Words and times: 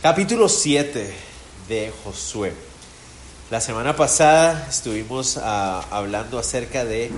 Capítulo 0.00 0.48
7 0.48 1.12
de 1.68 1.92
Josué. 2.04 2.52
La 3.50 3.60
semana 3.60 3.96
pasada 3.96 4.68
estuvimos 4.70 5.40
ah, 5.42 5.84
hablando 5.90 6.38
acerca 6.38 6.84
de 6.84 7.10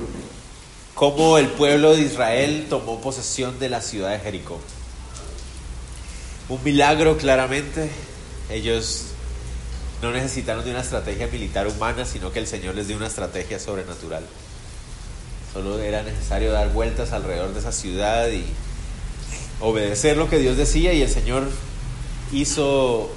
cómo 0.95 1.37
el 1.37 1.49
pueblo 1.49 1.95
de 1.95 2.01
Israel 2.01 2.69
tomó 2.71 3.03
posesión 3.03 3.59
de 3.59 3.69
la 3.69 3.83
ciudad 3.83 4.13
de 4.13 4.21
Jericó. 4.21 4.59
Un 6.49 6.65
milagro 6.65 7.19
claramente. 7.19 7.91
Ellos 8.49 9.09
no 10.01 10.11
necesitaron 10.11 10.65
de 10.65 10.71
una 10.71 10.81
estrategia 10.81 11.27
militar 11.27 11.67
humana, 11.67 12.07
sino 12.07 12.33
que 12.33 12.39
el 12.39 12.47
Señor 12.47 12.77
les 12.77 12.89
dio 12.89 12.97
una 12.97 13.09
estrategia 13.09 13.59
sobrenatural. 13.59 14.25
Solo 15.53 15.79
era 15.81 16.03
necesario 16.03 16.51
dar 16.51 16.73
vueltas 16.73 17.13
alrededor 17.13 17.53
de 17.53 17.61
esa 17.61 17.73
ciudad 17.73 18.31
y 18.31 18.43
obedecer 19.61 20.17
lo 20.17 20.31
que 20.31 20.39
Dios 20.39 20.57
decía 20.57 20.95
y 20.95 21.03
el 21.03 21.11
Señor 21.11 21.47
hizo 22.33 23.11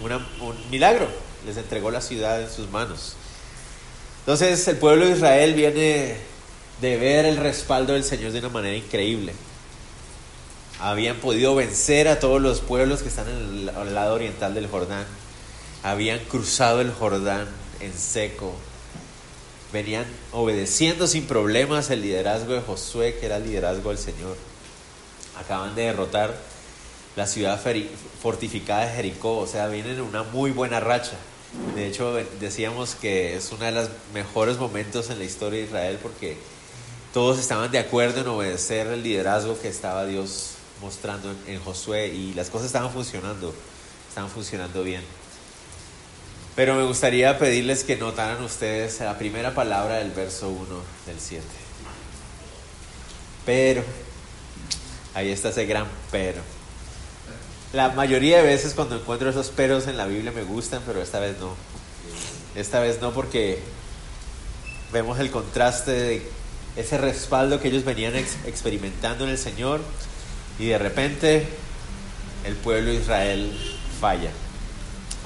un 0.00 0.70
milagro, 0.70 1.08
les 1.46 1.56
entregó 1.56 1.90
la 1.90 2.00
ciudad 2.00 2.40
en 2.40 2.50
sus 2.50 2.70
manos. 2.70 3.16
Entonces 4.20 4.66
el 4.68 4.76
pueblo 4.76 5.06
de 5.06 5.12
Israel 5.12 5.54
viene 5.54 6.16
de 6.80 6.96
ver 6.96 7.26
el 7.26 7.36
respaldo 7.36 7.92
del 7.92 8.04
Señor 8.04 8.32
de 8.32 8.38
una 8.40 8.48
manera 8.48 8.76
increíble. 8.76 9.32
Habían 10.80 11.16
podido 11.16 11.54
vencer 11.54 12.08
a 12.08 12.18
todos 12.18 12.40
los 12.40 12.60
pueblos 12.60 13.02
que 13.02 13.08
están 13.08 13.28
en 13.28 13.68
el, 13.68 13.94
lado 13.94 14.14
oriental 14.14 14.54
del 14.54 14.66
Jordán. 14.66 15.06
Habían 15.82 16.18
cruzado 16.20 16.80
el 16.80 16.92
Jordán 16.92 17.48
en 17.80 17.92
seco. 17.92 18.54
Venían 19.72 20.04
obedeciendo 20.32 21.06
sin 21.06 21.26
problemas 21.26 21.90
el 21.90 22.02
liderazgo 22.02 22.54
de 22.54 22.60
Josué, 22.60 23.16
que 23.18 23.26
era 23.26 23.36
el 23.36 23.44
liderazgo 23.46 23.90
del 23.90 23.98
Señor. 23.98 24.36
Acaban 25.38 25.74
de 25.74 25.82
derrotar 25.82 26.34
la 27.16 27.26
ciudad 27.26 27.60
fortificada 28.20 28.86
de 28.86 28.92
Jericó, 28.92 29.38
o 29.38 29.46
sea, 29.46 29.68
vienen 29.68 29.94
en 29.94 30.00
una 30.02 30.22
muy 30.24 30.50
buena 30.50 30.80
racha. 30.80 31.16
De 31.76 31.86
hecho, 31.86 32.14
decíamos 32.40 32.96
que 32.96 33.36
es 33.36 33.52
uno 33.52 33.64
de 33.64 33.72
los 33.72 33.88
mejores 34.12 34.58
momentos 34.58 35.10
en 35.10 35.18
la 35.18 35.24
historia 35.24 35.60
de 35.60 35.66
Israel 35.66 35.98
porque 36.02 36.36
todos 37.12 37.38
estaban 37.38 37.70
de 37.70 37.78
acuerdo 37.78 38.22
en 38.22 38.26
obedecer 38.26 38.88
el 38.88 39.04
liderazgo 39.04 39.56
que 39.60 39.68
estaba 39.68 40.04
Dios 40.04 40.54
mostrando 40.80 41.32
en, 41.46 41.60
Josué 41.60 42.08
y 42.08 42.34
las 42.34 42.50
cosas 42.50 42.66
estaban 42.66 42.90
funcionando, 42.90 43.54
estaban 44.08 44.30
funcionando 44.30 44.82
bien. 44.82 45.02
Pero 46.56 46.74
me 46.74 46.84
gustaría 46.84 47.38
pedirles 47.38 47.84
que 47.84 47.96
notaran 47.96 48.42
ustedes 48.42 48.98
la 49.00 49.16
primera 49.16 49.54
palabra 49.54 49.98
del 49.98 50.10
verso 50.10 50.48
1 50.48 50.66
del 51.06 51.20
7. 51.20 51.44
Pero, 53.46 53.84
ahí 55.14 55.30
está 55.30 55.50
ese 55.50 55.66
gran 55.66 55.86
pero. 56.10 56.53
La 57.74 57.88
mayoría 57.88 58.36
de 58.36 58.44
veces 58.44 58.72
cuando 58.72 58.94
encuentro 58.94 59.28
esos 59.28 59.48
peros 59.48 59.88
en 59.88 59.96
la 59.96 60.06
Biblia 60.06 60.30
me 60.30 60.44
gustan, 60.44 60.80
pero 60.86 61.02
esta 61.02 61.18
vez 61.18 61.40
no. 61.40 61.56
Esta 62.54 62.78
vez 62.78 63.00
no 63.00 63.10
porque 63.10 63.58
vemos 64.92 65.18
el 65.18 65.32
contraste 65.32 65.90
de 65.90 66.22
ese 66.76 66.98
respaldo 66.98 67.58
que 67.58 67.66
ellos 67.66 67.84
venían 67.84 68.14
experimentando 68.14 69.24
en 69.24 69.30
el 69.30 69.38
Señor 69.38 69.80
y 70.56 70.66
de 70.66 70.78
repente 70.78 71.48
el 72.46 72.54
pueblo 72.54 72.92
de 72.92 72.98
Israel 72.98 73.52
falla. 74.00 74.30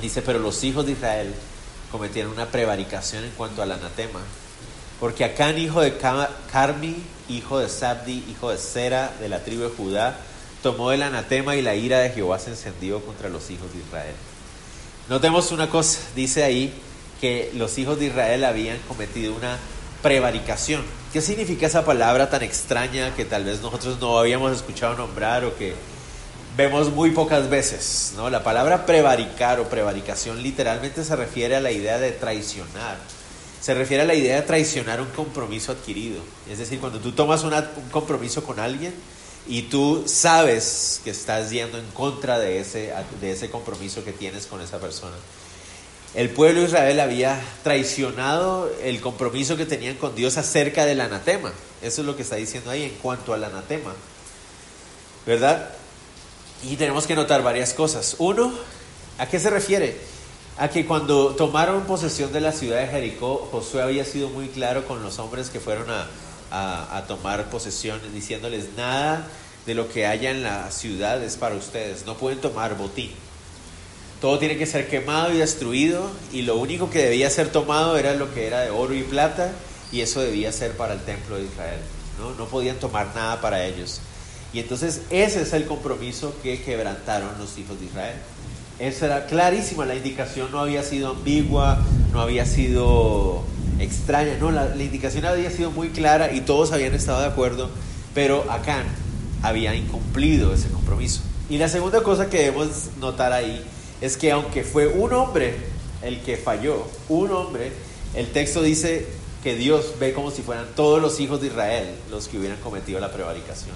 Dice, 0.00 0.22
pero 0.22 0.38
los 0.38 0.64
hijos 0.64 0.86
de 0.86 0.92
Israel 0.92 1.34
cometieron 1.92 2.32
una 2.32 2.46
prevaricación 2.46 3.24
en 3.24 3.30
cuanto 3.32 3.60
al 3.60 3.72
anatema. 3.72 4.20
Porque 5.00 5.22
Acán, 5.22 5.58
hijo 5.58 5.82
de 5.82 5.98
Carmi, 5.98 6.96
hijo 7.28 7.58
de 7.58 7.68
Sabdi, 7.68 8.24
hijo 8.30 8.50
de 8.50 8.56
Sera, 8.56 9.12
de 9.20 9.28
la 9.28 9.44
tribu 9.44 9.64
de 9.64 9.68
Judá, 9.68 10.16
tomó 10.62 10.92
el 10.92 11.02
anatema 11.02 11.56
y 11.56 11.62
la 11.62 11.74
ira 11.74 11.98
de 12.00 12.10
Jehová 12.10 12.38
se 12.38 12.50
encendió 12.50 13.00
contra 13.04 13.28
los 13.28 13.50
hijos 13.50 13.72
de 13.72 13.78
Israel. 13.78 14.14
Notemos 15.08 15.52
una 15.52 15.70
cosa, 15.70 16.00
dice 16.14 16.44
ahí 16.44 16.72
que 17.20 17.50
los 17.54 17.78
hijos 17.78 17.98
de 17.98 18.06
Israel 18.06 18.44
habían 18.44 18.78
cometido 18.88 19.34
una 19.34 19.56
prevaricación. 20.02 20.82
¿Qué 21.12 21.20
significa 21.20 21.66
esa 21.66 21.84
palabra 21.84 22.30
tan 22.30 22.42
extraña 22.42 23.14
que 23.14 23.24
tal 23.24 23.44
vez 23.44 23.62
nosotros 23.62 23.98
no 24.00 24.18
habíamos 24.18 24.52
escuchado 24.52 24.94
nombrar 24.96 25.44
o 25.44 25.56
que 25.56 25.74
vemos 26.56 26.92
muy 26.92 27.10
pocas 27.10 27.48
veces? 27.48 28.12
¿no? 28.16 28.28
La 28.28 28.44
palabra 28.44 28.84
prevaricar 28.84 29.60
o 29.60 29.68
prevaricación 29.68 30.42
literalmente 30.42 31.02
se 31.04 31.16
refiere 31.16 31.56
a 31.56 31.60
la 31.60 31.72
idea 31.72 31.98
de 31.98 32.12
traicionar. 32.12 32.98
Se 33.60 33.74
refiere 33.74 34.02
a 34.02 34.06
la 34.06 34.14
idea 34.14 34.36
de 34.36 34.42
traicionar 34.42 35.00
un 35.00 35.08
compromiso 35.08 35.72
adquirido. 35.72 36.20
Es 36.48 36.58
decir, 36.58 36.78
cuando 36.78 37.00
tú 37.00 37.12
tomas 37.12 37.42
un 37.42 37.54
compromiso 37.90 38.44
con 38.44 38.60
alguien, 38.60 38.94
y 39.48 39.62
tú 39.62 40.04
sabes 40.06 41.00
que 41.02 41.10
estás 41.10 41.50
yendo 41.50 41.78
en 41.78 41.86
contra 41.92 42.38
de 42.38 42.60
ese, 42.60 42.92
de 43.20 43.32
ese 43.32 43.50
compromiso 43.50 44.04
que 44.04 44.12
tienes 44.12 44.46
con 44.46 44.60
esa 44.60 44.78
persona. 44.78 45.16
El 46.14 46.28
pueblo 46.30 46.60
de 46.60 46.66
Israel 46.66 47.00
había 47.00 47.40
traicionado 47.62 48.70
el 48.82 49.00
compromiso 49.00 49.56
que 49.56 49.64
tenían 49.64 49.96
con 49.96 50.14
Dios 50.14 50.36
acerca 50.36 50.84
del 50.84 51.00
anatema. 51.00 51.52
Eso 51.80 52.02
es 52.02 52.06
lo 52.06 52.14
que 52.14 52.22
está 52.22 52.36
diciendo 52.36 52.70
ahí 52.70 52.82
en 52.84 52.94
cuanto 53.02 53.32
al 53.32 53.42
anatema. 53.42 53.94
¿Verdad? 55.26 55.70
Y 56.62 56.76
tenemos 56.76 57.06
que 57.06 57.14
notar 57.14 57.42
varias 57.42 57.72
cosas. 57.72 58.16
Uno, 58.18 58.52
¿a 59.16 59.26
qué 59.28 59.40
se 59.40 59.48
refiere? 59.48 59.96
A 60.58 60.68
que 60.68 60.86
cuando 60.86 61.36
tomaron 61.36 61.84
posesión 61.84 62.32
de 62.32 62.40
la 62.42 62.52
ciudad 62.52 62.80
de 62.80 62.88
Jericó, 62.88 63.48
Josué 63.50 63.82
había 63.82 64.04
sido 64.04 64.28
muy 64.28 64.48
claro 64.48 64.86
con 64.86 65.02
los 65.02 65.18
hombres 65.18 65.50
que 65.50 65.60
fueron 65.60 65.90
a, 65.90 66.06
a, 66.50 67.04
tomar 67.06 67.50
posesión, 67.50 68.00
diciéndoles 68.12 68.70
nada 68.76 69.26
de 69.66 69.74
lo 69.74 69.88
que 69.88 70.06
haya 70.06 70.30
en 70.30 70.42
la 70.42 70.70
ciudad 70.70 71.22
es 71.22 71.36
para 71.36 71.54
ustedes, 71.54 72.06
no 72.06 72.16
pueden 72.16 72.40
tomar 72.40 72.76
botín. 72.76 73.12
Todo 74.20 74.38
tiene 74.38 74.56
que 74.56 74.66
ser 74.66 74.88
quemado 74.88 75.32
y 75.32 75.38
destruido 75.38 76.10
y 76.32 76.42
lo 76.42 76.56
único 76.56 76.90
que 76.90 77.04
debía 77.04 77.30
ser 77.30 77.52
tomado 77.52 77.96
era 77.96 78.14
lo 78.14 78.32
que 78.34 78.46
era 78.46 78.62
de 78.62 78.70
oro 78.70 78.94
y 78.94 79.02
plata 79.02 79.52
y 79.92 80.00
eso 80.00 80.20
debía 80.20 80.50
ser 80.50 80.76
para 80.76 80.94
el 80.94 81.00
templo 81.00 81.36
de 81.36 81.44
Israel. 81.44 81.80
No, 82.18 82.34
no 82.34 82.46
podían 82.46 82.78
tomar 82.78 83.14
nada 83.14 83.40
para 83.40 83.64
ellos. 83.64 84.00
Y 84.52 84.60
entonces 84.60 85.02
ese 85.10 85.42
es 85.42 85.52
el 85.52 85.66
compromiso 85.66 86.34
que 86.42 86.62
quebrantaron 86.62 87.38
los 87.38 87.58
hijos 87.58 87.78
de 87.78 87.86
Israel. 87.86 88.16
Esa 88.78 89.06
era 89.06 89.26
clarísima, 89.26 89.84
la 89.86 89.96
indicación 89.96 90.52
no 90.52 90.60
había 90.60 90.84
sido 90.84 91.10
ambigua, 91.10 91.78
no 92.12 92.20
había 92.20 92.46
sido 92.46 93.42
extraña. 93.80 94.36
No, 94.38 94.52
la, 94.52 94.74
indicación 94.76 95.24
había 95.24 95.50
sido 95.50 95.72
muy 95.72 95.90
clara 95.90 96.32
y 96.32 96.42
todos 96.42 96.70
habían 96.72 96.94
estado 96.94 97.20
de 97.20 97.26
acuerdo, 97.26 97.70
pero 98.14 98.50
Acán 98.50 98.84
había 99.42 99.74
incumplido 99.74 100.54
ese 100.54 100.68
compromiso. 100.68 101.22
Y 101.50 101.58
la 101.58 101.68
segunda 101.68 102.02
cosa 102.02 102.30
que 102.30 102.38
debemos 102.38 102.90
notar 103.00 103.32
ahí 103.32 103.64
es 104.00 104.16
que 104.16 104.30
aunque 104.30 104.62
fue 104.62 104.86
un 104.86 105.12
hombre 105.12 105.56
el 106.02 106.20
que 106.20 106.36
falló, 106.36 106.86
un 107.08 107.32
hombre, 107.32 107.72
el 108.14 108.30
texto 108.30 108.62
dice 108.62 109.06
que 109.42 109.56
Dios 109.56 109.94
ve 109.98 110.12
como 110.12 110.30
si 110.30 110.42
fueran 110.42 110.66
todos 110.76 111.02
los 111.02 111.18
hijos 111.18 111.40
de 111.40 111.48
Israel 111.48 111.88
los 112.10 112.28
que 112.28 112.38
hubieran 112.38 112.58
cometido 112.58 113.00
la 113.00 113.10
prevaricación. 113.10 113.74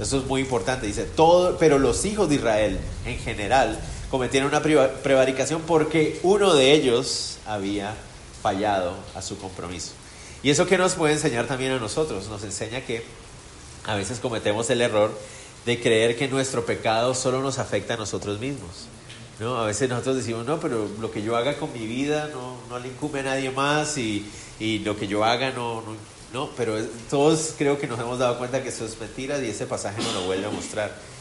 Eso 0.00 0.18
es 0.18 0.26
muy 0.26 0.40
importante, 0.40 0.86
dice 0.86 1.04
todo, 1.04 1.58
pero 1.58 1.78
los 1.78 2.04
hijos 2.04 2.28
de 2.28 2.36
Israel 2.36 2.78
en 3.06 3.18
general 3.18 3.78
cometieron 4.12 4.50
una 4.50 4.60
prevaricación 4.60 5.62
porque 5.62 6.20
uno 6.22 6.52
de 6.52 6.72
ellos 6.72 7.38
había 7.46 7.94
fallado 8.42 8.94
a 9.14 9.22
su 9.22 9.38
compromiso. 9.38 9.92
Y 10.42 10.50
eso 10.50 10.66
que 10.66 10.76
nos 10.76 10.92
puede 10.92 11.14
enseñar 11.14 11.46
también 11.46 11.72
a 11.72 11.78
nosotros, 11.78 12.28
nos 12.28 12.44
enseña 12.44 12.82
que 12.82 13.02
a 13.86 13.94
veces 13.94 14.20
cometemos 14.20 14.68
el 14.68 14.82
error 14.82 15.18
de 15.64 15.80
creer 15.80 16.18
que 16.18 16.28
nuestro 16.28 16.66
pecado 16.66 17.14
solo 17.14 17.40
nos 17.40 17.58
afecta 17.58 17.94
a 17.94 17.96
nosotros 17.96 18.38
mismos. 18.38 18.86
¿no? 19.40 19.56
A 19.56 19.64
veces 19.64 19.88
nosotros 19.88 20.16
decimos, 20.16 20.44
no, 20.44 20.60
pero 20.60 20.86
lo 21.00 21.10
que 21.10 21.22
yo 21.22 21.34
haga 21.34 21.56
con 21.56 21.72
mi 21.72 21.86
vida 21.86 22.28
no, 22.34 22.58
no 22.68 22.78
le 22.78 22.88
incumbe 22.88 23.20
a 23.20 23.22
nadie 23.22 23.50
más 23.50 23.96
y, 23.96 24.30
y 24.60 24.80
lo 24.80 24.94
que 24.94 25.06
yo 25.06 25.24
haga 25.24 25.52
no, 25.52 25.80
no, 25.80 25.96
no, 26.34 26.50
pero 26.54 26.76
todos 27.08 27.54
creo 27.56 27.78
que 27.78 27.86
nos 27.86 27.98
hemos 27.98 28.18
dado 28.18 28.36
cuenta 28.36 28.62
que 28.62 28.68
eso 28.68 28.84
es 28.84 29.00
mentira 29.00 29.38
y 29.38 29.48
ese 29.48 29.64
pasaje 29.64 30.02
nos 30.02 30.12
lo 30.12 30.24
vuelve 30.24 30.48
a 30.48 30.50
mostrar. 30.50 31.11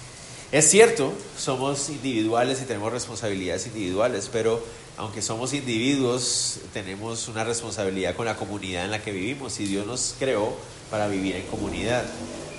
Es 0.51 0.69
cierto, 0.69 1.13
somos 1.37 1.87
individuales 1.87 2.61
y 2.61 2.65
tenemos 2.65 2.91
responsabilidades 2.91 3.67
individuales, 3.67 4.29
pero 4.29 4.61
aunque 4.97 5.21
somos 5.21 5.53
individuos, 5.53 6.59
tenemos 6.73 7.29
una 7.29 7.45
responsabilidad 7.45 8.17
con 8.17 8.25
la 8.25 8.35
comunidad 8.35 8.83
en 8.83 8.91
la 8.91 9.01
que 9.01 9.13
vivimos 9.13 9.61
y 9.61 9.65
Dios 9.65 9.87
nos 9.87 10.13
creó 10.19 10.53
para 10.89 11.07
vivir 11.07 11.37
en 11.37 11.43
comunidad. 11.47 12.03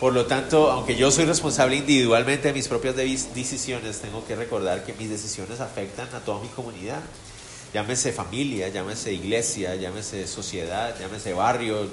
Por 0.01 0.15
lo 0.15 0.25
tanto, 0.25 0.71
aunque 0.71 0.97
yo 0.97 1.11
soy 1.11 1.27
responsable 1.27 1.77
individualmente 1.77 2.49
de 2.49 2.55
mis 2.55 2.67
propias 2.67 2.97
decisiones, 2.97 3.99
tengo 4.01 4.27
que 4.27 4.37
recordar 4.37 4.87
que 4.87 4.95
mis 4.95 5.11
decisiones 5.11 5.61
afectan 5.61 6.09
a 6.15 6.21
toda 6.21 6.41
mi 6.41 6.49
comunidad. 6.49 7.03
Llámese 7.75 8.11
familia, 8.11 8.71
llámese 8.71 9.13
iglesia, 9.13 9.75
llámese 9.77 10.27
sociedad, 10.27 10.99
llámese 10.99 11.35
barrio. 11.35 11.87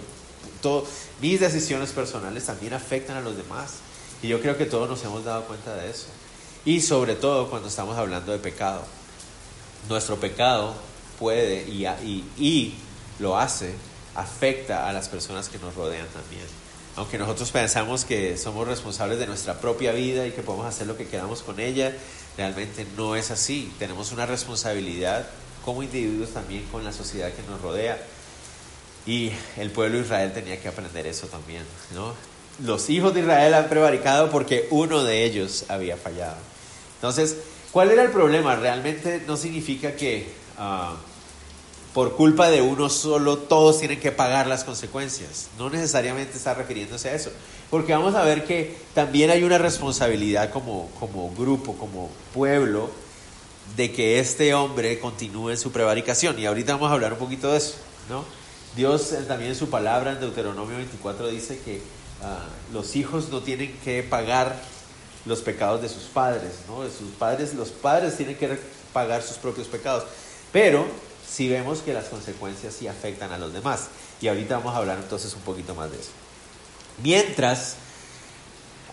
Todo, 0.61 0.87
mis 1.21 1.41
decisiones 1.41 1.91
personales 1.91 2.45
también 2.45 2.73
afectan 2.73 3.17
a 3.17 3.21
los 3.21 3.35
demás. 3.35 3.88
Y 4.21 4.27
yo 4.27 4.41
creo 4.41 4.57
que 4.57 4.65
todos 4.65 4.89
nos 4.89 5.03
hemos 5.03 5.23
dado 5.23 5.43
cuenta 5.45 5.75
de 5.75 5.89
eso. 5.89 6.07
Y 6.65 6.81
sobre 6.81 7.15
todo 7.15 7.49
cuando 7.49 7.67
estamos 7.69 7.97
hablando 7.97 8.31
de 8.31 8.39
pecado 8.39 8.83
nuestro 9.87 10.17
pecado 10.19 10.73
puede 11.17 11.63
y, 11.67 11.85
y, 12.37 12.75
lo 13.19 13.37
hace, 13.37 13.73
afecta 14.15 14.87
a 14.87 14.93
las 14.93 15.09
personas 15.09 15.49
que 15.49 15.59
nos 15.59 15.75
rodean 15.75 16.07
también. 16.07 16.45
Aunque 16.95 17.17
nosotros 17.17 17.51
pensamos 17.51 18.05
que 18.05 18.37
somos 18.37 18.67
responsables 18.67 19.19
de 19.19 19.27
nuestra 19.27 19.59
propia 19.59 19.91
vida 19.91 20.25
y 20.25 20.31
que 20.31 20.41
podemos 20.41 20.65
hacer 20.67 20.87
lo 20.87 20.95
que 20.95 21.05
queramos 21.05 21.41
con 21.41 21.59
ella, 21.59 21.93
realmente 22.37 22.85
no 22.95 23.17
es 23.17 23.29
así. 23.31 23.73
Tenemos 23.77 24.13
una 24.13 24.25
responsabilidad 24.25 25.27
como 25.65 25.83
individuos 25.83 26.29
también 26.29 26.63
con 26.71 26.85
la 26.85 26.93
sociedad 26.93 27.31
que 27.33 27.43
nos 27.43 27.61
rodea. 27.61 28.01
Y 29.05 29.31
el 29.57 29.71
pueblo 29.71 29.97
de 29.97 30.03
Israel 30.05 30.31
tenía 30.33 30.61
que 30.61 30.69
aprender 30.69 31.05
eso 31.05 31.27
también, 31.27 31.63
¿no? 31.93 32.13
Los 32.63 32.89
hijos 32.89 33.13
de 33.13 33.21
Israel 33.21 33.53
han 33.53 33.69
prevaricado 33.69 34.29
porque 34.29 34.67
uno 34.71 35.03
de 35.03 35.23
ellos 35.23 35.65
había 35.69 35.97
fallado. 35.97 36.37
Entonces, 36.95 37.37
¿cuál 37.71 37.91
era 37.91 38.03
el 38.03 38.11
problema? 38.11 38.55
Realmente 38.55 39.23
no 39.25 39.37
significa 39.37 39.95
que 39.95 40.27
ah, 40.57 40.95
por 41.93 42.15
culpa 42.15 42.49
de 42.49 42.61
uno 42.61 42.89
solo 42.89 43.37
todos 43.37 43.79
tienen 43.79 43.99
que 43.99 44.11
pagar 44.11 44.47
las 44.47 44.63
consecuencias. 44.63 45.49
No 45.57 45.69
necesariamente 45.69 46.37
está 46.37 46.53
refiriéndose 46.53 47.09
a 47.09 47.15
eso. 47.15 47.31
Porque 47.69 47.93
vamos 47.93 48.15
a 48.15 48.23
ver 48.23 48.45
que 48.45 48.77
también 48.93 49.29
hay 49.29 49.43
una 49.43 49.57
responsabilidad 49.57 50.51
como, 50.51 50.89
como 50.99 51.33
grupo, 51.35 51.75
como 51.75 52.09
pueblo, 52.33 52.89
de 53.75 53.91
que 53.91 54.19
este 54.19 54.53
hombre 54.53 54.99
continúe 54.99 55.51
en 55.51 55.57
su 55.57 55.71
prevaricación. 55.71 56.39
Y 56.39 56.45
ahorita 56.45 56.73
vamos 56.73 56.89
a 56.89 56.93
hablar 56.93 57.13
un 57.13 57.19
poquito 57.19 57.51
de 57.51 57.57
eso, 57.57 57.75
¿no? 58.09 58.23
Dios 58.75 59.13
también 59.27 59.51
en 59.51 59.55
su 59.55 59.69
palabra 59.69 60.11
en 60.11 60.19
Deuteronomio 60.19 60.77
24 60.77 61.27
dice 61.27 61.59
que 61.59 61.81
ah, 62.23 62.45
los 62.73 62.95
hijos 62.95 63.29
no 63.29 63.41
tienen 63.41 63.77
que 63.83 64.03
pagar 64.03 64.55
los 65.25 65.41
pecados 65.41 65.81
de 65.81 65.89
sus 65.89 66.03
padres, 66.03 66.51
¿no? 66.67 66.83
De 66.83 66.89
sus 66.89 67.11
padres, 67.11 67.53
los 67.53 67.69
padres 67.69 68.17
tienen 68.17 68.35
que 68.35 68.59
pagar 68.93 69.21
sus 69.21 69.37
propios 69.37 69.67
pecados. 69.67 70.05
Pero 70.51 70.85
si 71.29 71.47
vemos 71.47 71.79
que 71.79 71.93
las 71.93 72.05
consecuencias 72.05 72.73
sí 72.73 72.87
afectan 72.87 73.31
a 73.31 73.37
los 73.37 73.53
demás. 73.53 73.87
Y 74.21 74.27
ahorita 74.27 74.57
vamos 74.57 74.75
a 74.75 74.77
hablar 74.77 74.97
entonces 75.01 75.33
un 75.33 75.41
poquito 75.41 75.75
más 75.75 75.91
de 75.91 75.97
eso. 75.97 76.09
Mientras 77.03 77.75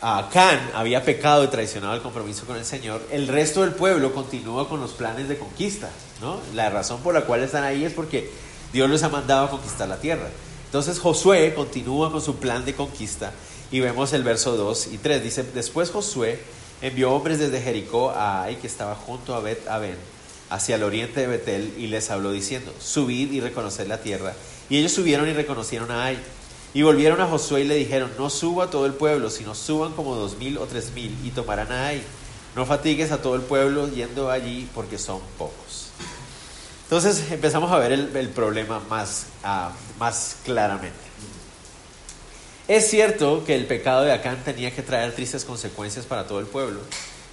Acán 0.00 0.70
había 0.74 1.02
pecado 1.04 1.42
y 1.44 1.48
traicionado 1.48 1.94
el 1.94 2.02
compromiso 2.02 2.44
con 2.44 2.56
el 2.56 2.64
Señor, 2.64 3.02
el 3.10 3.26
resto 3.28 3.62
del 3.62 3.72
pueblo 3.72 4.12
continúa 4.12 4.68
con 4.68 4.80
los 4.80 4.92
planes 4.92 5.28
de 5.28 5.38
conquista. 5.38 5.88
La 6.54 6.68
razón 6.70 7.00
por 7.00 7.14
la 7.14 7.22
cual 7.22 7.42
están 7.42 7.64
ahí 7.64 7.84
es 7.84 7.94
porque 7.94 8.30
Dios 8.72 8.90
les 8.90 9.02
ha 9.02 9.08
mandado 9.08 9.46
a 9.46 9.50
conquistar 9.50 9.88
la 9.88 9.98
tierra. 9.98 10.28
Entonces 10.66 10.98
Josué 10.98 11.54
continúa 11.54 12.12
con 12.12 12.20
su 12.20 12.36
plan 12.36 12.64
de 12.64 12.74
conquista 12.74 13.32
y 13.70 13.80
vemos 13.80 14.12
el 14.12 14.22
verso 14.22 14.56
2 14.56 14.88
y 14.92 14.98
3. 14.98 15.22
Dice, 15.22 15.42
después 15.42 15.90
Josué 15.90 16.40
envió 16.82 17.12
hombres 17.12 17.38
desde 17.38 17.60
Jericó 17.60 18.10
a 18.10 18.42
Ai, 18.42 18.56
que 18.56 18.66
estaba 18.66 18.94
junto 18.94 19.34
a 19.34 19.40
Bet 19.40 19.66
Aben, 19.68 19.96
hacia 20.50 20.76
el 20.76 20.82
oriente 20.82 21.20
de 21.20 21.26
Betel, 21.26 21.74
y 21.78 21.86
les 21.86 22.10
habló 22.10 22.32
diciendo, 22.32 22.72
subid 22.78 23.32
y 23.32 23.40
reconoced 23.40 23.86
la 23.86 24.00
tierra. 24.00 24.34
Y 24.68 24.78
ellos 24.78 24.92
subieron 24.92 25.28
y 25.28 25.32
reconocieron 25.32 25.90
a 25.90 26.04
Ai. 26.04 26.18
Y 26.74 26.82
volvieron 26.82 27.20
a 27.20 27.26
Josué 27.26 27.62
y 27.62 27.64
le 27.64 27.76
dijeron, 27.76 28.10
no 28.18 28.28
suba 28.28 28.70
todo 28.70 28.86
el 28.86 28.92
pueblo, 28.92 29.30
sino 29.30 29.54
suban 29.54 29.92
como 29.92 30.14
dos 30.14 30.36
mil 30.36 30.58
o 30.58 30.66
tres 30.66 30.92
mil 30.92 31.16
y 31.24 31.30
tomarán 31.30 31.72
a 31.72 31.86
Ai. 31.86 32.02
No 32.54 32.66
fatigues 32.66 33.12
a 33.12 33.22
todo 33.22 33.34
el 33.34 33.42
pueblo 33.42 33.88
yendo 33.88 34.30
allí 34.30 34.68
porque 34.74 34.98
son 34.98 35.20
pocos. 35.38 35.85
Entonces 36.86 37.32
empezamos 37.32 37.72
a 37.72 37.78
ver 37.78 37.90
el, 37.92 38.28
problema 38.28 38.80
más, 38.88 39.26
ah, 39.42 39.72
más 39.98 40.36
claramente. 40.44 40.96
Es 42.68 42.88
cierto 42.88 43.44
que 43.44 43.56
el 43.56 43.66
pecado 43.66 44.02
de 44.02 44.12
Acán 44.12 44.42
tenía 44.44 44.72
que 44.72 44.82
traer 44.82 45.12
tristes 45.12 45.44
consecuencias 45.44 46.06
para 46.06 46.28
todo 46.28 46.38
el 46.38 46.46
pueblo, 46.46 46.80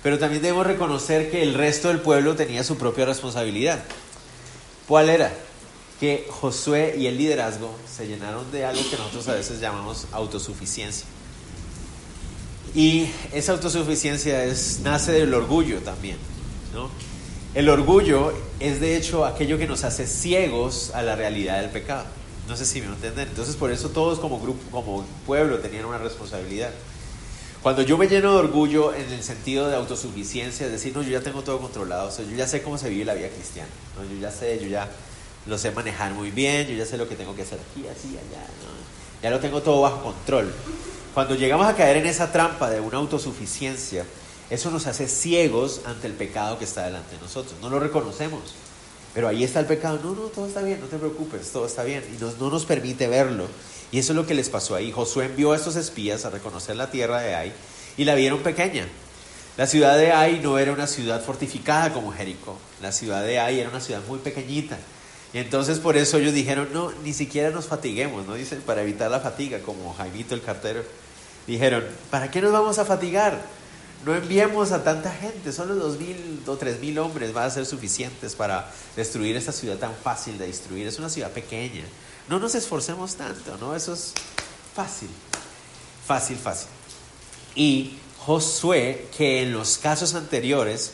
pero 0.01 0.17
también 0.17 0.41
debemos 0.41 0.65
reconocer 0.65 1.29
que 1.29 1.43
el 1.43 1.53
resto 1.53 1.89
del 1.89 1.99
pueblo 1.99 2.35
tenía 2.35 2.63
su 2.63 2.77
propia 2.77 3.05
responsabilidad. 3.05 3.83
¿Cuál 4.87 5.09
era? 5.09 5.31
Que 5.99 6.27
Josué 6.29 6.95
y 6.97 7.05
el 7.05 7.17
liderazgo 7.17 7.75
se 7.91 8.07
llenaron 8.07 8.51
de 8.51 8.65
algo 8.65 8.81
que 8.89 8.97
nosotros 8.97 9.27
a 9.27 9.33
veces 9.33 9.59
llamamos 9.59 10.07
autosuficiencia. 10.11 11.05
Y 12.75 13.07
esa 13.31 13.51
autosuficiencia 13.51 14.43
es, 14.43 14.79
nace 14.83 15.11
del 15.11 15.33
orgullo 15.33 15.79
también, 15.81 16.17
¿no? 16.73 16.89
El 17.55 17.69
orgullo 17.69 18.33
es 18.59 18.79
de 18.79 18.97
hecho 18.97 19.25
aquello 19.25 19.59
que 19.59 19.67
nos 19.67 19.83
hace 19.83 20.07
ciegos 20.07 20.89
a 20.95 21.03
la 21.03 21.15
realidad 21.15 21.61
del 21.61 21.69
pecado. 21.69 22.05
No 22.47 22.57
sé 22.57 22.65
si 22.65 22.81
me 22.81 22.87
entienden. 22.87 23.27
Entonces 23.27 23.55
por 23.55 23.71
eso 23.71 23.89
todos 23.89 24.17
como 24.17 24.39
grupo, 24.39 24.59
como 24.71 25.05
pueblo 25.27 25.59
tenían 25.59 25.85
una 25.85 25.99
responsabilidad. 25.99 26.71
Cuando 27.61 27.83
yo 27.83 27.95
me 27.97 28.07
lleno 28.07 28.33
de 28.33 28.39
orgullo 28.39 28.93
en 28.95 29.09
el 29.11 29.21
sentido 29.21 29.69
de 29.69 29.75
autosuficiencia, 29.75 30.65
es 30.65 30.71
decir, 30.71 30.95
no, 30.95 31.03
yo 31.03 31.11
ya 31.11 31.21
tengo 31.21 31.43
todo 31.43 31.59
controlado, 31.59 32.09
o 32.09 32.11
sea, 32.11 32.25
yo 32.25 32.35
ya 32.35 32.47
sé 32.47 32.61
cómo 32.63 32.77
se 32.77 32.89
vive 32.89 33.05
la 33.05 33.13
vida 33.13 33.29
cristiana, 33.29 33.69
¿no? 33.97 34.03
yo 34.03 34.19
ya 34.19 34.31
sé, 34.31 34.59
yo 34.59 34.67
ya 34.67 34.89
lo 35.45 35.57
sé 35.57 35.71
manejar 35.71 36.11
muy 36.13 36.29
bien, 36.29 36.67
yo 36.67 36.75
ya 36.75 36.85
sé 36.85 36.97
lo 36.97 37.07
que 37.07 37.15
tengo 37.15 37.33
que 37.37 37.43
hacer 37.43 37.59
aquí, 37.59 37.87
así, 37.87 38.09
allá, 38.17 38.45
ya 39.21 39.29
lo 39.29 39.39
tengo 39.39 39.61
todo 39.61 39.79
bajo 39.79 40.03
control. 40.03 40.53
Cuando 41.13 41.35
llegamos 41.35 41.65
a 41.65 41.73
caer 41.73 41.95
en 41.95 42.05
esa 42.05 42.33
trampa 42.33 42.69
de 42.69 42.81
una 42.81 42.97
autosuficiencia, 42.97 44.03
eso 44.53 44.69
nos 44.69 44.85
hace 44.85 45.07
ciegos 45.07 45.81
ante 45.85 46.05
el 46.05 46.13
pecado 46.13 46.59
que 46.59 46.65
está 46.65 46.85
delante 46.85 47.15
de 47.15 47.21
nosotros. 47.21 47.55
No 47.61 47.69
lo 47.69 47.79
reconocemos. 47.79 48.41
Pero 49.13 49.27
ahí 49.27 49.43
está 49.43 49.59
el 49.59 49.65
pecado. 49.65 49.99
No, 50.03 50.11
no, 50.11 50.27
todo 50.27 50.47
está 50.47 50.61
bien, 50.61 50.79
no 50.79 50.87
te 50.87 50.97
preocupes, 50.97 51.51
todo 51.51 51.65
está 51.65 51.83
bien. 51.83 52.03
Y 52.13 52.23
no 52.23 52.49
nos 52.49 52.65
permite 52.65 53.07
verlo. 53.07 53.47
Y 53.91 53.99
eso 53.99 54.13
es 54.13 54.15
lo 54.15 54.25
que 54.25 54.33
les 54.33 54.49
pasó 54.49 54.75
ahí. 54.75 54.91
Josué 54.91 55.25
envió 55.25 55.53
a 55.53 55.55
estos 55.55 55.75
espías 55.75 56.25
a 56.25 56.29
reconocer 56.29 56.75
la 56.75 56.91
tierra 56.91 57.21
de 57.21 57.35
Ai 57.35 57.53
y 57.97 58.05
la 58.05 58.15
vieron 58.15 58.39
pequeña. 58.39 58.87
La 59.57 59.67
ciudad 59.67 59.97
de 59.97 60.11
Ai 60.11 60.39
no 60.39 60.57
era 60.57 60.71
una 60.71 60.87
ciudad 60.87 61.23
fortificada 61.23 61.93
como 61.93 62.11
Jericó. 62.11 62.57
La 62.81 62.91
ciudad 62.91 63.23
de 63.23 63.39
Ai 63.39 63.59
era 63.59 63.69
una 63.69 63.81
ciudad 63.81 64.01
muy 64.07 64.19
pequeñita. 64.19 64.77
Y 65.33 65.39
entonces 65.39 65.79
por 65.79 65.97
eso 65.97 66.17
ellos 66.17 66.33
dijeron, 66.33 66.69
no, 66.73 66.91
ni 67.03 67.13
siquiera 67.13 67.49
nos 67.49 67.65
fatiguemos, 67.65 68.25
¿no? 68.27 68.35
Dicen, 68.35 68.61
para 68.61 68.83
evitar 68.83 69.09
la 69.09 69.19
fatiga, 69.19 69.59
como 69.59 69.93
Jaimito 69.93 70.35
el 70.35 70.41
cartero. 70.41 70.83
Dijeron, 71.47 71.83
¿para 72.09 72.29
qué 72.29 72.41
nos 72.41 72.51
vamos 72.51 72.77
a 72.79 72.85
fatigar? 72.85 73.41
No 74.05 74.13
enviemos 74.13 74.71
a 74.73 74.83
tanta 74.83 75.11
gente, 75.11 75.53
solo 75.53 75.75
dos 75.75 75.97
mil 75.97 76.43
o 76.45 76.57
tres 76.57 76.79
mil 76.81 76.99
hombres 76.99 77.31
van 77.31 77.45
a 77.45 77.49
ser 77.49 77.65
suficientes 77.65 78.35
para 78.35 78.69
destruir 78.97 79.37
esta 79.37 79.53
ciudad 79.53 79.77
tan 79.77 79.95
fácil 79.95 80.37
de 80.37 80.47
destruir. 80.47 80.87
Es 80.87 80.99
una 80.99 81.09
ciudad 81.09 81.31
pequeña. 81.31 81.83
No 82.27 82.39
nos 82.39 82.53
esforcemos 82.55 83.15
tanto, 83.15 83.57
¿no? 83.57 83.75
Eso 83.75 83.93
es 83.93 84.13
fácil, 84.75 85.09
fácil, 86.05 86.37
fácil. 86.37 86.67
Y 87.55 87.97
Josué, 88.19 89.07
que 89.15 89.43
en 89.43 89.53
los 89.53 89.77
casos 89.77 90.15
anteriores 90.15 90.91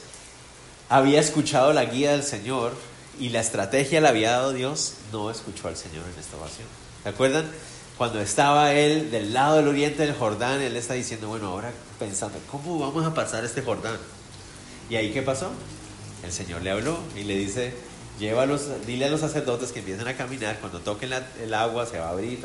había 0.88 1.20
escuchado 1.20 1.74
la 1.74 1.86
guía 1.86 2.12
del 2.12 2.24
Señor 2.24 2.74
y 3.20 3.30
la 3.30 3.40
estrategia 3.40 4.02
le 4.02 4.08
había 4.08 4.32
dado 4.32 4.54
Dios, 4.54 4.94
no 5.12 5.32
escuchó 5.32 5.68
al 5.68 5.78
Señor 5.78 6.04
en 6.14 6.20
esta 6.20 6.38
ocasión. 6.38 6.68
¿Se 7.04 7.10
acuerdan? 7.10 7.50
Cuando 8.00 8.22
estaba 8.22 8.72
él 8.72 9.12
del 9.12 9.34
lado 9.34 9.58
del 9.58 9.68
oriente 9.68 10.04
del 10.04 10.16
Jordán, 10.16 10.62
él 10.62 10.78
está 10.78 10.94
diciendo, 10.94 11.28
bueno, 11.28 11.48
ahora 11.48 11.74
pensando, 12.00 12.40
¿cómo 12.50 12.80
vamos 12.80 13.06
a 13.06 13.14
pasar 13.14 13.44
este 13.44 13.62
Jordán? 13.62 13.98
¿Y 14.90 14.96
ahí 14.96 15.12
qué 15.12 15.22
pasó? 15.22 15.52
El 16.24 16.32
Señor 16.32 16.62
le 16.62 16.72
habló 16.72 16.98
y 17.18 17.26
le 17.26 17.36
dice, 17.36 17.74
llévalos, 18.18 18.70
dile 18.88 19.08
a 19.08 19.10
los 19.10 19.20
sacerdotes 19.20 19.74
que 19.74 19.80
empiecen 19.80 20.08
a 20.08 20.16
caminar, 20.16 20.60
cuando 20.62 20.80
toquen 20.80 21.12
el 21.44 21.54
agua 21.54 21.86
se 21.86 22.00
va 22.00 22.08
a 22.08 22.12
abrir. 22.12 22.40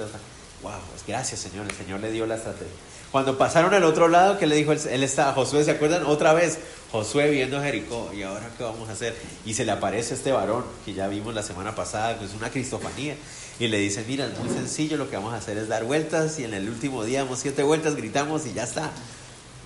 Wow, 0.60 0.72
pues 0.90 1.06
gracias 1.06 1.38
Señor, 1.38 1.66
el 1.66 1.76
Señor 1.76 2.00
le 2.00 2.10
dio 2.10 2.26
la 2.26 2.34
estrategia. 2.34 2.74
Cuando 3.12 3.38
pasaron 3.38 3.72
al 3.74 3.84
otro 3.84 4.08
lado, 4.08 4.38
¿qué 4.38 4.48
le 4.48 4.56
dijo? 4.56 4.72
Él, 4.72 4.80
él 4.90 5.04
estaba, 5.04 5.34
Josué, 5.34 5.62
¿se 5.62 5.70
acuerdan? 5.70 6.04
Otra 6.04 6.32
vez, 6.32 6.58
Josué 6.94 7.28
viendo 7.28 7.60
Jericó, 7.60 8.12
¿y 8.14 8.22
ahora 8.22 8.48
qué 8.56 8.62
vamos 8.62 8.88
a 8.88 8.92
hacer? 8.92 9.16
Y 9.44 9.54
se 9.54 9.64
le 9.64 9.72
aparece 9.72 10.14
este 10.14 10.30
varón 10.30 10.64
que 10.84 10.94
ya 10.94 11.08
vimos 11.08 11.34
la 11.34 11.42
semana 11.42 11.74
pasada, 11.74 12.16
que 12.20 12.24
es 12.24 12.34
una 12.34 12.50
cristofanía 12.50 13.16
y 13.58 13.66
le 13.66 13.78
dice, 13.78 14.04
mira, 14.06 14.26
es 14.26 14.38
muy 14.38 14.48
sencillo, 14.48 14.96
lo 14.96 15.10
que 15.10 15.16
vamos 15.16 15.34
a 15.34 15.38
hacer 15.38 15.58
es 15.58 15.66
dar 15.66 15.82
vueltas 15.82 16.38
y 16.38 16.44
en 16.44 16.54
el 16.54 16.68
último 16.68 17.02
día 17.02 17.24
damos 17.24 17.40
siete 17.40 17.64
vueltas, 17.64 17.96
gritamos 17.96 18.46
y 18.46 18.52
ya 18.52 18.62
está. 18.62 18.92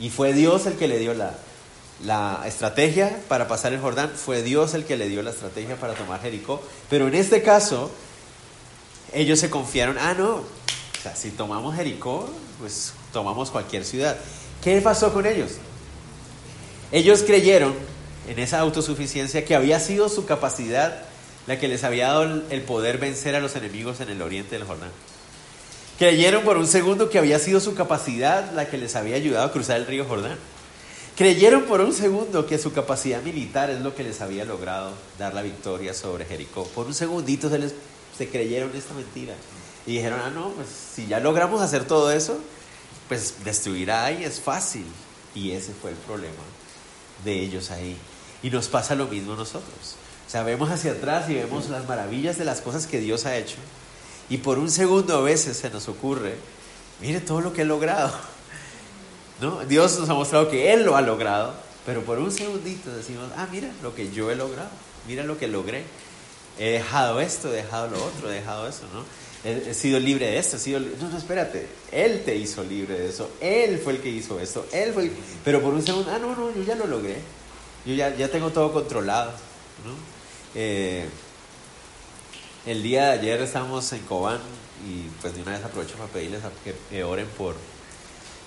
Y 0.00 0.08
fue 0.08 0.32
Dios 0.32 0.64
el 0.64 0.76
que 0.76 0.88
le 0.88 0.98
dio 0.98 1.12
la, 1.12 1.34
la 2.02 2.44
estrategia 2.46 3.20
para 3.28 3.46
pasar 3.46 3.74
el 3.74 3.80
Jordán, 3.80 4.08
fue 4.08 4.42
Dios 4.42 4.72
el 4.72 4.86
que 4.86 4.96
le 4.96 5.10
dio 5.10 5.22
la 5.22 5.28
estrategia 5.28 5.76
para 5.76 5.92
tomar 5.92 6.22
Jericó, 6.22 6.62
pero 6.88 7.08
en 7.08 7.14
este 7.14 7.42
caso 7.42 7.90
ellos 9.12 9.38
se 9.38 9.50
confiaron, 9.50 9.98
ah, 9.98 10.14
no, 10.14 10.36
o 10.36 10.44
sea, 11.02 11.14
si 11.14 11.28
tomamos 11.28 11.76
Jericó, 11.76 12.26
pues 12.58 12.94
tomamos 13.12 13.50
cualquier 13.50 13.84
ciudad. 13.84 14.16
¿Qué 14.64 14.80
pasó 14.80 15.12
con 15.12 15.26
ellos? 15.26 15.58
Ellos 16.90 17.22
creyeron 17.22 17.74
en 18.28 18.38
esa 18.38 18.60
autosuficiencia 18.60 19.44
que 19.44 19.54
había 19.54 19.78
sido 19.78 20.08
su 20.08 20.24
capacidad 20.24 21.02
la 21.46 21.58
que 21.58 21.68
les 21.68 21.84
había 21.84 22.08
dado 22.08 22.42
el 22.50 22.62
poder 22.62 22.98
vencer 22.98 23.34
a 23.34 23.40
los 23.40 23.56
enemigos 23.56 24.00
en 24.00 24.08
el 24.08 24.22
oriente 24.22 24.56
del 24.58 24.66
Jordán. 24.66 24.90
Creyeron 25.98 26.44
por 26.44 26.56
un 26.56 26.66
segundo 26.66 27.10
que 27.10 27.18
había 27.18 27.38
sido 27.38 27.60
su 27.60 27.74
capacidad 27.74 28.52
la 28.52 28.68
que 28.68 28.78
les 28.78 28.96
había 28.96 29.16
ayudado 29.16 29.46
a 29.46 29.52
cruzar 29.52 29.76
el 29.76 29.86
río 29.86 30.06
Jordán. 30.06 30.36
Creyeron 31.16 31.64
por 31.64 31.80
un 31.80 31.92
segundo 31.92 32.46
que 32.46 32.58
su 32.58 32.72
capacidad 32.72 33.22
militar 33.22 33.68
es 33.70 33.80
lo 33.80 33.94
que 33.94 34.04
les 34.04 34.20
había 34.20 34.44
logrado 34.44 34.92
dar 35.18 35.34
la 35.34 35.42
victoria 35.42 35.92
sobre 35.92 36.24
Jericó. 36.24 36.64
Por 36.68 36.86
un 36.86 36.94
segundito 36.94 37.50
se, 37.50 37.58
les, 37.58 37.74
se 38.16 38.28
creyeron 38.28 38.70
esta 38.74 38.94
mentira. 38.94 39.34
Y 39.86 39.96
dijeron, 39.96 40.20
ah, 40.24 40.30
no, 40.30 40.50
pues 40.50 40.68
si 40.68 41.06
ya 41.06 41.18
logramos 41.18 41.60
hacer 41.60 41.84
todo 41.84 42.12
eso, 42.12 42.38
pues 43.08 43.44
destruir 43.44 43.90
ahí 43.90 44.22
es 44.22 44.40
fácil. 44.40 44.84
Y 45.34 45.50
ese 45.52 45.72
fue 45.72 45.90
el 45.90 45.96
problema 45.96 46.34
de 47.24 47.40
ellos 47.40 47.70
ahí. 47.70 47.96
Y 48.42 48.50
nos 48.50 48.68
pasa 48.68 48.94
lo 48.94 49.06
mismo 49.06 49.32
a 49.32 49.36
nosotros. 49.36 49.96
O 50.26 50.30
sea, 50.30 50.42
vemos 50.42 50.70
hacia 50.70 50.92
atrás 50.92 51.28
y 51.30 51.34
vemos 51.34 51.68
las 51.70 51.88
maravillas 51.88 52.38
de 52.38 52.44
las 52.44 52.60
cosas 52.60 52.86
que 52.86 53.00
Dios 53.00 53.26
ha 53.26 53.36
hecho. 53.36 53.56
Y 54.28 54.38
por 54.38 54.58
un 54.58 54.70
segundo 54.70 55.16
a 55.16 55.22
veces 55.22 55.56
se 55.56 55.70
nos 55.70 55.88
ocurre 55.88 56.36
mire 57.00 57.20
todo 57.20 57.40
lo 57.40 57.52
que 57.52 57.62
he 57.62 57.64
logrado. 57.64 58.12
¿No? 59.40 59.64
Dios 59.64 59.98
nos 59.98 60.08
ha 60.08 60.14
mostrado 60.14 60.48
que 60.48 60.72
Él 60.72 60.84
lo 60.84 60.96
ha 60.96 61.00
logrado, 61.00 61.54
pero 61.86 62.02
por 62.02 62.18
un 62.18 62.32
segundito 62.32 62.90
decimos, 62.90 63.30
ah, 63.36 63.46
mira 63.50 63.70
lo 63.82 63.94
que 63.94 64.10
yo 64.10 64.30
he 64.30 64.36
logrado, 64.36 64.68
mira 65.06 65.22
lo 65.24 65.38
que 65.38 65.48
logré. 65.48 65.84
He 66.58 66.70
dejado 66.70 67.20
esto, 67.20 67.48
he 67.48 67.56
dejado 67.56 67.88
lo 67.88 68.04
otro, 68.04 68.30
he 68.30 68.34
dejado 68.34 68.68
eso, 68.68 68.82
¿no? 68.92 69.04
He, 69.44 69.72
sido 69.72 70.00
libre 70.00 70.26
de 70.26 70.38
esto, 70.38 70.56
he 70.56 70.58
sido... 70.58 70.80
No, 70.80 71.08
no, 71.08 71.16
espérate, 71.16 71.68
Él 71.92 72.22
te 72.24 72.34
hizo 72.34 72.64
libre 72.64 72.98
de 72.98 73.08
eso, 73.08 73.30
Él 73.40 73.78
fue 73.78 73.94
el 73.94 74.00
que 74.00 74.08
hizo 74.08 74.40
esto, 74.40 74.66
Él 74.72 74.92
fue... 74.92 75.10
Pero 75.44 75.62
por 75.62 75.74
un 75.74 75.82
segundo, 75.82 76.10
ah, 76.12 76.18
no, 76.18 76.34
no, 76.34 76.52
yo 76.54 76.62
ya 76.64 76.74
lo 76.74 76.86
logré, 76.86 77.16
yo 77.86 77.94
ya, 77.94 78.14
ya 78.16 78.28
tengo 78.28 78.50
todo 78.50 78.72
controlado, 78.72 79.30
¿no? 79.84 79.94
Eh, 80.54 81.06
el 82.66 82.82
día 82.82 83.06
de 83.06 83.12
ayer 83.12 83.40
estábamos 83.42 83.92
en 83.92 84.00
Cobán 84.00 84.40
y 84.86 85.08
pues 85.20 85.34
de 85.34 85.42
una 85.42 85.52
vez 85.52 85.64
aprovecho 85.64 85.94
para 85.96 86.10
pedirles 86.10 86.42
que 86.90 87.04
oren 87.04 87.26
por 87.28 87.54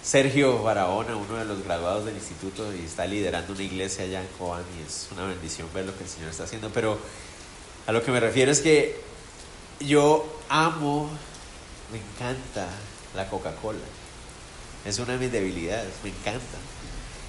Sergio 0.04 0.64
Barahona, 0.64 1.16
uno 1.16 1.38
de 1.38 1.46
los 1.46 1.64
graduados 1.64 2.06
del 2.06 2.16
instituto 2.16 2.74
y 2.74 2.86
está 2.86 3.06
liderando 3.06 3.54
una 3.54 3.62
iglesia 3.62 4.04
allá 4.04 4.22
en 4.22 4.28
Cobán 4.38 4.64
y 4.80 4.88
es 4.88 5.08
una 5.12 5.26
bendición 5.26 5.68
ver 5.74 5.86
lo 5.86 5.96
que 5.96 6.04
el 6.04 6.10
Señor 6.10 6.30
está 6.30 6.44
haciendo. 6.44 6.70
Pero 6.74 6.98
a 7.86 7.92
lo 7.92 8.04
que 8.04 8.12
me 8.12 8.20
refiero 8.20 8.52
es 8.52 8.62
que 8.62 9.00
yo 9.86 10.26
amo, 10.50 11.10
me 11.92 11.98
encanta 11.98 12.68
la 13.16 13.30
Coca-Cola. 13.30 13.80
Es 14.86 15.00
una 15.00 15.14
de 15.14 15.20
mis 15.20 15.32
debilidades, 15.32 15.94
me 16.04 16.10
encanta. 16.10 16.58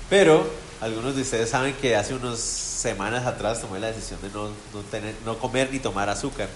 Pero 0.09 0.49
algunos 0.80 1.14
de 1.16 1.23
ustedes 1.23 1.50
saben 1.50 1.75
que 1.75 1.97
hace 1.97 2.14
unas 2.14 2.38
semanas 2.38 3.26
atrás 3.26 3.61
tomé 3.61 3.78
la 3.78 3.88
decisión 3.88 4.21
de 4.23 4.28
no, 4.30 4.49
no, 4.73 4.80
tener, 4.90 5.14
no 5.25 5.38
comer 5.38 5.71
ni 5.71 5.78
tomar 5.78 6.09
azúcar. 6.09 6.49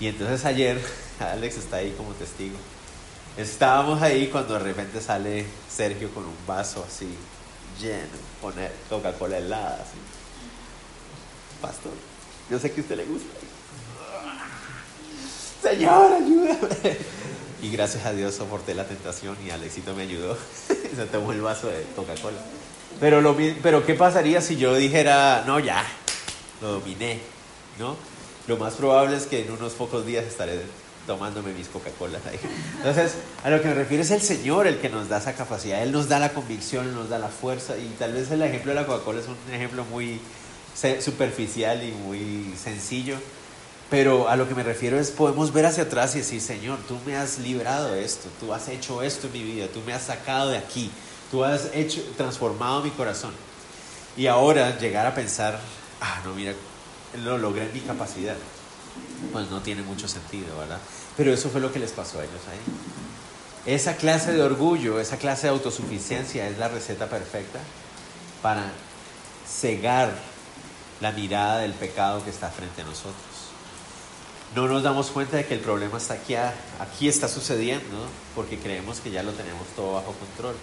Y 0.00 0.08
entonces 0.08 0.44
ayer, 0.44 0.80
Alex 1.20 1.58
está 1.58 1.76
ahí 1.76 1.92
como 1.96 2.12
testigo, 2.12 2.56
estábamos 3.36 4.02
ahí 4.02 4.28
cuando 4.28 4.54
de 4.54 4.60
repente 4.60 5.00
sale 5.00 5.46
Sergio 5.70 6.12
con 6.12 6.24
un 6.24 6.36
vaso 6.46 6.84
así 6.86 7.08
lleno, 7.80 8.08
con 8.40 8.54
Coca-Cola 8.88 9.38
helada. 9.38 9.84
Pastor, 11.60 11.92
yo 12.50 12.58
sé 12.58 12.72
que 12.72 12.80
a 12.80 12.82
usted 12.82 12.96
le 12.96 13.04
gusta. 13.04 13.43
Señor, 15.64 16.12
ayúdame. 16.12 16.98
Y 17.62 17.70
gracias 17.70 18.04
a 18.04 18.12
Dios 18.12 18.34
soporté 18.34 18.74
la 18.74 18.84
tentación 18.84 19.34
y 19.46 19.50
Alexito 19.50 19.94
me 19.94 20.02
ayudó. 20.02 20.36
Se 20.68 21.06
tomó 21.06 21.32
el 21.32 21.40
vaso 21.40 21.68
de 21.68 21.82
Coca-Cola. 21.96 22.36
Pero, 23.00 23.22
lo, 23.22 23.34
pero 23.62 23.86
¿qué 23.86 23.94
pasaría 23.94 24.42
si 24.42 24.56
yo 24.56 24.74
dijera, 24.76 25.42
no, 25.46 25.58
ya, 25.58 25.82
lo 26.60 26.72
dominé? 26.72 27.18
¿No? 27.78 27.96
Lo 28.46 28.58
más 28.58 28.74
probable 28.74 29.16
es 29.16 29.24
que 29.24 29.42
en 29.42 29.52
unos 29.52 29.72
pocos 29.72 30.04
días 30.04 30.26
estaré 30.26 30.60
tomándome 31.06 31.54
mis 31.54 31.68
Coca-Cola. 31.68 32.18
Entonces, 32.76 33.14
a 33.42 33.48
lo 33.48 33.62
que 33.62 33.68
me 33.68 33.74
refiero 33.74 34.02
es 34.02 34.10
el 34.10 34.20
Señor 34.20 34.66
el 34.66 34.80
que 34.80 34.90
nos 34.90 35.08
da 35.08 35.16
esa 35.16 35.32
capacidad. 35.32 35.82
Él 35.82 35.92
nos 35.92 36.10
da 36.10 36.18
la 36.18 36.34
convicción, 36.34 36.94
nos 36.94 37.08
da 37.08 37.18
la 37.18 37.28
fuerza. 37.28 37.78
Y 37.78 37.88
tal 37.98 38.12
vez 38.12 38.30
el 38.30 38.42
ejemplo 38.42 38.74
de 38.74 38.82
la 38.82 38.86
Coca-Cola 38.86 39.20
es 39.20 39.28
un 39.28 39.54
ejemplo 39.54 39.86
muy 39.86 40.20
superficial 41.00 41.82
y 41.82 41.92
muy 41.92 42.54
sencillo. 42.62 43.16
Pero 43.94 44.28
a 44.28 44.34
lo 44.34 44.48
que 44.48 44.56
me 44.56 44.64
refiero 44.64 44.98
es, 44.98 45.12
podemos 45.12 45.52
ver 45.52 45.66
hacia 45.66 45.84
atrás 45.84 46.16
y 46.16 46.18
decir, 46.18 46.40
Señor, 46.40 46.80
tú 46.88 46.98
me 47.06 47.16
has 47.16 47.38
librado 47.38 47.92
de 47.92 48.04
esto, 48.04 48.28
tú 48.40 48.52
has 48.52 48.66
hecho 48.66 49.04
esto 49.04 49.28
en 49.28 49.34
mi 49.34 49.44
vida, 49.44 49.68
tú 49.68 49.82
me 49.86 49.92
has 49.92 50.02
sacado 50.02 50.50
de 50.50 50.58
aquí, 50.58 50.90
tú 51.30 51.44
has 51.44 51.70
hecho, 51.72 52.02
transformado 52.16 52.82
mi 52.82 52.90
corazón. 52.90 53.30
Y 54.16 54.26
ahora 54.26 54.76
llegar 54.78 55.06
a 55.06 55.14
pensar, 55.14 55.60
ah, 56.00 56.20
no, 56.24 56.34
mira, 56.34 56.54
lo 57.22 57.38
logré 57.38 57.66
en 57.66 57.72
mi 57.72 57.80
capacidad 57.82 58.34
pues 59.32 59.48
no 59.48 59.60
tiene 59.60 59.82
mucho 59.82 60.08
sentido, 60.08 60.58
¿verdad? 60.58 60.78
Pero 61.16 61.32
eso 61.32 61.48
fue 61.48 61.60
lo 61.60 61.72
que 61.72 61.78
les 61.78 61.92
pasó 61.92 62.18
a 62.18 62.24
ellos 62.24 62.40
ahí. 62.50 63.72
Esa 63.72 63.94
clase 63.96 64.32
de 64.32 64.42
orgullo, 64.42 64.98
esa 64.98 65.18
clase 65.18 65.46
de 65.46 65.52
autosuficiencia 65.52 66.48
es 66.48 66.58
la 66.58 66.66
receta 66.66 67.08
perfecta 67.08 67.60
para 68.42 68.72
cegar 69.48 70.12
la 71.00 71.12
mirada 71.12 71.58
del 71.58 71.74
pecado 71.74 72.24
que 72.24 72.30
está 72.30 72.50
frente 72.50 72.82
a 72.82 72.84
nosotros. 72.84 73.33
No 74.54 74.68
nos 74.68 74.84
damos 74.84 75.10
cuenta 75.10 75.36
de 75.36 75.46
que 75.46 75.54
el 75.54 75.60
problema 75.60 75.98
está 75.98 76.14
aquí, 76.14 76.36
aquí 76.78 77.08
está 77.08 77.28
sucediendo 77.28 78.06
porque 78.36 78.56
creemos 78.56 79.00
que 79.00 79.10
ya 79.10 79.24
lo 79.24 79.32
tenemos 79.32 79.66
todo 79.74 79.94
bajo 79.94 80.12
control. 80.12 80.54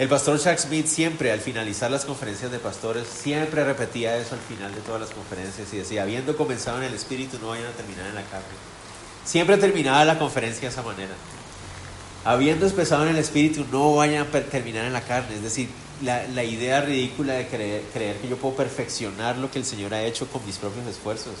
El 0.00 0.08
pastor 0.08 0.40
Chuck 0.40 0.58
Smith 0.58 0.86
siempre, 0.86 1.30
al 1.30 1.38
finalizar 1.38 1.92
las 1.92 2.04
conferencias 2.04 2.50
de 2.50 2.58
pastores, 2.58 3.06
siempre 3.06 3.64
repetía 3.64 4.16
eso 4.16 4.34
al 4.34 4.40
final 4.40 4.74
de 4.74 4.80
todas 4.80 5.00
las 5.00 5.10
conferencias 5.10 5.72
y 5.72 5.76
decía, 5.76 6.02
habiendo 6.02 6.36
comenzado 6.36 6.78
en 6.78 6.84
el 6.84 6.94
espíritu, 6.94 7.38
no 7.40 7.48
vayan 7.48 7.66
a 7.66 7.70
terminar 7.70 8.06
en 8.06 8.16
la 8.16 8.22
carne. 8.22 8.46
Siempre 9.24 9.58
terminaba 9.58 10.04
la 10.04 10.18
conferencia 10.18 10.62
de 10.62 10.68
esa 10.68 10.82
manera. 10.82 11.14
Habiendo 12.24 12.66
empezado 12.66 13.04
en 13.04 13.10
el 13.10 13.18
espíritu, 13.18 13.64
no 13.70 13.94
vayan 13.94 14.26
a 14.26 14.40
terminar 14.40 14.84
en 14.84 14.92
la 14.92 15.02
carne. 15.02 15.36
Es 15.36 15.42
decir, 15.42 15.68
la, 16.02 16.42
idea 16.42 16.80
ridícula 16.80 17.34
de 17.34 17.46
creer, 17.46 17.82
creer 17.92 18.16
que 18.16 18.28
yo 18.28 18.36
puedo 18.36 18.56
perfeccionar 18.56 19.36
lo 19.36 19.52
que 19.52 19.60
el 19.60 19.64
Señor 19.64 19.94
ha 19.94 20.02
hecho 20.02 20.26
con 20.26 20.44
mis 20.44 20.56
propios 20.56 20.86
esfuerzos 20.86 21.34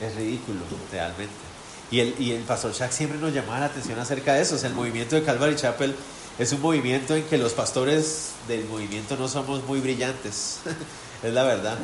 es 0.00 0.14
ridículo, 0.14 0.60
realmente. 0.90 1.34
Y 1.90 2.00
el, 2.00 2.14
y 2.18 2.32
el 2.32 2.42
pastor 2.42 2.72
Chuck 2.72 2.90
siempre 2.90 3.18
nos 3.18 3.32
llamaba 3.32 3.60
la 3.60 3.66
atención 3.66 3.98
acerca 3.98 4.34
de 4.34 4.42
eso. 4.42 4.58
el 4.66 4.74
movimiento 4.74 5.16
de 5.16 5.22
Calvary 5.22 5.56
Chapel 5.56 5.94
es 6.38 6.52
un 6.52 6.60
movimiento 6.60 7.14
en 7.14 7.24
que 7.24 7.38
los 7.38 7.52
pastores 7.52 8.32
del 8.48 8.64
movimiento 8.64 9.16
no 9.16 9.28
somos 9.28 9.64
muy 9.64 9.80
brillantes, 9.80 10.60
es 11.22 11.32
la 11.32 11.44
verdad. 11.44 11.78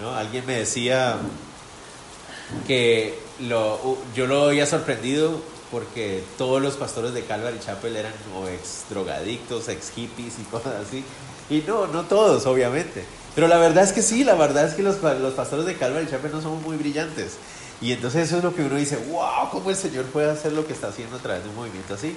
¿no? 0.00 0.14
Alguien 0.14 0.44
me 0.46 0.56
decía 0.56 1.18
que 2.66 3.18
lo, 3.40 3.98
yo 4.14 4.26
lo 4.26 4.48
había 4.48 4.66
sorprendido 4.66 5.40
porque 5.70 6.22
todos 6.36 6.60
los 6.60 6.74
pastores 6.74 7.14
de 7.14 7.24
Calvary 7.24 7.58
Chapel 7.58 7.96
eran 7.96 8.12
o 8.36 8.46
ex 8.46 8.84
drogadictos, 8.90 9.68
ex 9.68 9.90
hippies 9.90 10.34
y 10.38 10.42
cosas 10.50 10.74
así. 10.86 11.04
Y 11.48 11.62
no, 11.66 11.86
no 11.86 12.02
todos, 12.04 12.46
obviamente. 12.46 13.04
Pero 13.34 13.48
la 13.48 13.58
verdad 13.58 13.84
es 13.84 13.92
que 13.92 14.02
sí, 14.02 14.24
la 14.24 14.34
verdad 14.34 14.66
es 14.66 14.74
que 14.74 14.82
los, 14.82 15.02
los 15.02 15.34
pastores 15.34 15.64
de 15.64 15.76
Calvary 15.76 16.06
Chapel 16.08 16.32
no 16.32 16.42
somos 16.42 16.62
muy 16.62 16.76
brillantes. 16.76 17.32
Y 17.80 17.92
entonces 17.92 18.28
eso 18.28 18.38
es 18.38 18.44
lo 18.44 18.54
que 18.54 18.62
uno 18.62 18.76
dice, 18.76 18.96
wow, 19.10 19.50
¿cómo 19.50 19.70
el 19.70 19.76
Señor 19.76 20.04
puede 20.06 20.30
hacer 20.30 20.52
lo 20.52 20.66
que 20.66 20.72
está 20.72 20.88
haciendo 20.88 21.16
a 21.16 21.18
través 21.18 21.42
de 21.42 21.48
un 21.48 21.56
movimiento 21.56 21.94
así? 21.94 22.16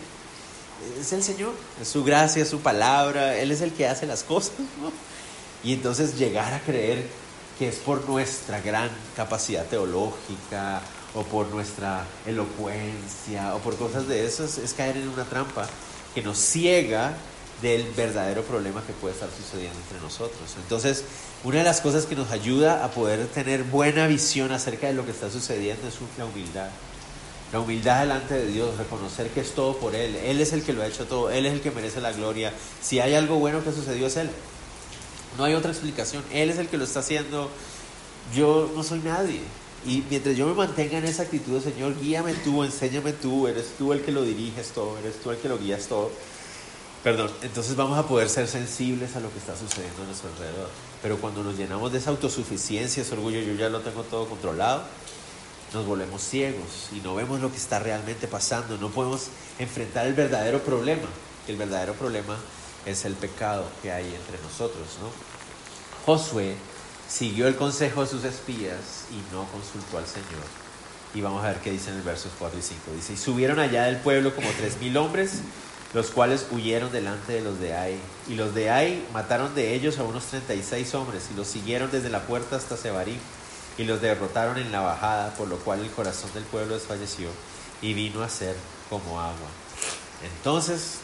es 1.00 1.14
el 1.14 1.24
Señor, 1.24 1.54
es 1.82 1.88
su 1.88 2.04
gracia, 2.04 2.46
su 2.46 2.60
palabra, 2.60 3.38
Él 3.38 3.52
es 3.52 3.62
el 3.62 3.72
que 3.72 3.88
hace 3.88 4.06
las 4.06 4.24
cosas, 4.24 4.54
Y 5.64 5.74
entonces 5.74 6.20
llegar 6.20 6.54
a 6.54 6.60
creer 6.60 7.08
que 7.58 7.68
es 7.68 7.78
por 7.78 8.08
nuestra 8.08 8.62
gran 8.62 8.90
capacidad 9.16 9.66
teológica 9.66 10.80
o 11.16 11.24
por 11.24 11.48
nuestra 11.48 12.06
elocuencia 12.28 13.56
o 13.56 13.60
por 13.60 13.76
cosas 13.76 14.08
de 14.08 14.28
esas 14.28 14.60
es 14.60 14.74
caer 14.74 14.98
en 14.98 15.10
una 15.10 15.24
trampa 15.24 15.68
que 16.14 16.22
nos 16.22 16.38
ciega 16.38 17.14
del 17.62 17.84
verdadero 17.96 18.44
problema 18.44 18.84
que 18.86 18.94
puede 18.94 19.14
estar 19.14 19.30
sucediendo 19.30 19.78
entre 19.80 20.00
nosotros. 20.00 20.56
Entonces, 20.62 21.04
una 21.44 21.60
de 21.60 21.64
las 21.64 21.82
cosas 21.82 22.06
que 22.06 22.16
nos 22.16 22.32
ayuda 22.32 22.84
a 22.84 22.92
poder 22.92 23.26
tener 23.28 23.64
buena 23.64 24.08
visión 24.08 24.52
acerca 24.52 24.88
de 24.88 24.94
lo 24.94 25.06
que 25.06 25.12
está 25.12 25.30
sucediendo 25.30 25.88
es 25.88 25.96
la 26.18 26.26
humildad. 26.26 26.70
La 27.54 27.60
humildad 27.60 28.02
delante 28.02 28.34
de 28.34 28.48
Dios, 28.48 28.78
reconocer 28.78 29.30
que 29.30 29.42
es 29.42 29.52
todo 29.52 29.78
por 29.78 29.96
Él. 29.96 30.16
Él 30.16 30.42
es 30.42 30.52
el 30.52 30.64
que 30.64 30.74
lo 30.74 30.82
ha 30.82 30.88
hecho 30.88 31.06
todo, 31.06 31.30
Él 31.30 31.46
es 31.46 31.54
el 31.54 31.62
que 31.62 31.72
merece 31.72 32.02
la 32.02 32.12
gloria. 32.12 32.52
Si 32.82 33.00
hay 33.00 33.14
algo 33.14 33.38
bueno 33.38 33.64
que 33.64 33.72
sucedió 33.72 34.08
es 34.08 34.18
Él. 34.18 34.30
No 35.38 35.44
hay 35.44 35.54
otra 35.54 35.72
explicación. 35.72 36.24
Él 36.34 36.50
es 36.50 36.58
el 36.58 36.68
que 36.68 36.78
lo 36.78 36.84
está 36.84 37.00
haciendo. 37.00 37.50
Yo 38.34 38.72
no 38.76 38.84
soy 38.84 39.00
nadie. 39.00 39.42
Y 39.86 40.04
mientras 40.10 40.36
yo 40.36 40.48
me 40.48 40.56
mantenga 40.56 40.98
en 40.98 41.06
esa 41.06 41.24
actitud, 41.24 41.62
Señor, 41.62 42.00
guíame 42.02 42.34
tú, 42.34 42.64
enséñame 42.64 43.14
tú, 43.14 43.48
eres 43.48 43.74
tú 43.78 43.94
el 43.94 44.02
que 44.02 44.12
lo 44.12 44.24
diriges 44.24 44.70
todo, 44.70 44.98
eres 44.98 45.22
tú 45.22 45.30
el 45.30 45.38
que 45.38 45.48
lo 45.48 45.60
guías 45.60 45.86
todo. 45.86 46.10
Perdón, 47.06 47.30
entonces 47.44 47.76
vamos 47.76 48.00
a 48.00 48.08
poder 48.08 48.28
ser 48.30 48.48
sensibles 48.48 49.16
a 49.16 49.20
lo 49.20 49.32
que 49.32 49.38
está 49.38 49.56
sucediendo 49.56 50.02
a 50.02 50.06
nuestro 50.08 50.28
alrededor. 50.32 50.68
Pero 51.04 51.20
cuando 51.20 51.44
nos 51.44 51.56
llenamos 51.56 51.92
de 51.92 52.00
esa 52.00 52.10
autosuficiencia, 52.10 53.04
ese 53.04 53.14
orgullo, 53.14 53.42
yo 53.42 53.54
ya 53.54 53.70
lo 53.70 53.82
tengo 53.82 54.02
todo 54.02 54.28
controlado, 54.28 54.82
nos 55.72 55.86
volvemos 55.86 56.24
ciegos 56.24 56.90
y 56.92 57.02
no 57.02 57.14
vemos 57.14 57.42
lo 57.42 57.52
que 57.52 57.58
está 57.58 57.78
realmente 57.78 58.28
pasando, 58.28 58.80
no 58.80 58.90
podemos 58.90 59.28
enfrentar 59.60 60.08
el 60.08 60.16
verdadero 60.16 60.64
problema, 60.64 61.08
el 61.48 61.58
verdadero 61.58 61.94
problema 61.94 62.38
es 62.88 63.06
el 63.06 63.14
pecado 63.14 63.66
que 63.84 63.92
hay 63.92 64.06
entre 64.06 64.42
nosotros, 64.42 64.88
¿no? 65.00 65.12
Josué 66.08 66.56
siguió 67.08 67.48
el 67.48 67.56
consejo 67.56 68.02
de 68.02 68.08
sus 68.08 68.24
espías 68.24 69.06
y 69.12 69.32
no 69.32 69.46
consultó 69.52 70.00
al 70.00 70.08
Señor. 70.08 70.66
Y 71.14 71.22
vamos 71.22 71.46
a 71.46 71.50
ver 71.50 71.60
qué 71.60 71.70
dice 71.70 71.92
en 71.92 71.98
el 71.98 72.02
versos 72.02 72.32
4 72.40 72.58
y 72.58 72.64
5. 72.64 72.82
Dice, 72.96 73.14
y 73.14 73.18
subieron 73.18 73.60
allá 73.60 73.84
del 73.84 73.98
pueblo 73.98 74.34
como 74.34 74.50
tres 74.58 74.80
mil 74.82 74.98
hombres, 74.98 75.42
los 75.96 76.08
cuales 76.08 76.48
huyeron 76.52 76.92
delante 76.92 77.32
de 77.32 77.42
los 77.42 77.58
de 77.58 77.74
Ai. 77.74 77.98
Y 78.28 78.36
los 78.36 78.54
de 78.54 78.70
Ai 78.70 79.08
mataron 79.14 79.56
de 79.56 79.74
ellos 79.76 79.98
a 79.98 80.04
unos 80.04 80.26
36 80.26 80.94
hombres 80.94 81.30
y 81.32 81.38
los 81.38 81.48
siguieron 81.48 81.90
desde 81.90 82.10
la 82.10 82.24
puerta 82.24 82.58
hasta 82.58 82.76
Sebarim 82.76 83.18
y 83.78 83.86
los 83.86 84.02
derrotaron 84.02 84.58
en 84.58 84.74
la 84.74 84.82
bajada, 84.82 85.34
por 85.36 85.48
lo 85.48 85.56
cual 85.56 85.80
el 85.80 85.90
corazón 85.90 86.30
del 86.34 86.44
pueblo 86.44 86.74
desfalleció 86.74 87.30
y 87.82 87.94
vino 87.94 88.24
a 88.24 88.30
ser 88.30 88.58
como 88.90 89.22
agua. 89.22 89.48
Entonces, 90.38 90.98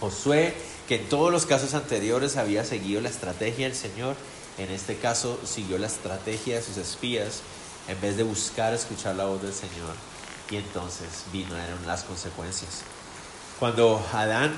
Josué, 0.00 0.56
que 0.88 0.96
en 0.96 1.08
todos 1.08 1.30
los 1.30 1.46
casos 1.46 1.74
anteriores 1.74 2.36
había 2.36 2.64
seguido 2.64 3.00
la 3.00 3.10
estrategia 3.10 3.68
del 3.68 3.76
Señor, 3.76 4.16
en 4.58 4.72
este 4.72 4.96
caso 4.96 5.38
siguió 5.44 5.78
la 5.78 5.86
estrategia 5.86 6.56
de 6.56 6.62
sus 6.62 6.78
espías 6.78 7.42
en 7.86 8.00
vez 8.00 8.16
de 8.16 8.24
buscar 8.24 8.74
escuchar 8.74 9.14
la 9.14 9.26
voz 9.26 9.40
del 9.40 9.54
Señor. 9.54 9.94
Y 10.50 10.56
entonces 10.56 11.26
vino, 11.32 11.56
eran 11.56 11.86
las 11.86 12.02
consecuencias. 12.02 12.82
Cuando 13.58 14.04
Adán 14.12 14.54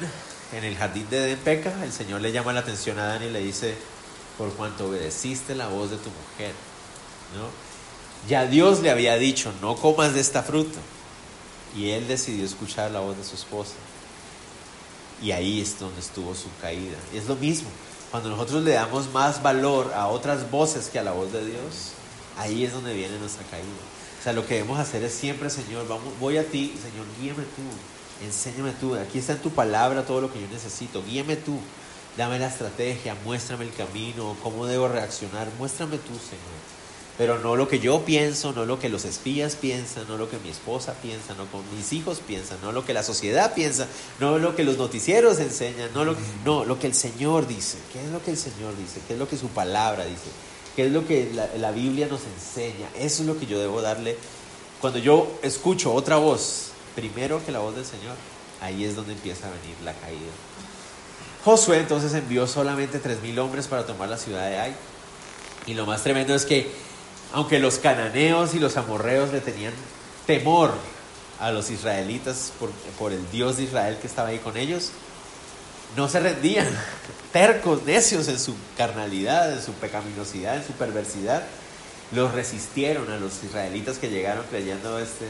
en 0.52 0.64
el 0.64 0.76
jardín 0.76 1.06
de 1.10 1.24
Edén 1.24 1.38
peca, 1.38 1.84
el 1.84 1.92
Señor 1.92 2.20
le 2.20 2.32
llama 2.32 2.52
la 2.52 2.60
atención 2.60 2.98
a 2.98 3.04
Adán 3.04 3.22
y 3.24 3.30
le 3.30 3.40
dice, 3.40 3.76
por 4.38 4.50
cuanto 4.52 4.88
obedeciste 4.88 5.54
la 5.54 5.68
voz 5.68 5.90
de 5.90 5.96
tu 5.96 6.10
mujer, 6.10 6.52
¿no? 7.36 7.66
Ya 8.28 8.46
Dios 8.46 8.80
le 8.80 8.90
había 8.90 9.16
dicho, 9.16 9.52
no 9.60 9.76
comas 9.76 10.14
de 10.14 10.20
esta 10.20 10.42
fruta. 10.42 10.80
Y 11.76 11.90
él 11.90 12.08
decidió 12.08 12.44
escuchar 12.44 12.90
la 12.90 13.00
voz 13.00 13.16
de 13.16 13.24
su 13.24 13.34
esposa. 13.34 13.74
Y 15.22 15.30
ahí 15.30 15.60
es 15.60 15.78
donde 15.78 16.00
estuvo 16.00 16.34
su 16.34 16.48
caída. 16.60 16.96
Es 17.14 17.26
lo 17.26 17.36
mismo. 17.36 17.68
Cuando 18.10 18.30
nosotros 18.30 18.64
le 18.64 18.72
damos 18.72 19.12
más 19.12 19.42
valor 19.42 19.92
a 19.94 20.08
otras 20.08 20.50
voces 20.50 20.88
que 20.88 20.98
a 20.98 21.02
la 21.02 21.12
voz 21.12 21.32
de 21.32 21.44
Dios, 21.44 21.92
ahí 22.38 22.64
es 22.64 22.72
donde 22.72 22.94
viene 22.94 23.18
nuestra 23.18 23.44
caída. 23.46 23.66
O 24.18 24.22
sea, 24.22 24.32
lo 24.32 24.46
que 24.46 24.54
debemos 24.54 24.78
hacer 24.78 25.02
es 25.04 25.12
siempre, 25.12 25.50
Señor, 25.50 25.86
vamos, 25.86 26.14
voy 26.18 26.38
a 26.38 26.44
ti, 26.44 26.74
Señor, 26.82 27.06
guíame 27.20 27.44
tú, 27.44 27.62
enséñame 28.24 28.72
tú. 28.72 28.94
Aquí 28.94 29.18
está 29.18 29.32
en 29.32 29.38
tu 29.38 29.50
palabra 29.50 30.04
todo 30.04 30.20
lo 30.20 30.32
que 30.32 30.40
yo 30.40 30.46
necesito, 30.48 31.02
guíame 31.04 31.36
tú. 31.36 31.58
Dame 32.16 32.38
la 32.38 32.46
estrategia, 32.46 33.14
muéstrame 33.24 33.64
el 33.64 33.74
camino, 33.74 34.36
cómo 34.42 34.64
debo 34.64 34.88
reaccionar, 34.88 35.48
muéstrame 35.58 35.98
tú, 35.98 36.14
Señor. 36.14 36.76
Pero 37.18 37.38
no 37.38 37.56
lo 37.56 37.68
que 37.68 37.78
yo 37.78 38.04
pienso, 38.04 38.52
no 38.52 38.64
lo 38.64 38.78
que 38.78 38.88
los 38.88 39.04
espías 39.04 39.56
piensan, 39.56 40.06
no 40.08 40.16
lo 40.16 40.28
que 40.28 40.38
mi 40.38 40.50
esposa 40.50 40.94
piensa, 41.02 41.34
no 41.34 41.44
que 41.50 41.76
mis 41.76 41.92
hijos 41.92 42.20
piensan, 42.26 42.58
no 42.62 42.72
lo 42.72 42.84
que 42.84 42.92
la 42.92 43.02
sociedad 43.02 43.54
piensa, 43.54 43.86
no 44.20 44.38
lo 44.38 44.54
que 44.54 44.64
los 44.64 44.76
noticieros 44.76 45.38
enseñan, 45.40 45.90
no 45.94 46.04
lo, 46.04 46.14
no, 46.44 46.64
lo 46.64 46.78
que 46.78 46.86
el 46.86 46.94
Señor 46.94 47.46
dice. 47.46 47.78
¿Qué 47.92 48.02
es 48.02 48.10
lo 48.10 48.22
que 48.22 48.30
el 48.32 48.36
Señor 48.36 48.76
dice? 48.76 49.00
¿Qué 49.06 49.14
es 49.14 49.18
lo 49.18 49.28
que 49.28 49.36
su 49.36 49.48
palabra 49.48 50.04
dice? 50.04 50.30
¿Qué 50.74 50.86
es 50.86 50.92
lo 50.92 51.06
que 51.06 51.30
la, 51.34 51.48
la 51.56 51.70
Biblia 51.70 52.06
nos 52.06 52.20
enseña? 52.24 52.88
Eso 52.98 53.22
es 53.22 53.28
lo 53.28 53.38
que 53.38 53.46
yo 53.46 53.58
debo 53.58 53.80
darle. 53.80 54.16
Cuando 54.80 54.98
yo 54.98 55.38
escucho 55.42 55.94
otra 55.94 56.16
voz, 56.16 56.72
primero 56.96 57.44
que 57.44 57.52
la 57.52 57.60
voz 57.60 57.76
del 57.76 57.84
Señor, 57.84 58.16
ahí 58.60 58.84
es 58.84 58.96
donde 58.96 59.12
empieza 59.12 59.46
a 59.46 59.50
venir 59.50 59.76
la 59.84 59.92
caída. 59.92 60.32
Josué 61.44 61.78
entonces 61.78 62.12
envió 62.14 62.48
solamente 62.48 62.98
tres 62.98 63.20
mil 63.22 63.38
hombres 63.38 63.68
para 63.68 63.86
tomar 63.86 64.08
la 64.08 64.16
ciudad 64.16 64.48
de 64.48 64.58
Ai. 64.58 64.74
Y 65.66 65.74
lo 65.74 65.86
más 65.86 66.02
tremendo 66.02 66.34
es 66.34 66.44
que 66.44 66.68
aunque 67.32 67.58
los 67.58 67.78
cananeos 67.78 68.54
y 68.54 68.58
los 68.58 68.76
amorreos 68.76 69.32
le 69.32 69.40
tenían 69.40 69.72
temor 70.26 70.72
a 71.38 71.50
los 71.52 71.70
israelitas 71.70 72.52
por, 72.98 73.12
el 73.12 73.30
Dios 73.30 73.58
de 73.58 73.64
Israel 73.64 73.98
que 74.00 74.06
estaba 74.06 74.30
ahí 74.30 74.38
con 74.38 74.56
ellos, 74.56 74.90
no 75.96 76.08
se 76.08 76.18
rendían, 76.18 76.68
tercos, 77.32 77.82
necios 77.84 78.28
en 78.28 78.38
su 78.38 78.54
carnalidad, 78.76 79.52
en 79.52 79.62
su 79.62 79.72
pecaminosidad, 79.72 80.56
en 80.56 80.66
su 80.66 80.72
perversidad, 80.72 81.44
los 82.12 82.32
resistieron 82.32 83.10
a 83.10 83.18
los 83.18 83.44
israelitas 83.44 83.98
que 83.98 84.08
llegaron 84.08 84.44
creyendo 84.48 84.98
este 84.98 85.26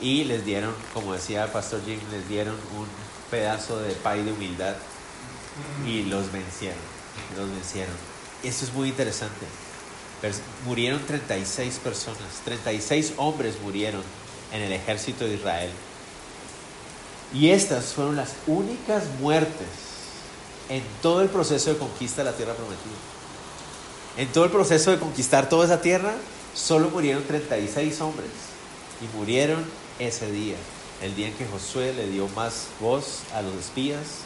y 0.00 0.24
les 0.24 0.44
dieron, 0.44 0.74
como 0.92 1.14
decía 1.14 1.44
el 1.44 1.50
pastor 1.50 1.80
Jim, 1.84 1.98
les 2.10 2.28
dieron 2.28 2.54
un 2.54 2.86
pedazo 3.30 3.78
de 3.80 3.92
pay 3.94 4.22
de 4.22 4.32
humildad 4.32 4.74
y 5.86 6.02
los 6.04 6.30
vencieron, 6.32 6.78
los 7.36 7.50
vencieron. 7.50 7.94
Esto 8.42 8.64
es 8.64 8.72
muy 8.72 8.88
interesante 8.88 9.46
murieron 10.66 11.04
36 11.06 11.80
personas, 11.82 12.18
36 12.44 13.14
hombres 13.16 13.60
murieron 13.62 14.02
en 14.52 14.62
el 14.62 14.72
ejército 14.72 15.24
de 15.24 15.34
Israel. 15.34 15.70
Y 17.32 17.50
estas 17.50 17.86
fueron 17.86 18.16
las 18.16 18.34
únicas 18.46 19.04
muertes 19.20 19.68
en 20.68 20.82
todo 21.02 21.20
el 21.20 21.28
proceso 21.28 21.70
de 21.70 21.78
conquista 21.78 22.22
de 22.22 22.30
la 22.30 22.36
tierra 22.36 22.54
prometida. 22.54 22.94
En 24.16 24.28
todo 24.28 24.44
el 24.44 24.50
proceso 24.50 24.92
de 24.92 24.98
conquistar 24.98 25.48
toda 25.48 25.66
esa 25.66 25.80
tierra, 25.80 26.14
solo 26.54 26.88
murieron 26.90 27.24
36 27.24 28.00
hombres. 28.00 28.30
Y 29.02 29.16
murieron 29.16 29.64
ese 29.98 30.30
día, 30.30 30.56
el 31.02 31.14
día 31.14 31.28
en 31.28 31.34
que 31.34 31.46
Josué 31.46 31.92
le 31.92 32.06
dio 32.08 32.28
más 32.28 32.66
voz 32.80 33.20
a 33.34 33.42
los 33.42 33.54
espías 33.54 34.22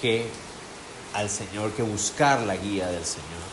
que 0.00 0.26
al 1.14 1.28
Señor, 1.28 1.72
que 1.72 1.82
buscar 1.82 2.40
la 2.42 2.56
guía 2.56 2.86
del 2.88 3.04
Señor 3.04 3.52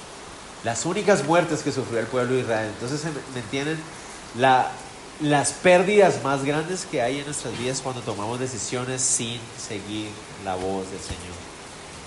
las 0.63 0.86
únicas 0.86 1.25
muertes 1.25 1.62
que 1.62 1.71
sufrió 1.71 2.00
el 2.00 2.07
pueblo 2.07 2.36
de 2.36 2.41
Israel. 2.41 2.69
Entonces, 2.74 3.01
¿me 3.33 3.39
entienden? 3.39 3.79
La, 4.38 4.71
las 5.21 5.53
pérdidas 5.53 6.23
más 6.23 6.43
grandes 6.43 6.86
que 6.86 7.01
hay 7.01 7.19
en 7.19 7.25
nuestras 7.25 7.58
vidas 7.58 7.82
cuando 7.82 8.01
tomamos 8.01 8.39
decisiones 8.39 9.01
sin 9.01 9.39
seguir 9.58 10.10
la 10.43 10.56
voz 10.56 10.89
del 10.91 10.99
Señor. 10.99 11.38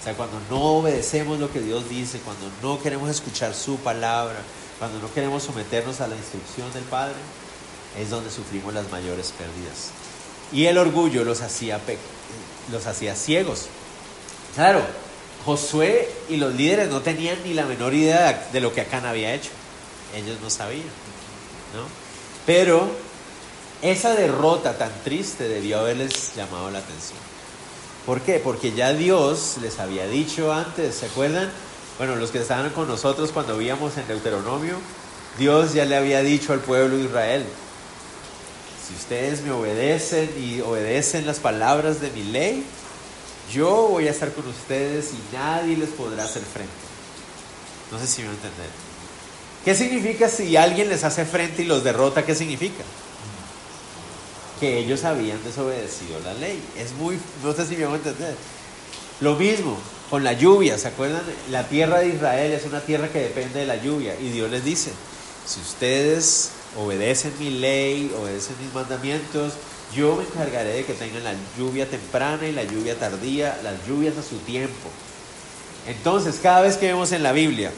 O 0.01 0.05
sea, 0.05 0.15
cuando 0.15 0.39
no 0.51 0.61
obedecemos 0.79 1.39
lo 1.39 1.51
que 1.51 1.61
Dios 1.61 1.89
dice, 1.89 2.21
cuando 2.21 2.51
no 2.63 2.83
queremos 2.83 3.09
escuchar 3.09 3.55
su 3.55 3.77
palabra, 3.77 4.41
cuando 4.79 4.99
no 4.99 5.13
queremos 5.13 5.45
someternos 5.45 6.01
a 6.01 6.09
la 6.09 6.17
instrucción 6.17 6.73
del 6.73 6.85
Padre, 6.85 7.15
es 8.01 8.11
donde 8.11 8.31
sufrimos 8.31 8.73
las 8.75 8.91
mayores 8.91 9.33
pérdidas. 9.37 9.91
Y 10.53 10.67
el 10.67 10.79
orgullo 10.79 11.25
los 11.25 11.41
hacía, 11.41 11.81
los 12.71 12.87
hacía 12.87 13.15
ciegos. 13.15 13.67
Claro, 14.55 14.83
Josué 15.45 16.09
y 16.29 16.37
los 16.37 16.55
líderes 16.55 16.89
no 16.89 17.01
tenían 17.01 17.39
ni 17.45 17.55
la 17.55 17.65
menor 17.65 17.95
idea 17.95 18.49
de 18.53 18.61
lo 18.61 18.73
que 18.73 18.83
Acán 18.83 19.07
había 19.07 19.35
hecho. 19.35 19.51
Ellos 20.15 20.39
no 20.43 20.51
sabían, 20.51 20.85
¿no? 21.75 21.87
Pero 22.47 22.91
esa 23.83 24.15
derrota 24.15 24.77
tan 24.77 24.93
triste 25.03 25.49
debió 25.49 25.81
haberles 25.81 26.35
llamado 26.37 26.71
la 26.71 26.79
atención. 26.79 27.19
¿Por 28.07 28.21
qué? 28.21 28.41
Porque 28.41 28.73
ya 28.73 28.93
Dios 28.93 29.57
les 29.63 29.79
había 29.79 30.07
dicho 30.07 30.53
antes, 30.53 30.97
¿se 30.97 31.07
acuerdan? 31.07 31.51
Bueno, 31.99 32.17
los 32.17 32.31
que 32.31 32.39
estaban 32.39 32.71
con 32.71 32.89
nosotros 32.89 33.31
cuando 33.33 33.57
víamos 33.57 33.97
en 33.97 34.07
Deuteronomio, 34.09 34.77
Dios 35.39 35.73
ya 35.73 35.85
le 35.85 35.97
había 35.97 36.21
dicho 36.23 36.53
al 36.53 36.61
pueblo 36.61 36.97
de 36.97 37.05
Israel, 37.05 37.45
si 38.87 38.95
ustedes 38.95 39.43
me 39.43 39.53
obedecen 39.53 40.31
y 40.39 40.61
obedecen 40.61 41.27
las 41.27 41.39
palabras 41.39 42.01
de 42.01 42.11
mi 42.11 42.25
ley, 42.25 42.65
yo 43.53 43.89
voy 43.89 44.09
a 44.09 44.11
estar 44.11 44.33
con 44.33 44.47
ustedes 44.49 45.11
y 45.13 45.37
nadie 45.37 45.77
les 45.77 45.91
podrá 45.91 46.25
hacer 46.25 46.43
frente. 46.43 46.73
No 47.91 47.99
sé 47.99 48.07
si 48.07 48.23
me 48.23 48.29
entender. 48.29 48.71
¿Qué 49.65 49.75
significa 49.75 50.29
si 50.29 50.57
alguien 50.57 50.89
les 50.89 51.05
hace 51.05 51.25
frente 51.25 51.63
y 51.63 51.67
los 51.67 51.85
derrota? 51.85 52.25
¿Qué 52.25 52.35
significa? 52.35 52.83
Que 54.59 54.79
ellos 54.79 55.05
habían 55.05 55.43
desobedecido 55.45 56.19
la 56.21 56.35
ley. 56.35 56.61
Es 56.77 56.93
muy, 56.95 57.19
no 57.45 57.53
sé 57.53 57.67
si 57.67 57.77
me 57.77 57.85
voy 57.85 57.95
a 57.95 57.97
entender. 57.99 58.35
Lo 59.21 59.37
mismo 59.37 59.79
con 60.11 60.25
la 60.25 60.33
lluvia, 60.33 60.79
¿se 60.79 60.89
acuerdan? 60.89 61.23
La 61.51 61.69
tierra 61.69 62.01
de 62.01 62.09
Israel 62.09 62.53
es 62.53 62.65
una 62.65 62.81
tierra 62.81 63.09
que 63.09 63.21
depende 63.21 63.61
de 63.61 63.67
la 63.67 63.77
lluvia 63.77 64.19
y 64.19 64.31
Dios 64.31 64.51
les 64.51 64.65
dice, 64.65 64.91
si 65.47 65.61
ustedes 65.61 66.51
obedecen 66.77 67.33
mi 67.39 67.51
ley, 67.51 68.13
obedecen 68.19 68.57
mis 68.63 68.73
mandamientos, 68.73 69.55
yo 69.95 70.17
me 70.17 70.25
encargaré 70.25 70.71
de 70.75 70.85
que 70.85 70.95
tengan 70.95 71.25
la 71.25 71.35
lluvia 71.59 71.89
temprana 71.89 72.47
y 72.47 72.53
la 72.53 72.65
lluvia 72.65 72.99
tardía, 72.99 73.61
las 73.63 73.87
lluvias 73.87 74.17
a 74.17 74.23
su 74.23 74.37
tiempo. 74.39 74.89
Entonces, 75.87 76.39
cada 76.43 76.63
vez 76.63 76.77
que 76.77 76.87
vemos 76.87 77.13
en 77.13 77.23
la 77.23 77.33
Biblia 77.33 77.71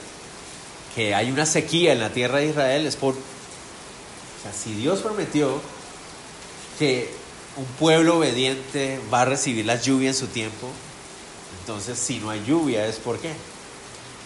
que 0.94 1.14
hay 1.14 1.30
una 1.33 1.44
sequía 1.44 1.92
en 1.92 2.00
la 2.00 2.11
tierra 2.11 2.38
de 2.38 2.46
Israel, 2.46 2.87
es 2.87 2.94
por... 2.94 3.14
O 3.14 4.42
sea, 4.42 4.52
si 4.52 4.74
Dios 4.74 5.00
prometió 5.00 5.61
que 6.78 7.11
un 7.57 7.64
pueblo 7.64 8.18
obediente 8.18 9.00
va 9.12 9.22
a 9.22 9.24
recibir 9.24 9.64
la 9.64 9.80
lluvia 9.80 10.11
en 10.11 10.14
su 10.14 10.28
tiempo, 10.28 10.68
entonces 11.61 11.98
si 11.98 12.18
no 12.18 12.30
hay 12.30 12.44
lluvia 12.44 12.87
es 12.87 12.96
por 12.96 13.18
qué? 13.18 13.33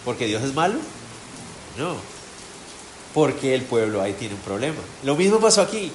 ¿Porque 0.04 0.26
Dios 0.26 0.42
es 0.42 0.54
malo? 0.54 0.78
No, 1.78 1.96
porque 3.14 3.54
el 3.54 3.62
pueblo 3.62 4.02
ahí 4.02 4.12
tiene 4.12 4.34
un 4.34 4.40
problema. 4.40 4.78
Lo 5.02 5.16
mismo 5.16 5.40
pasó 5.40 5.62
aquí. 5.62 5.90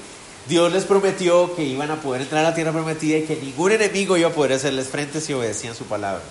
Dios 0.47 0.73
les 0.73 0.84
prometió 0.84 1.56
que 1.56 1.63
iban 1.63 1.89
a 1.91 2.02
poder 2.02 2.21
entrar 2.21 2.45
a 2.45 2.49
la 2.49 2.56
tierra 2.56 2.73
prometida 2.73 3.17
y 3.17 3.23
que 3.23 3.38
ningún 3.38 3.71
enemigo 3.71 4.17
iba 4.17 4.30
a 4.30 4.34
poder 4.34 4.54
hacerles 4.54 4.88
frente 4.88 5.21
si 5.21 5.34
obedecían 5.34 5.73
su 5.73 5.86
palabra. 5.86 6.21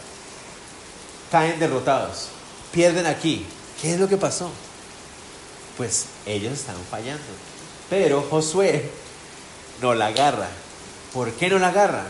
Caen 1.31 1.59
derrotados, 1.59 2.29
pierden 2.73 3.07
aquí. 3.07 3.47
¿Qué 3.81 3.95
es 3.95 4.01
lo 4.01 4.09
que 4.09 4.19
pasó? 4.19 4.51
Pues 5.79 6.07
ellos 6.27 6.53
estaban 6.53 6.83
fallando. 6.91 7.25
Pero 7.89 8.23
Josué 8.29 8.91
no 9.81 9.95
la 9.95 10.07
agarra. 10.07 10.49
¿Por 11.15 11.33
qué 11.33 11.49
no 11.49 11.59
la 11.59 11.69
agarra? 11.69 12.05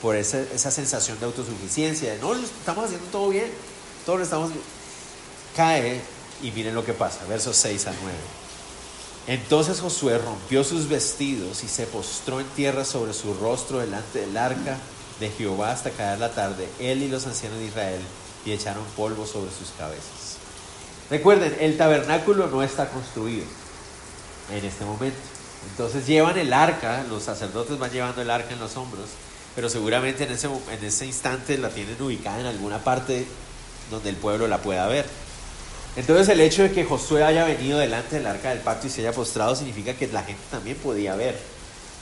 Por 0.00 0.16
esa, 0.16 0.70
sensación 0.70 1.18
de 1.20 1.26
autosuficiencia. 1.26 2.16
no, 2.20 2.34
estamos 2.34 2.86
haciendo 2.86 3.06
todo 3.08 3.28
bien. 3.28 3.50
Todo 4.06 4.18
lo 4.18 4.24
estamos... 4.24 4.50
Cae 5.54 6.00
y 6.44 6.50
miren 6.52 6.74
lo 6.74 6.84
que 6.84 6.92
pasa. 6.92 7.24
Versos 7.26 7.56
6 7.56 7.86
a 7.86 7.92
9. 8.02 8.16
Entonces 9.26 9.80
Josué 9.80 10.18
rompió 10.18 10.62
sus 10.62 10.88
vestidos 10.88 11.64
y 11.64 11.68
se 11.68 11.86
postró 11.86 12.40
en 12.40 12.46
tierra 12.48 12.84
sobre 12.84 13.14
su 13.14 13.32
rostro 13.32 13.78
delante 13.78 14.20
del 14.20 14.36
arca 14.36 14.76
de 15.18 15.30
Jehová 15.30 15.72
hasta 15.72 15.90
caer 15.90 16.18
la 16.18 16.34
tarde, 16.34 16.68
él 16.78 17.02
y 17.02 17.08
los 17.08 17.26
ancianos 17.26 17.58
de 17.58 17.66
Israel, 17.66 18.00
y 18.44 18.52
echaron 18.52 18.84
polvo 18.96 19.26
sobre 19.26 19.50
sus 19.50 19.70
cabezas. 19.78 20.36
Recuerden, 21.08 21.56
el 21.60 21.78
tabernáculo 21.78 22.48
no 22.48 22.62
está 22.62 22.90
construido 22.90 23.46
en 24.50 24.64
este 24.64 24.84
momento. 24.84 25.16
Entonces 25.70 26.06
llevan 26.06 26.36
el 26.36 26.52
arca, 26.52 27.04
los 27.08 27.22
sacerdotes 27.22 27.78
van 27.78 27.90
llevando 27.90 28.20
el 28.20 28.30
arca 28.30 28.52
en 28.52 28.60
los 28.60 28.76
hombros, 28.76 29.08
pero 29.54 29.70
seguramente 29.70 30.24
en 30.24 30.32
ese, 30.32 30.48
en 30.48 30.84
ese 30.84 31.06
instante 31.06 31.56
la 31.56 31.70
tienen 31.70 32.00
ubicada 32.02 32.40
en 32.40 32.46
alguna 32.46 32.84
parte 32.84 33.26
donde 33.90 34.10
el 34.10 34.16
pueblo 34.16 34.46
la 34.48 34.58
pueda 34.58 34.86
ver. 34.88 35.06
Entonces 35.96 36.28
el 36.28 36.40
hecho 36.40 36.62
de 36.62 36.72
que 36.72 36.84
Josué 36.84 37.22
haya 37.22 37.44
venido 37.44 37.78
delante 37.78 38.16
del 38.16 38.26
arca 38.26 38.50
del 38.50 38.58
pacto 38.58 38.88
y 38.88 38.90
se 38.90 39.00
haya 39.02 39.12
postrado 39.12 39.54
significa 39.54 39.94
que 39.94 40.08
la 40.08 40.24
gente 40.24 40.42
también 40.50 40.76
podía 40.76 41.14
ver 41.14 41.38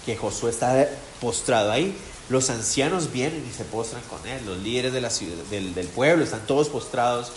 que 0.06 0.16
Josué 0.16 0.50
está 0.50 0.88
postrado 1.20 1.70
ahí. 1.70 1.94
Los 2.28 2.48
ancianos 2.50 3.12
vienen 3.12 3.44
y 3.48 3.52
se 3.52 3.64
postran 3.64 4.02
con 4.04 4.26
él. 4.26 4.44
Los 4.46 4.58
líderes 4.58 4.92
del, 4.92 5.74
del 5.74 5.86
pueblo 5.88 6.24
están 6.24 6.46
todos 6.46 6.68
postrados, 6.68 7.32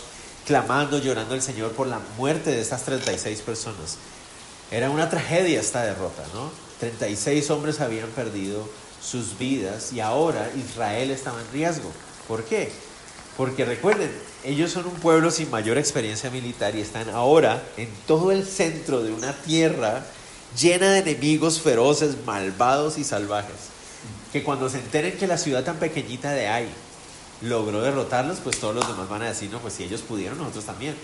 clamando, 0.46 0.98
llorando 0.98 1.34
al 1.34 1.42
Señor 1.42 1.72
por 1.72 1.86
la 1.86 2.00
muerte 2.16 2.50
de 2.50 2.60
estas 2.60 2.84
36 2.84 3.42
personas. 3.42 3.98
Era 4.70 4.90
una 4.90 5.10
tragedia 5.10 5.60
esta 5.60 5.84
derrota, 5.84 6.24
¿no? 6.32 6.50
36 6.80 7.50
hombres 7.50 7.80
habían 7.80 8.08
perdido 8.08 8.68
sus 9.02 9.38
vidas 9.38 9.92
y 9.92 10.00
ahora 10.00 10.50
Israel 10.56 11.10
estaba 11.10 11.40
en 11.40 11.52
riesgo. 11.52 11.90
¿Por 12.26 12.44
qué? 12.44 12.72
Porque 13.36 13.64
recuerden, 13.64 14.10
ellos 14.44 14.72
son 14.72 14.86
un 14.86 14.94
pueblo 14.94 15.30
sin 15.30 15.50
mayor 15.50 15.76
experiencia 15.76 16.30
militar 16.30 16.74
y 16.74 16.80
están 16.80 17.10
ahora 17.10 17.62
en 17.76 17.88
todo 18.06 18.32
el 18.32 18.46
centro 18.46 19.02
de 19.02 19.12
una 19.12 19.32
tierra 19.32 20.04
llena 20.58 20.92
de 20.92 21.00
enemigos 21.00 21.60
feroces, 21.60 22.16
malvados 22.24 22.96
y 22.96 23.04
salvajes. 23.04 23.56
Que 24.32 24.42
cuando 24.42 24.70
se 24.70 24.78
enteren 24.78 25.18
que 25.18 25.26
la 25.26 25.36
ciudad 25.36 25.64
tan 25.64 25.76
pequeñita 25.76 26.30
de 26.32 26.48
Ai 26.48 26.68
logró 27.42 27.82
derrotarlos, 27.82 28.38
pues 28.38 28.58
todos 28.58 28.74
los 28.74 28.88
demás 28.88 29.08
van 29.08 29.22
a 29.22 29.28
decir, 29.28 29.50
no, 29.50 29.58
pues 29.58 29.74
si 29.74 29.84
ellos 29.84 30.00
pudieron, 30.00 30.38
nosotros 30.38 30.64
también. 30.64 30.94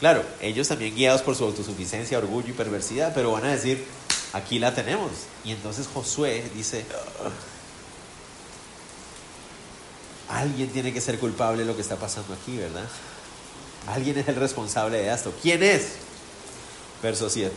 Claro, 0.00 0.24
ellos 0.40 0.68
también 0.68 0.94
guiados 0.94 1.22
por 1.22 1.36
su 1.36 1.44
autosuficiencia, 1.44 2.18
orgullo 2.18 2.48
y 2.48 2.52
perversidad, 2.52 3.12
pero 3.14 3.32
van 3.32 3.44
a 3.44 3.52
decir, 3.52 3.84
aquí 4.32 4.58
la 4.58 4.74
tenemos. 4.74 5.10
Y 5.44 5.52
entonces 5.52 5.86
Josué 5.92 6.42
dice, 6.56 6.84
alguien 10.32 10.68
tiene 10.70 10.92
que 10.92 11.00
ser 11.00 11.18
culpable 11.18 11.60
de 11.60 11.66
lo 11.66 11.76
que 11.76 11.82
está 11.82 11.96
pasando 11.96 12.34
aquí, 12.34 12.56
¿verdad? 12.56 12.84
Alguien 13.88 14.18
es 14.18 14.28
el 14.28 14.36
responsable 14.36 14.98
de 14.98 15.12
esto. 15.12 15.32
¿Quién 15.42 15.62
es? 15.62 15.92
Verso 17.02 17.28
7. 17.28 17.52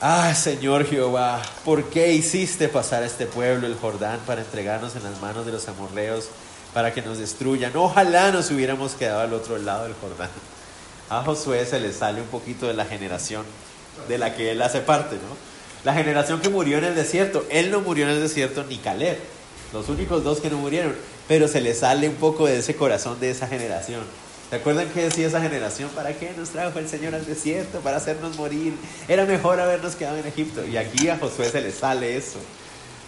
Ah, 0.00 0.34
Señor 0.34 0.86
Jehová, 0.86 1.42
¿por 1.64 1.90
qué 1.90 2.12
hiciste 2.12 2.68
pasar 2.68 3.02
a 3.02 3.06
este 3.06 3.26
pueblo 3.26 3.66
el 3.66 3.74
Jordán 3.76 4.20
para 4.26 4.42
entregarnos 4.42 4.94
en 4.96 5.02
las 5.02 5.20
manos 5.20 5.44
de 5.44 5.52
los 5.52 5.66
amorreos 5.68 6.28
para 6.72 6.94
que 6.94 7.02
nos 7.02 7.18
destruyan? 7.18 7.76
Ojalá 7.76 8.30
nos 8.30 8.50
hubiéramos 8.50 8.92
quedado 8.92 9.20
al 9.20 9.32
otro 9.34 9.58
lado 9.58 9.84
del 9.84 9.94
Jordán. 9.94 10.30
A 11.10 11.22
Josué 11.22 11.66
se 11.66 11.80
le 11.80 11.92
sale 11.92 12.20
un 12.20 12.28
poquito 12.28 12.66
de 12.66 12.74
la 12.74 12.84
generación 12.84 13.44
de 14.08 14.18
la 14.18 14.34
que 14.34 14.52
él 14.52 14.62
hace 14.62 14.80
parte, 14.80 15.16
¿no? 15.16 15.36
La 15.84 15.94
generación 15.94 16.40
que 16.40 16.48
murió 16.48 16.78
en 16.78 16.84
el 16.84 16.94
desierto. 16.94 17.44
Él 17.50 17.70
no 17.70 17.80
murió 17.80 18.04
en 18.04 18.10
el 18.10 18.20
desierto 18.20 18.64
ni 18.64 18.78
Caleb. 18.78 19.18
Los 19.72 19.88
únicos 19.88 20.24
dos 20.24 20.40
que 20.40 20.50
no 20.50 20.58
murieron. 20.58 20.94
Pero 21.26 21.48
se 21.48 21.60
le 21.60 21.74
sale 21.74 22.08
un 22.08 22.14
poco 22.16 22.46
de 22.46 22.58
ese 22.58 22.74
corazón 22.74 23.20
de 23.20 23.30
esa 23.30 23.46
generación. 23.46 24.00
¿Se 24.50 24.56
acuerdan 24.56 24.88
qué 24.94 25.02
decía 25.02 25.26
esa 25.26 25.42
generación? 25.42 25.90
¿Para 25.90 26.14
qué 26.14 26.32
nos 26.36 26.50
trajo 26.50 26.78
el 26.78 26.88
Señor 26.88 27.14
al 27.14 27.26
desierto? 27.26 27.80
Para 27.80 27.98
hacernos 27.98 28.36
morir. 28.36 28.74
Era 29.06 29.26
mejor 29.26 29.60
habernos 29.60 29.94
quedado 29.94 30.16
en 30.16 30.26
Egipto. 30.26 30.64
Y 30.66 30.78
aquí 30.78 31.08
a 31.08 31.18
Josué 31.18 31.50
se 31.50 31.60
le 31.60 31.70
sale 31.70 32.16
eso. 32.16 32.38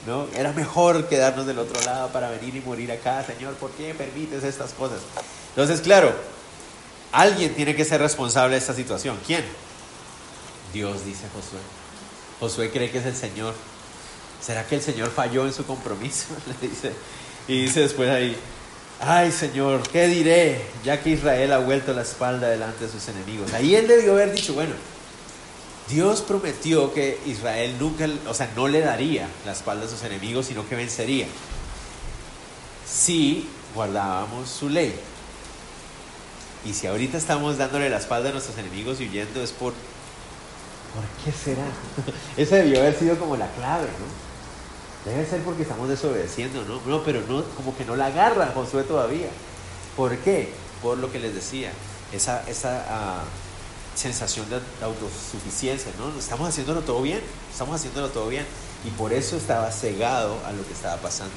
¿no? 0.06 0.26
Era 0.34 0.52
mejor 0.52 1.08
quedarnos 1.08 1.46
del 1.46 1.58
otro 1.58 1.80
lado 1.82 2.08
para 2.08 2.30
venir 2.30 2.56
y 2.56 2.60
morir 2.60 2.92
acá. 2.92 3.24
Señor, 3.24 3.54
¿por 3.54 3.70
qué 3.72 3.94
permites 3.94 4.44
estas 4.44 4.72
cosas? 4.72 5.00
Entonces, 5.50 5.80
claro, 5.80 6.12
alguien 7.12 7.54
tiene 7.54 7.74
que 7.74 7.84
ser 7.84 8.00
responsable 8.00 8.52
de 8.52 8.58
esta 8.58 8.74
situación. 8.74 9.18
¿Quién? 9.26 9.44
Dios, 10.72 11.04
dice 11.04 11.24
Josué. 11.34 11.60
Josué 12.38 12.70
cree 12.70 12.90
que 12.90 12.98
es 12.98 13.06
el 13.06 13.16
Señor. 13.16 13.54
¿Será 14.40 14.66
que 14.66 14.76
el 14.76 14.82
Señor 14.82 15.10
falló 15.10 15.46
en 15.46 15.52
su 15.52 15.64
compromiso? 15.66 16.26
Le 16.60 16.68
dice. 16.68 16.92
Y 17.48 17.62
dice 17.62 17.80
después 17.80 18.08
ahí, 18.10 18.36
Ay 19.02 19.32
Señor, 19.32 19.82
¿qué 19.88 20.08
diré? 20.08 20.60
Ya 20.84 21.02
que 21.02 21.10
Israel 21.10 21.52
ha 21.52 21.58
vuelto 21.58 21.94
la 21.94 22.02
espalda 22.02 22.48
delante 22.48 22.84
de 22.84 22.92
sus 22.92 23.08
enemigos. 23.08 23.52
Ahí 23.54 23.74
él 23.74 23.88
debió 23.88 24.12
haber 24.12 24.32
dicho, 24.32 24.52
bueno, 24.52 24.74
Dios 25.88 26.20
prometió 26.20 26.92
que 26.92 27.18
Israel 27.24 27.76
nunca, 27.80 28.06
o 28.28 28.34
sea, 28.34 28.50
no 28.54 28.68
le 28.68 28.80
daría 28.80 29.26
la 29.46 29.52
espalda 29.52 29.86
a 29.86 29.88
sus 29.88 30.04
enemigos, 30.04 30.46
sino 30.46 30.68
que 30.68 30.76
vencería. 30.76 31.26
Si 32.86 33.48
guardábamos 33.74 34.50
su 34.50 34.68
ley. 34.68 34.94
Y 36.66 36.74
si 36.74 36.86
ahorita 36.86 37.16
estamos 37.16 37.56
dándole 37.56 37.88
la 37.88 37.96
espalda 37.96 38.28
a 38.28 38.32
nuestros 38.32 38.58
enemigos 38.58 39.00
y 39.00 39.08
huyendo 39.08 39.42
es 39.42 39.52
por... 39.52 39.72
¿Por 39.72 41.24
qué 41.24 41.32
será? 41.32 41.64
Esa 42.36 42.56
debió 42.56 42.80
haber 42.80 42.98
sido 42.98 43.18
como 43.18 43.36
la 43.36 43.50
clave, 43.52 43.86
¿no? 43.86 44.29
Debe 45.04 45.24
ser 45.24 45.40
porque 45.42 45.62
estamos 45.62 45.88
desobedeciendo, 45.88 46.62
¿no? 46.64 46.80
No, 46.84 47.02
pero 47.02 47.22
no, 47.26 47.42
como 47.56 47.76
que 47.76 47.84
no 47.84 47.96
la 47.96 48.06
agarra 48.06 48.52
Josué 48.54 48.82
todavía. 48.82 49.28
¿Por 49.96 50.16
qué? 50.18 50.52
Por 50.82 50.98
lo 50.98 51.10
que 51.10 51.18
les 51.18 51.34
decía, 51.34 51.72
esa, 52.12 52.42
esa 52.48 52.84
ah, 52.88 53.22
sensación 53.94 54.48
de 54.50 54.60
autosuficiencia, 54.84 55.90
¿no? 55.98 56.18
Estamos 56.18 56.48
haciéndolo 56.48 56.82
todo 56.82 57.00
bien, 57.00 57.20
estamos 57.50 57.76
haciéndolo 57.76 58.10
todo 58.10 58.28
bien. 58.28 58.46
Y 58.84 58.90
por 58.90 59.12
eso 59.12 59.36
estaba 59.36 59.70
cegado 59.70 60.38
a 60.46 60.52
lo 60.52 60.66
que 60.66 60.72
estaba 60.72 60.96
pasando. 60.98 61.34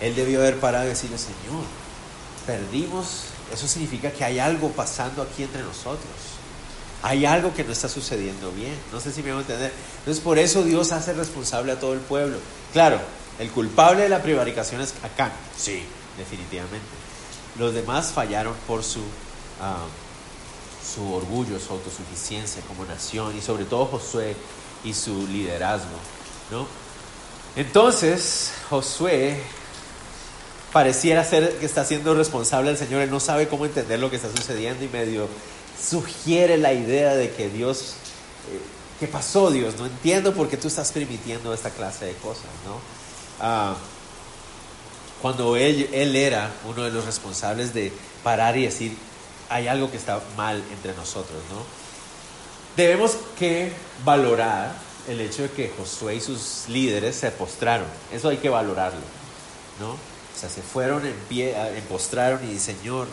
Él 0.00 0.14
debió 0.14 0.40
haber 0.40 0.58
parado 0.58 0.86
y 0.86 0.88
decirle, 0.88 1.18
Señor, 1.18 1.64
perdimos, 2.46 3.24
eso 3.52 3.66
significa 3.68 4.10
que 4.10 4.24
hay 4.24 4.38
algo 4.38 4.70
pasando 4.70 5.22
aquí 5.22 5.44
entre 5.44 5.62
nosotros. 5.62 6.33
Hay 7.04 7.26
algo 7.26 7.52
que 7.52 7.64
no 7.64 7.70
está 7.70 7.86
sucediendo 7.86 8.50
bien. 8.52 8.74
No 8.90 8.98
sé 8.98 9.12
si 9.12 9.22
me 9.22 9.28
van 9.28 9.40
a 9.40 9.42
entender. 9.42 9.70
Entonces, 9.98 10.24
por 10.24 10.38
eso 10.38 10.62
Dios 10.62 10.90
hace 10.90 11.12
responsable 11.12 11.70
a 11.70 11.78
todo 11.78 11.92
el 11.92 12.00
pueblo. 12.00 12.38
Claro, 12.72 12.98
el 13.38 13.50
culpable 13.50 14.04
de 14.04 14.08
la 14.08 14.22
prevaricación 14.22 14.80
es 14.80 14.94
Acán. 15.02 15.30
Sí, 15.54 15.82
definitivamente. 16.16 16.86
Los 17.58 17.74
demás 17.74 18.06
fallaron 18.06 18.54
por 18.66 18.82
su, 18.82 19.00
ah, 19.60 19.84
su 20.94 21.12
orgullo, 21.12 21.60
su 21.60 21.74
autosuficiencia 21.74 22.62
como 22.62 22.86
nación 22.86 23.36
y 23.36 23.42
sobre 23.42 23.66
todo 23.66 23.84
Josué 23.84 24.34
y 24.82 24.94
su 24.94 25.26
liderazgo. 25.26 25.98
¿no? 26.50 26.66
Entonces, 27.54 28.50
Josué 28.70 29.42
pareciera 30.72 31.22
ser 31.22 31.58
que 31.58 31.66
está 31.66 31.84
siendo 31.84 32.14
responsable 32.14 32.70
el 32.70 32.78
Señor. 32.78 33.02
Él 33.02 33.10
no 33.10 33.20
sabe 33.20 33.46
cómo 33.46 33.66
entender 33.66 34.00
lo 34.00 34.08
que 34.08 34.16
está 34.16 34.30
sucediendo 34.34 34.86
y 34.86 34.88
medio 34.88 35.28
sugiere 35.80 36.56
la 36.56 36.72
idea 36.72 37.14
de 37.14 37.30
que 37.32 37.48
Dios, 37.48 37.94
eh, 38.52 38.60
¿qué 39.00 39.06
pasó 39.06 39.50
Dios? 39.50 39.74
No 39.78 39.86
entiendo 39.86 40.34
por 40.34 40.48
qué 40.48 40.56
tú 40.56 40.68
estás 40.68 40.92
permitiendo 40.92 41.52
esta 41.52 41.70
clase 41.70 42.06
de 42.06 42.14
cosas, 42.14 42.50
¿no? 42.66 42.78
Ah, 43.40 43.74
cuando 45.20 45.56
él, 45.56 45.88
él 45.92 46.16
era 46.16 46.52
uno 46.68 46.82
de 46.82 46.90
los 46.90 47.04
responsables 47.04 47.72
de 47.72 47.92
parar 48.22 48.56
y 48.56 48.64
decir, 48.64 48.96
hay 49.48 49.68
algo 49.68 49.90
que 49.90 49.96
está 49.96 50.20
mal 50.36 50.62
entre 50.72 50.94
nosotros, 50.94 51.42
¿no? 51.50 51.64
Debemos 52.76 53.16
que 53.38 53.72
valorar 54.04 54.74
el 55.08 55.20
hecho 55.20 55.42
de 55.42 55.50
que 55.50 55.72
Josué 55.76 56.16
y 56.16 56.20
sus 56.20 56.64
líderes 56.68 57.16
se 57.16 57.30
postraron. 57.30 57.86
Eso 58.12 58.28
hay 58.28 58.38
que 58.38 58.48
valorarlo, 58.48 59.00
¿no? 59.80 59.92
O 59.92 60.38
sea, 60.38 60.48
se 60.48 60.62
fueron 60.62 61.06
en 61.06 61.14
pie, 61.28 61.54
postraron 61.88 62.40
y 62.50 62.58
Señor, 62.58 63.06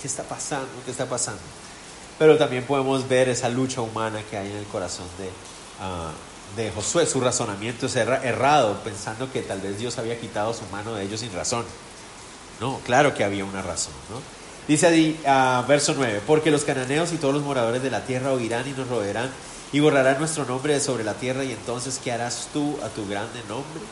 ¿qué 0.00 0.06
está 0.06 0.22
pasando? 0.22 0.68
¿Qué 0.84 0.90
está 0.90 1.06
pasando? 1.06 1.40
Pero 2.18 2.36
también 2.36 2.64
podemos 2.64 3.08
ver 3.08 3.28
esa 3.28 3.48
lucha 3.48 3.80
humana 3.80 4.22
que 4.28 4.36
hay 4.36 4.50
en 4.50 4.56
el 4.56 4.64
corazón 4.66 5.06
de, 5.18 5.30
ah, 5.80 6.10
de 6.56 6.70
Josué. 6.72 7.06
Su 7.06 7.20
razonamiento 7.20 7.86
es 7.86 7.96
errado, 7.96 8.80
pensando 8.82 9.30
que 9.30 9.42
tal 9.42 9.60
vez 9.60 9.78
Dios 9.78 9.98
había 9.98 10.18
quitado 10.18 10.52
su 10.52 10.64
mano 10.72 10.94
de 10.94 11.04
ellos 11.04 11.20
sin 11.20 11.32
razón. 11.32 11.64
No, 12.60 12.80
claro 12.84 13.14
que 13.14 13.24
había 13.24 13.44
una 13.44 13.62
razón. 13.62 13.92
¿no? 14.10 14.20
Dice 14.66 14.86
ahí, 14.86 15.20
uh, 15.24 15.66
verso 15.66 15.94
9, 15.96 16.22
porque 16.26 16.50
los 16.50 16.64
cananeos 16.64 17.12
y 17.12 17.16
todos 17.16 17.34
los 17.34 17.42
moradores 17.42 17.82
de 17.82 17.90
la 17.90 18.04
tierra 18.04 18.32
oirán 18.32 18.66
y 18.68 18.72
nos 18.72 18.88
rodearán 18.88 19.30
y 19.72 19.80
borrarán 19.80 20.18
nuestro 20.18 20.44
nombre 20.44 20.74
de 20.74 20.80
sobre 20.80 21.04
la 21.04 21.14
tierra 21.14 21.44
y 21.44 21.52
entonces 21.52 22.00
¿qué 22.02 22.10
harás 22.12 22.48
tú 22.52 22.78
a 22.82 22.88
tu 22.88 23.06
grande 23.06 23.40
nombre? 23.48 23.82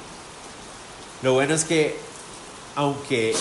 Lo 1.23 1.35
bueno 1.35 1.55
es 1.55 1.65
que 1.65 1.99
aunque 2.75 3.35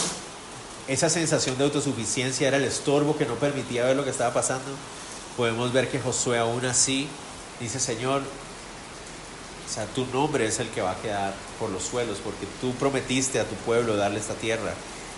esa 0.88 1.10
sensación 1.10 1.58
de 1.58 1.63
autosuficiencia 1.63 2.48
era 2.48 2.58
el 2.58 2.63
estorbo 2.63 3.17
que 3.17 3.26
no 3.26 3.36
permitía 3.36 3.86
ver 3.86 3.95
lo 3.95 4.04
que 4.04 4.12
estaba 4.12 4.34
pasando, 4.34 4.71
podemos 5.36 5.74
ver 5.74 5.89
que 5.89 6.00
Josué 6.00 6.38
aún 6.38 6.65
así 6.65 7.08
dice, 7.60 7.80
Señor, 7.80 8.21
o 8.21 9.74
sea, 9.74 9.86
tu 9.88 10.06
nombre 10.08 10.45
es 10.45 10.60
el 10.60 10.69
que 10.69 10.82
va 10.82 10.91
a 10.91 11.02
quedar 11.02 11.34
por 11.60 11.71
los 11.71 11.84
suelos, 11.84 12.19
porque 12.24 12.45
tú 12.62 12.74
prometiste 12.76 13.39
a 13.39 13.45
tu 13.45 13.56
pueblo 13.56 13.98
darle 13.98 14.19
esta 14.19 14.36
tierra. 14.36 14.74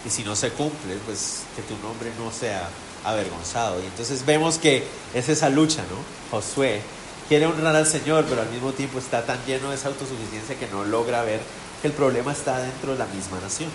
Y 0.05 0.09
si 0.09 0.23
no 0.23 0.35
se 0.35 0.51
cumple, 0.51 0.95
pues 1.05 1.41
que 1.55 1.61
tu 1.63 1.75
nombre 1.85 2.11
no 2.17 2.31
sea 2.31 2.69
avergonzado. 3.03 3.81
Y 3.83 3.85
entonces 3.87 4.25
vemos 4.25 4.57
que 4.57 4.85
es 5.13 5.27
esa 5.27 5.49
lucha, 5.49 5.83
¿no? 5.89 5.97
Josué 6.31 6.81
quiere 7.27 7.45
honrar 7.45 7.75
al 7.75 7.85
Señor, 7.85 8.25
pero 8.29 8.41
al 8.41 8.49
mismo 8.49 8.71
tiempo 8.71 8.99
está 8.99 9.25
tan 9.25 9.43
lleno 9.45 9.69
de 9.69 9.75
esa 9.75 9.89
autosuficiencia 9.89 10.57
que 10.57 10.67
no 10.67 10.85
logra 10.85 11.23
ver 11.23 11.41
que 11.81 11.89
el 11.89 11.93
problema 11.93 12.31
está 12.31 12.57
dentro 12.59 12.93
de 12.93 12.99
la 12.99 13.05
misma 13.07 13.39
nación 13.41 13.69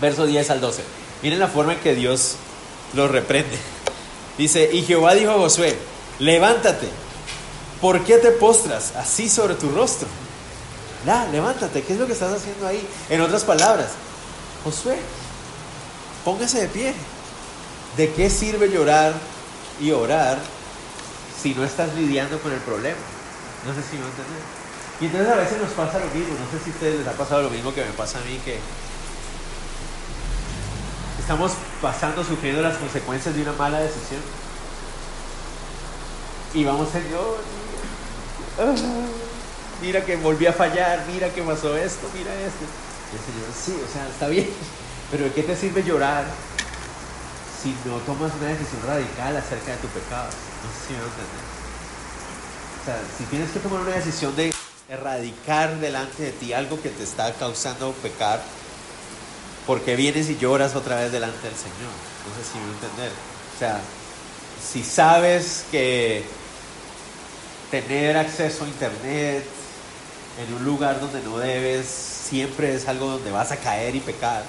verso 0.00 0.26
10 0.26 0.50
al 0.50 0.60
12. 0.60 0.82
Miren 1.22 1.38
la 1.38 1.48
forma 1.48 1.74
en 1.74 1.80
que 1.80 1.94
Dios 1.94 2.36
los 2.94 3.10
reprende. 3.10 3.58
Dice, 4.38 4.70
y 4.72 4.82
Jehová 4.82 5.14
dijo 5.14 5.32
a 5.32 5.34
Josué, 5.34 5.76
levántate, 6.18 6.88
¿por 7.80 8.04
qué 8.04 8.18
te 8.18 8.30
postras 8.30 8.94
así 8.96 9.28
sobre 9.28 9.54
tu 9.54 9.70
rostro? 9.70 10.08
Ya, 11.04 11.26
levántate, 11.32 11.82
¿qué 11.82 11.94
es 11.94 11.98
lo 11.98 12.06
que 12.06 12.12
estás 12.12 12.32
haciendo 12.32 12.66
ahí? 12.66 12.86
En 13.08 13.20
otras 13.20 13.44
palabras, 13.44 13.88
Josué, 14.64 14.96
póngase 16.24 16.62
de 16.62 16.68
pie. 16.68 16.94
¿De 17.96 18.12
qué 18.12 18.30
sirve 18.30 18.70
llorar 18.70 19.14
y 19.80 19.90
orar 19.90 20.38
si 21.42 21.54
no 21.54 21.64
estás 21.64 21.92
lidiando 21.94 22.38
con 22.38 22.52
el 22.52 22.60
problema? 22.60 22.98
No 23.66 23.74
sé 23.74 23.80
si 23.82 23.96
me 23.96 24.04
entender. 24.04 24.60
Y 25.00 25.06
entonces 25.06 25.28
a 25.28 25.36
veces 25.36 25.58
nos 25.58 25.70
pasa 25.70 25.98
lo 25.98 26.06
mismo, 26.06 26.34
no 26.38 26.50
sé 26.50 26.64
si 26.64 26.70
ustedes 26.70 26.98
les 27.00 27.08
ha 27.08 27.12
pasado 27.12 27.42
lo 27.42 27.50
mismo 27.50 27.74
que 27.74 27.84
me 27.84 27.90
pasa 27.92 28.18
a 28.18 28.22
mí, 28.22 28.38
que 28.44 28.58
estamos 31.30 31.52
pasando, 31.80 32.24
sufriendo 32.24 32.60
las 32.60 32.76
consecuencias 32.76 33.32
de 33.36 33.42
una 33.42 33.52
mala 33.52 33.78
decisión. 33.78 34.20
Y 36.52 36.64
vamos, 36.64 36.88
Señor, 36.88 37.38
mira, 38.58 38.68
ah, 38.68 38.74
mira 39.80 40.04
que 40.04 40.16
volví 40.16 40.46
a 40.46 40.52
fallar, 40.52 41.06
mira 41.06 41.28
que 41.28 41.40
pasó 41.42 41.76
esto, 41.76 42.10
mira 42.18 42.34
esto. 42.34 42.64
Y 43.12 43.14
el 43.14 43.22
Señor, 43.22 43.46
sí, 43.54 43.80
o 43.88 43.92
sea, 43.92 44.08
está 44.08 44.26
bien, 44.26 44.50
pero 45.12 45.22
¿de 45.22 45.32
qué 45.32 45.44
te 45.44 45.54
sirve 45.54 45.84
llorar 45.84 46.24
si 47.62 47.76
no 47.88 47.98
tomas 47.98 48.32
una 48.40 48.48
decisión 48.48 48.82
radical 48.84 49.36
acerca 49.36 49.70
de 49.70 49.78
tu 49.78 49.86
pecado? 49.86 50.30
O 52.82 52.84
sea, 52.84 52.98
si 53.16 53.22
tienes 53.26 53.52
que 53.52 53.60
tomar 53.60 53.82
una 53.82 53.94
decisión 53.94 54.34
de 54.34 54.52
erradicar 54.88 55.78
delante 55.78 56.24
de 56.24 56.32
ti 56.32 56.52
algo 56.52 56.82
que 56.82 56.88
te 56.88 57.04
está 57.04 57.32
causando 57.34 57.92
pecar, 58.02 58.42
porque 59.66 59.96
vienes 59.96 60.28
y 60.30 60.38
lloras 60.38 60.74
otra 60.74 60.96
vez 60.96 61.12
delante 61.12 61.46
del 61.46 61.56
Señor. 61.56 61.92
No 62.26 62.34
sé 62.34 62.50
si 62.50 62.58
me 62.58 62.72
entender. 62.72 63.10
O 63.54 63.58
sea, 63.58 63.80
si 64.60 64.82
sabes 64.82 65.64
que 65.70 66.24
tener 67.70 68.16
acceso 68.16 68.64
a 68.64 68.68
internet 68.68 69.44
en 70.38 70.54
un 70.54 70.64
lugar 70.64 71.00
donde 71.00 71.22
no 71.22 71.38
debes 71.38 71.86
siempre 71.86 72.74
es 72.74 72.88
algo 72.88 73.10
donde 73.10 73.30
vas 73.30 73.52
a 73.52 73.56
caer 73.56 73.94
y 73.94 74.00
pecar. 74.00 74.42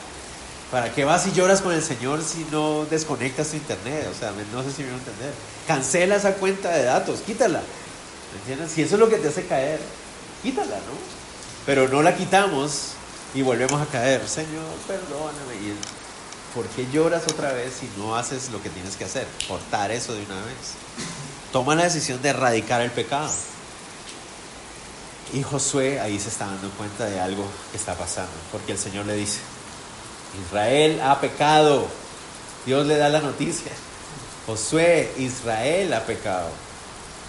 ¿Para 0.72 0.94
qué 0.94 1.04
vas 1.04 1.28
y 1.28 1.34
lloras 1.34 1.62
con 1.62 1.74
el 1.74 1.84
Señor 1.84 2.24
si 2.24 2.46
no 2.50 2.86
desconectas 2.86 3.50
tu 3.50 3.58
internet? 3.58 4.08
O 4.10 4.18
sea, 4.18 4.32
no 4.54 4.64
sé 4.64 4.72
si 4.72 4.84
me 4.84 4.92
voy 4.92 5.00
a 5.00 5.04
entender. 5.04 5.34
Cancela 5.68 6.16
esa 6.16 6.36
cuenta 6.36 6.70
de 6.70 6.84
datos, 6.84 7.20
quítala. 7.22 7.62
¿Me 8.32 8.40
entiendes? 8.40 8.72
Si 8.72 8.82
eso 8.82 8.96
es 8.96 9.00
lo 9.00 9.10
que 9.10 9.18
te 9.18 9.28
hace 9.28 9.46
caer, 9.46 9.80
quítala, 10.42 10.76
¿no? 10.76 10.94
Pero 11.66 11.90
no 11.90 12.02
la 12.02 12.16
quitamos 12.16 12.94
y 13.34 13.42
volvemos 13.42 13.82
a 13.82 13.86
caer. 13.86 14.28
Señor, 14.28 14.66
perdóname. 14.88 15.56
Y 15.56 15.76
¿Por 16.54 16.68
qué 16.68 16.86
lloras 16.92 17.24
otra 17.24 17.54
vez 17.54 17.74
si 17.80 17.90
no 17.98 18.16
haces 18.16 18.50
lo 18.52 18.62
que 18.62 18.70
tienes 18.70 18.98
que 18.98 19.06
hacer? 19.06 19.26
Cortar 19.48 19.90
eso 19.92 20.14
de 20.14 20.26
una 20.26 20.36
vez. 20.36 20.76
Toma 21.54 21.76
la 21.76 21.84
decisión 21.84 22.22
de 22.22 22.30
erradicar 22.30 22.82
el 22.82 22.92
pecado. 22.92 23.32
Y 25.34 25.44
Josué 25.44 26.02
ahí 26.02 26.20
se 26.20 26.28
está 26.28 26.48
dando 26.48 26.70
cuenta 26.72 27.06
de 27.06 27.22
algo 27.22 27.46
que 27.72 27.78
está 27.78 27.94
pasando, 27.94 28.34
porque 28.52 28.74
el 28.74 28.78
Señor 28.78 29.06
le 29.06 29.16
dice, 29.16 29.40
Israel 30.46 31.00
ha 31.02 31.22
pecado. 31.22 31.88
Dios 32.66 32.86
le 32.86 32.98
da 32.98 33.08
la 33.08 33.22
noticia. 33.22 33.72
Josué, 34.46 35.14
Israel 35.18 35.94
ha 35.94 36.06
pecado. 36.06 36.50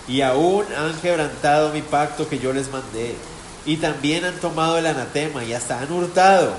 Y 0.09 0.23
aún 0.23 0.67
han 0.77 1.01
quebrantado 1.01 1.73
mi 1.73 1.83
pacto 1.83 2.29
que 2.29 2.41
yo 2.41 2.53
les 2.53 2.69
mandé. 2.73 3.15
Y 3.65 3.77
también 3.77 4.25
han 4.25 4.39
tomado 4.41 4.79
el 4.79 4.87
anatema 4.87 5.45
y 5.45 5.53
hasta 5.53 5.81
han 5.81 5.93
hurtado. 5.93 6.55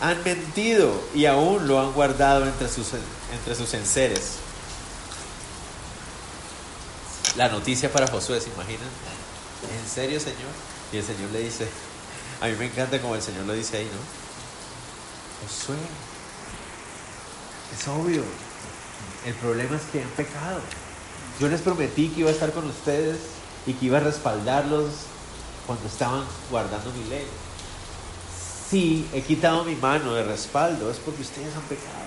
Han 0.00 0.22
mentido 0.24 1.02
y 1.14 1.26
aún 1.26 1.66
lo 1.66 1.80
han 1.80 1.92
guardado 1.92 2.44
entre 2.44 2.68
sus, 2.68 2.88
entre 3.32 3.54
sus 3.54 3.72
enseres. 3.74 4.34
La 7.36 7.48
noticia 7.48 7.90
para 7.90 8.06
Josué, 8.06 8.40
¿se 8.40 8.50
imaginan? 8.50 8.88
¿En 9.62 9.90
serio, 9.90 10.20
Señor? 10.20 10.52
Y 10.92 10.98
el 10.98 11.04
Señor 11.04 11.30
le 11.32 11.40
dice, 11.40 11.66
a 12.40 12.46
mí 12.46 12.54
me 12.58 12.66
encanta 12.66 13.00
como 13.00 13.14
el 13.14 13.22
Señor 13.22 13.44
lo 13.46 13.54
dice 13.54 13.78
ahí, 13.78 13.86
¿no? 13.86 15.48
Josué, 15.48 15.76
es 17.76 17.88
obvio, 17.88 18.22
el 19.26 19.34
problema 19.34 19.76
es 19.76 19.82
que 19.90 20.02
han 20.02 20.08
pecado. 20.10 20.60
Yo 21.40 21.48
les 21.48 21.60
prometí 21.60 22.08
que 22.08 22.20
iba 22.20 22.30
a 22.30 22.32
estar 22.32 22.52
con 22.52 22.68
ustedes 22.68 23.18
y 23.66 23.72
que 23.72 23.86
iba 23.86 23.98
a 23.98 24.00
respaldarlos 24.00 24.90
cuando 25.66 25.86
estaban 25.86 26.24
guardando 26.50 26.90
mi 26.92 27.08
ley. 27.10 27.26
Si 28.70 29.08
he 29.12 29.22
quitado 29.22 29.64
mi 29.64 29.76
mano 29.76 30.14
de 30.14 30.24
respaldo 30.24 30.90
es 30.90 30.98
porque 30.98 31.22
ustedes 31.22 31.54
han 31.54 31.62
pecado. 31.62 32.04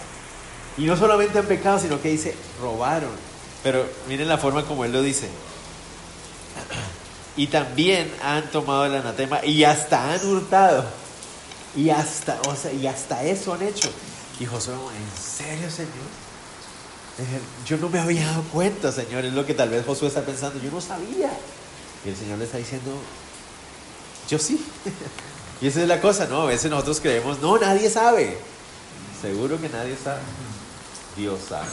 Y 0.78 0.86
no 0.86 0.96
solamente 0.96 1.40
han 1.40 1.46
pecado, 1.46 1.80
sino 1.80 2.02
que 2.02 2.10
dice, 2.10 2.36
robaron. 2.62 3.12
Pero 3.64 3.86
miren 4.08 4.28
la 4.28 4.38
forma 4.38 4.64
como 4.64 4.86
él 4.86 4.92
lo 4.92 5.02
dice 5.02 5.30
y 7.38 7.48
también 7.48 8.12
han 8.24 8.50
tomado 8.52 8.86
el 8.86 8.96
anatema 8.96 9.44
y 9.44 9.64
hasta 9.64 10.14
han 10.14 10.26
hurtado. 10.26 10.86
Y 11.76 11.90
hasta, 11.90 12.40
o 12.48 12.56
sea, 12.56 12.74
y 12.74 12.88
hasta 12.88 13.24
eso 13.24 13.54
han 13.54 13.62
hecho. 13.62 13.90
Y 14.40 14.46
Josué, 14.46 14.74
¿en 14.74 15.22
serio, 15.22 15.70
Señor? 15.70 15.92
Yo 17.66 17.78
no 17.78 17.90
me 17.90 18.00
había 18.00 18.26
dado 18.26 18.44
cuenta, 18.44 18.92
Señor. 18.92 19.26
Es 19.26 19.34
lo 19.34 19.46
que 19.46 19.54
tal 19.54 19.70
vez 19.70 19.86
Josué 19.86 20.08
está 20.08 20.22
pensando. 20.22 20.60
Yo 20.60 20.72
no 20.72 20.82
sabía. 20.82 21.32
Y 22.06 22.10
el 22.10 22.16
Señor 22.16 22.38
le 22.38 22.46
está 22.46 22.58
diciendo, 22.58 22.92
yo 24.28 24.40
sí. 24.40 24.66
y 25.62 25.68
esa 25.68 25.82
es 25.82 25.88
la 25.88 26.02
cosa, 26.02 26.26
¿no? 26.28 26.44
A 26.44 26.46
veces 26.46 26.70
nosotros 26.70 27.00
creemos, 27.00 27.40
no, 27.40 27.58
nadie 27.58 27.90
sabe. 27.90 28.38
Seguro 29.22 29.60
que 29.60 29.70
nadie 29.70 29.96
sabe. 30.02 30.22
Dios 31.16 31.40
sabe. 31.50 31.68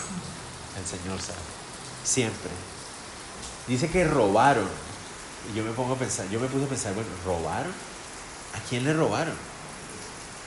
El 0.79 0.87
Señor 0.87 1.21
sabe. 1.21 1.39
Siempre. 2.05 2.51
Dice 3.67 3.89
que 3.89 4.05
robaron. 4.05 4.69
Y 5.53 5.57
yo 5.57 5.65
me 5.65 5.73
pongo 5.73 5.95
a 5.95 5.99
pensar, 5.99 6.29
yo 6.31 6.41
me 6.41 6.47
puse 6.47 6.65
a 6.65 6.69
pensar, 6.69 6.95
bueno, 6.95 7.11
¿robaron? 7.25 7.73
¿A 8.55 8.69
quién 8.69 8.85
le 8.85 8.95
robaron? 8.95 9.35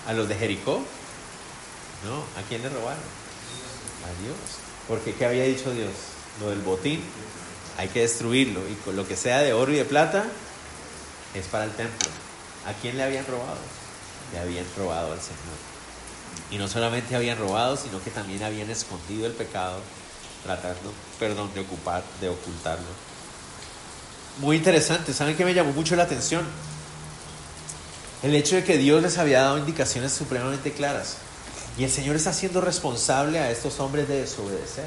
¿A 0.07 0.13
los 0.13 0.27
de 0.27 0.35
Jericó? 0.35 0.81
No, 2.03 2.17
¿a 2.39 2.47
quién 2.47 2.63
le 2.63 2.69
robaron? 2.69 2.97
A 2.97 4.23
Dios. 4.23 4.37
Porque 4.87 5.13
¿qué 5.13 5.25
había 5.25 5.43
dicho 5.43 5.71
Dios? 5.71 5.91
Lo 6.39 6.49
del 6.49 6.61
botín, 6.61 7.01
hay 7.77 7.89
que 7.89 8.01
destruirlo. 8.01 8.61
Y 8.67 8.73
con 8.85 8.95
lo 8.95 9.07
que 9.07 9.15
sea 9.15 9.39
de 9.39 9.53
oro 9.53 9.71
y 9.71 9.75
de 9.75 9.85
plata, 9.85 10.25
es 11.33 11.45
para 11.47 11.65
el 11.65 11.71
templo. 11.71 12.09
¿A 12.65 12.73
quién 12.73 12.97
le 12.97 13.03
habían 13.03 13.25
robado? 13.25 13.57
Le 14.33 14.39
habían 14.39 14.65
robado 14.77 15.13
al 15.13 15.19
Señor. 15.21 15.57
Y 16.51 16.57
no 16.57 16.67
solamente 16.67 17.15
habían 17.15 17.37
robado, 17.37 17.77
sino 17.77 18.01
que 18.03 18.11
también 18.11 18.43
habían 18.43 18.69
escondido 18.69 19.25
el 19.25 19.33
pecado, 19.33 19.79
tratando, 20.43 20.93
perdón, 21.19 21.53
de 21.53 21.61
ocupar, 21.61 22.03
de 22.21 22.29
ocultarlo 22.29 23.07
muy 24.39 24.57
interesante. 24.57 25.13
¿Saben 25.13 25.35
qué 25.35 25.45
me 25.45 25.53
llamó 25.53 25.71
mucho 25.73 25.95
la 25.95 26.03
atención? 26.03 26.45
El 28.23 28.35
hecho 28.35 28.55
de 28.55 28.63
que 28.63 28.77
Dios 28.77 29.01
les 29.01 29.17
había 29.17 29.41
dado 29.41 29.57
indicaciones 29.57 30.11
supremamente 30.11 30.71
claras. 30.71 31.17
Y 31.77 31.83
el 31.83 31.91
Señor 31.91 32.15
está 32.15 32.33
siendo 32.33 32.61
responsable 32.61 33.39
a 33.39 33.51
estos 33.51 33.79
hombres 33.79 34.07
de 34.07 34.21
desobedecer. 34.21 34.85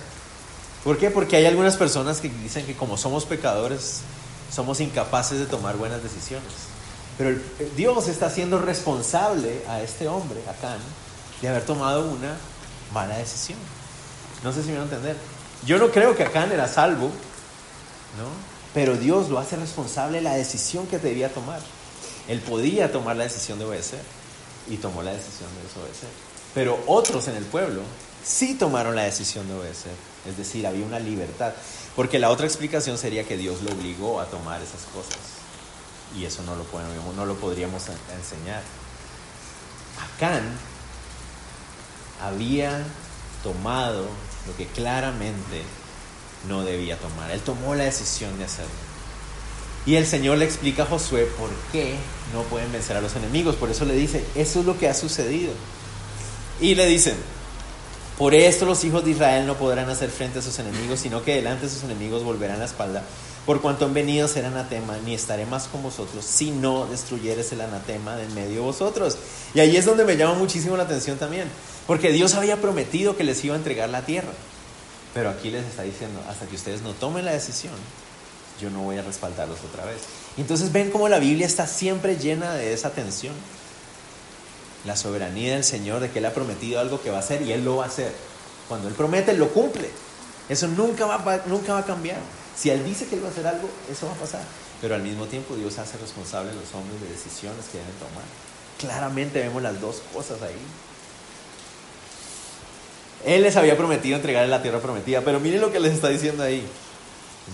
¿Por 0.83 0.98
qué? 0.98 1.11
Porque 1.11 1.37
hay 1.37 1.46
algunas 1.46 1.76
personas 1.76 2.20
que 2.20 2.29
dicen 2.29 2.66
que 2.66 2.74
como 2.74 2.96
somos 2.96 3.26
pecadores, 3.26 4.00
somos 4.50 4.80
incapaces 4.80 5.38
de 5.38 5.46
tomar 5.46 5.76
buenas 5.76 6.02
decisiones. 6.02 6.52
Pero 7.18 7.38
Dios 7.76 8.08
está 8.08 8.30
siendo 8.30 8.58
responsable 8.58 9.62
a 9.68 9.82
este 9.82 10.08
hombre, 10.08 10.40
a 10.48 10.52
Can, 10.54 10.78
de 11.42 11.48
haber 11.48 11.64
tomado 11.64 12.08
una 12.10 12.36
mala 12.92 13.18
decisión. 13.18 13.58
No 14.42 14.52
sé 14.52 14.62
si 14.62 14.68
me 14.68 14.78
van 14.78 14.82
a 14.82 14.84
entender. 14.84 15.16
Yo 15.66 15.78
no 15.78 15.90
creo 15.90 16.16
que 16.16 16.22
Acán 16.22 16.50
era 16.50 16.66
salvo, 16.66 17.06
¿no? 17.06 18.50
Pero 18.72 18.96
Dios 18.96 19.28
lo 19.28 19.38
hace 19.38 19.56
responsable 19.56 20.18
de 20.18 20.24
la 20.24 20.34
decisión 20.34 20.86
que 20.86 20.98
debía 20.98 21.32
tomar. 21.32 21.60
Él 22.28 22.40
podía 22.40 22.90
tomar 22.90 23.16
la 23.16 23.24
decisión 23.24 23.58
de 23.58 23.64
obedecer 23.64 24.00
y 24.68 24.76
tomó 24.76 25.02
la 25.02 25.12
decisión 25.12 25.48
de 25.56 25.62
desobedecer. 25.62 26.08
Pero 26.54 26.78
otros 26.86 27.28
en 27.28 27.36
el 27.36 27.44
pueblo 27.44 27.82
sí 28.24 28.54
tomaron 28.54 28.94
la 28.94 29.02
decisión 29.02 29.46
de 29.48 29.54
obedecer. 29.54 29.92
Es 30.26 30.36
decir, 30.36 30.66
había 30.66 30.86
una 30.86 30.98
libertad. 30.98 31.52
Porque 31.96 32.18
la 32.18 32.31
otra 32.31 32.46
explicación 32.46 32.98
sería 32.98 33.24
que 33.24 33.37
Dios 33.37 33.62
lo 33.62 33.72
obligó 33.72 34.20
a 34.20 34.26
tomar 34.26 34.61
esas 34.62 34.83
cosas. 34.92 35.18
Y 36.16 36.24
eso 36.24 36.42
no 36.42 36.57
lo, 36.57 36.64
podemos, 36.64 37.14
no 37.14 37.26
lo 37.26 37.35
podríamos 37.37 37.85
enseñar. 37.88 38.62
Acán 40.16 40.42
había 42.22 42.85
tomado 43.42 44.07
lo 44.46 44.57
que 44.57 44.66
claramente 44.66 45.62
no 46.48 46.64
debía 46.64 46.96
tomar. 46.96 47.31
Él 47.31 47.40
tomó 47.40 47.74
la 47.74 47.85
decisión 47.85 48.37
de 48.38 48.44
hacerlo. 48.44 48.70
Y 49.87 49.96
el 49.96 50.07
Señor 50.07 50.38
le 50.38 50.44
explica 50.44 50.83
a 50.83 50.87
Josué 50.87 51.24
por 51.38 51.50
qué 51.72 51.94
no 52.35 52.42
pueden 52.44 52.70
vencer 52.70 52.96
a 52.96 53.00
los 53.00 53.16
enemigos. 53.16 53.57
Por 53.57 53.70
eso 53.70 53.85
le 53.85 53.94
dice, 53.94 54.24
eso 54.35 54.61
es 54.61 54.66
lo 54.66 54.79
que 54.79 54.88
ha 54.88 54.94
sucedido. 54.94 55.53
Y 56.61 56.74
le 56.74 56.87
dicen, 56.87 57.16
por 58.20 58.35
esto 58.35 58.66
los 58.66 58.85
hijos 58.85 59.02
de 59.02 59.12
Israel 59.12 59.46
no 59.46 59.56
podrán 59.56 59.88
hacer 59.88 60.11
frente 60.11 60.40
a 60.40 60.42
sus 60.42 60.59
enemigos, 60.59 61.00
sino 61.00 61.24
que 61.24 61.37
delante 61.37 61.64
de 61.64 61.72
sus 61.72 61.85
enemigos 61.85 62.22
volverán 62.22 62.59
la 62.59 62.66
espalda. 62.66 63.02
Por 63.46 63.62
cuanto 63.62 63.87
han 63.87 63.94
venido 63.94 64.28
ser 64.28 64.44
anatema, 64.44 64.98
ni 65.06 65.14
estaré 65.14 65.46
más 65.46 65.68
con 65.68 65.83
vosotros, 65.83 66.22
si 66.22 66.50
no 66.50 66.85
destruyeres 66.85 67.50
el 67.52 67.62
anatema 67.62 68.16
de 68.16 68.24
en 68.24 68.35
medio 68.35 68.56
de 68.56 68.61
vosotros. 68.61 69.16
Y 69.54 69.61
ahí 69.61 69.74
es 69.74 69.87
donde 69.87 70.04
me 70.04 70.18
llama 70.18 70.35
muchísimo 70.35 70.76
la 70.76 70.83
atención 70.83 71.16
también, 71.16 71.48
porque 71.87 72.12
Dios 72.12 72.35
había 72.35 72.61
prometido 72.61 73.16
que 73.16 73.24
les 73.24 73.42
iba 73.42 73.54
a 73.54 73.56
entregar 73.56 73.88
la 73.88 74.04
tierra. 74.04 74.33
Pero 75.14 75.30
aquí 75.30 75.50
les 75.50 75.64
está 75.64 75.85
diciendo, 75.85 76.20
hasta 76.28 76.44
que 76.44 76.56
ustedes 76.56 76.83
no 76.83 76.92
tomen 76.92 77.24
la 77.24 77.33
decisión, 77.33 77.72
yo 78.61 78.68
no 78.68 78.83
voy 78.83 78.98
a 78.98 79.02
respaldarlos 79.02 79.61
otra 79.66 79.87
vez. 79.87 80.02
Entonces 80.37 80.72
ven 80.72 80.90
cómo 80.90 81.09
la 81.09 81.20
Biblia 81.20 81.46
está 81.46 81.66
siempre 81.66 82.18
llena 82.18 82.52
de 82.52 82.74
esa 82.74 82.90
tensión. 82.90 83.35
La 84.84 84.96
soberanía 84.96 85.54
del 85.54 85.64
Señor, 85.64 86.00
de 86.00 86.10
que 86.10 86.20
Él 86.20 86.26
ha 86.26 86.32
prometido 86.32 86.80
algo 86.80 87.00
que 87.02 87.10
va 87.10 87.18
a 87.18 87.20
hacer 87.20 87.42
y 87.42 87.52
Él 87.52 87.64
lo 87.64 87.76
va 87.76 87.84
a 87.84 87.88
hacer. 87.88 88.12
Cuando 88.68 88.88
Él 88.88 88.94
promete, 88.94 89.32
lo 89.34 89.48
cumple. 89.50 89.90
Eso 90.48 90.68
nunca 90.68 91.06
va, 91.06 91.42
nunca 91.46 91.74
va 91.74 91.80
a 91.80 91.84
cambiar. 91.84 92.18
Si 92.56 92.70
Él 92.70 92.84
dice 92.84 93.06
que 93.06 93.16
Él 93.16 93.22
va 93.22 93.28
a 93.28 93.30
hacer 93.30 93.46
algo, 93.46 93.68
eso 93.90 94.06
va 94.06 94.12
a 94.12 94.16
pasar. 94.16 94.42
Pero 94.80 94.94
al 94.94 95.02
mismo 95.02 95.26
tiempo 95.26 95.54
Dios 95.54 95.78
hace 95.78 95.98
responsable 95.98 96.50
a 96.50 96.54
los 96.54 96.74
hombres 96.74 97.00
de 97.00 97.08
decisiones 97.08 97.66
que 97.70 97.78
deben 97.78 97.92
tomar. 97.94 98.24
Claramente 98.78 99.40
vemos 99.40 99.62
las 99.62 99.80
dos 99.80 100.02
cosas 100.12 100.40
ahí. 100.42 100.56
Él 103.24 103.42
les 103.42 103.56
había 103.56 103.76
prometido 103.76 104.16
entregarle 104.16 104.48
la 104.48 104.62
tierra 104.62 104.80
prometida, 104.80 105.20
pero 105.20 105.40
miren 105.40 105.60
lo 105.60 105.70
que 105.70 105.80
les 105.80 105.92
está 105.92 106.08
diciendo 106.08 106.42
ahí. 106.42 106.66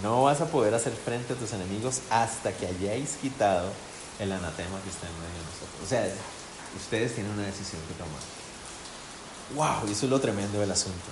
No 0.03 0.23
vas 0.23 0.41
a 0.41 0.47
poder 0.47 0.75
hacer 0.75 0.93
frente 0.93 1.33
a 1.33 1.37
tus 1.37 1.53
enemigos 1.53 2.03
hasta 2.11 2.53
que 2.53 2.67
hayáis 2.67 3.17
quitado 3.21 3.71
el 4.21 4.31
anatema 4.31 4.81
que 4.83 4.91
está 4.91 5.07
en 5.07 5.15
medio 5.15 5.39
de 5.39 5.45
nosotros. 5.45 5.83
O 5.85 5.89
sea, 5.89 6.09
ustedes 6.77 7.15
tienen 7.15 7.33
una 7.33 7.45
decisión 7.45 7.81
que 7.89 7.95
tomar. 7.95 8.21
¡Wow! 9.55 9.91
Eso 9.91 10.07
es 10.07 10.11
lo 10.11 10.21
tremendo 10.21 10.61
del 10.61 10.71
asunto. 10.71 11.11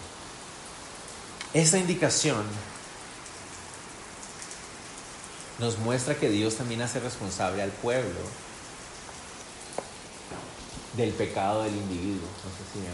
Esa 1.52 1.78
indicación 1.78 2.44
nos 5.58 5.78
muestra 5.78 6.16
que 6.16 6.28
Dios 6.28 6.56
también 6.56 6.82
hace 6.82 7.00
responsable 7.00 7.62
al 7.62 7.70
pueblo 7.70 8.20
del 10.96 11.10
pecado 11.10 11.62
del 11.62 11.74
individuo. 11.74 12.28
No 12.44 12.50
sé 12.50 12.64
si 12.72 12.78
me 12.80 12.88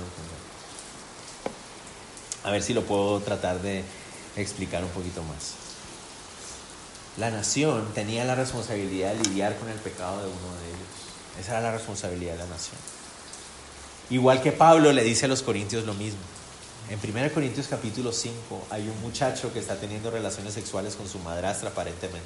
A 2.49 2.51
ver 2.53 2.63
si 2.63 2.75
lo 2.75 2.85
puedo 2.85 3.21
tratar 3.21 3.61
de 3.63 3.83
explicar 4.37 4.85
un 4.85 4.91
poquito 4.91 5.23
más. 5.23 5.55
La 7.17 7.31
nación 7.31 7.93
tenía 7.95 8.25
la 8.25 8.35
responsabilidad 8.35 9.15
de 9.15 9.29
lidiar 9.29 9.57
con 9.59 9.69
el 9.69 9.79
pecado 9.79 10.23
de 10.23 10.29
uno 10.29 10.55
de 10.61 10.69
ellos. 10.69 11.00
Esa 11.39 11.53
era 11.53 11.61
la 11.61 11.73
responsabilidad 11.73 12.33
de 12.33 12.39
la 12.39 12.47
nación. 12.47 12.77
Igual 14.11 14.43
que 14.43 14.53
Pablo 14.53 14.93
le 14.93 15.05
dice 15.05 15.27
a 15.27 15.29
los 15.29 15.43
corintios 15.43 15.85
lo 15.87 15.95
mismo. 15.95 16.19
En 16.89 16.99
1 16.99 17.33
Corintios 17.33 17.69
capítulo 17.69 18.11
5 18.13 18.67
hay 18.71 18.89
un 18.89 19.01
muchacho 19.01 19.53
que 19.53 19.61
está 19.61 19.77
teniendo 19.77 20.11
relaciones 20.11 20.55
sexuales 20.55 20.97
con 20.97 21.09
su 21.09 21.21
madrastra 21.21 21.71
aparentemente. 21.71 22.21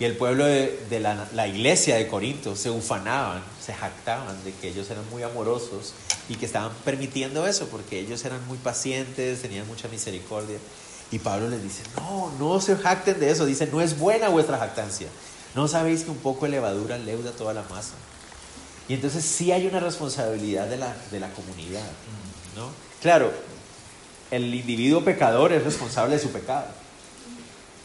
Y 0.00 0.04
el 0.04 0.16
pueblo 0.16 0.44
de, 0.44 1.00
la, 1.34 1.48
iglesia 1.48 1.96
de 1.96 2.06
Corinto 2.06 2.54
se 2.54 2.70
ufanaban, 2.70 3.42
se 3.60 3.74
jactaban 3.74 4.42
de 4.44 4.54
que 4.54 4.68
ellos 4.68 4.88
eran 4.90 5.08
muy 5.10 5.24
amorosos 5.24 5.92
y 6.28 6.36
que 6.36 6.46
estaban 6.46 6.72
permitiendo 6.84 7.46
eso 7.46 7.66
porque 7.66 7.98
ellos 7.98 8.24
eran 8.24 8.46
muy 8.46 8.58
pacientes, 8.58 9.42
tenían 9.42 9.66
mucha 9.66 9.88
misericordia. 9.88 10.58
Y 11.10 11.18
Pablo 11.18 11.50
les 11.50 11.62
dice, 11.62 11.82
no, 11.96 12.32
no 12.38 12.60
se 12.60 12.76
jacten 12.76 13.18
de 13.18 13.30
eso. 13.30 13.44
Dice, 13.44 13.66
no 13.66 13.80
es 13.80 13.98
buena 13.98 14.28
vuestra 14.28 14.56
jactancia. 14.56 15.08
¿No 15.54 15.68
sabéis 15.68 16.04
que 16.04 16.10
un 16.10 16.18
poco 16.18 16.44
de 16.44 16.52
levadura 16.52 16.98
leuda 16.98 17.32
toda 17.32 17.54
la 17.54 17.62
masa? 17.62 17.94
Y 18.88 18.94
entonces 18.94 19.24
sí 19.24 19.52
hay 19.52 19.66
una 19.66 19.80
responsabilidad 19.80 20.66
de 20.66 20.78
la, 20.78 20.94
de 21.10 21.20
la 21.20 21.30
comunidad, 21.32 21.86
¿no? 22.56 22.70
Claro, 23.02 23.30
el 24.30 24.54
individuo 24.54 25.04
pecador 25.04 25.52
es 25.52 25.64
responsable 25.64 26.16
de 26.16 26.22
su 26.22 26.30
pecado. 26.30 26.66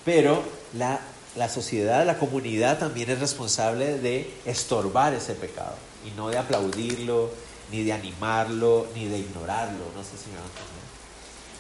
Pero 0.06 0.44
la, 0.74 1.00
la 1.36 1.50
sociedad, 1.50 2.06
la 2.06 2.18
comunidad 2.20 2.80
también 2.80 3.10
es 3.10 3.20
responsable 3.20 3.98
de 4.00 4.34
estorbar 4.46 5.14
ese 5.14 5.34
pecado 5.34 5.76
y 6.06 6.12
no 6.12 6.30
de 6.30 6.38
aplaudirlo, 6.38 7.32
ni 7.72 7.84
de 7.84 7.94
animarlo, 7.94 8.88
ni 8.96 9.06
de 9.08 9.20
ignorarlo. 9.20 9.86
No 9.96 10.04
sé 10.04 10.12
si 10.18 10.30
me 10.30 10.36
van 10.36 10.46
a 10.46 10.48
entender. 10.48 10.84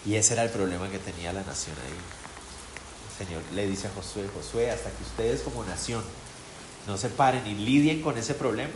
Y 0.05 0.15
ese 0.15 0.33
era 0.33 0.43
el 0.43 0.49
problema 0.49 0.89
que 0.89 0.99
tenía 0.99 1.31
la 1.33 1.43
nación 1.43 1.75
ahí. 1.77 1.97
Señor 3.17 3.41
le 3.53 3.67
dice 3.67 3.87
a 3.87 3.91
Josué, 3.91 4.29
Josué, 4.33 4.71
hasta 4.71 4.89
que 4.89 5.03
ustedes 5.03 5.41
como 5.41 5.63
nación 5.63 6.03
no 6.87 6.97
se 6.97 7.09
paren 7.09 7.45
y 7.47 7.53
lidien 7.53 8.01
con 8.01 8.17
ese 8.17 8.33
problema, 8.33 8.73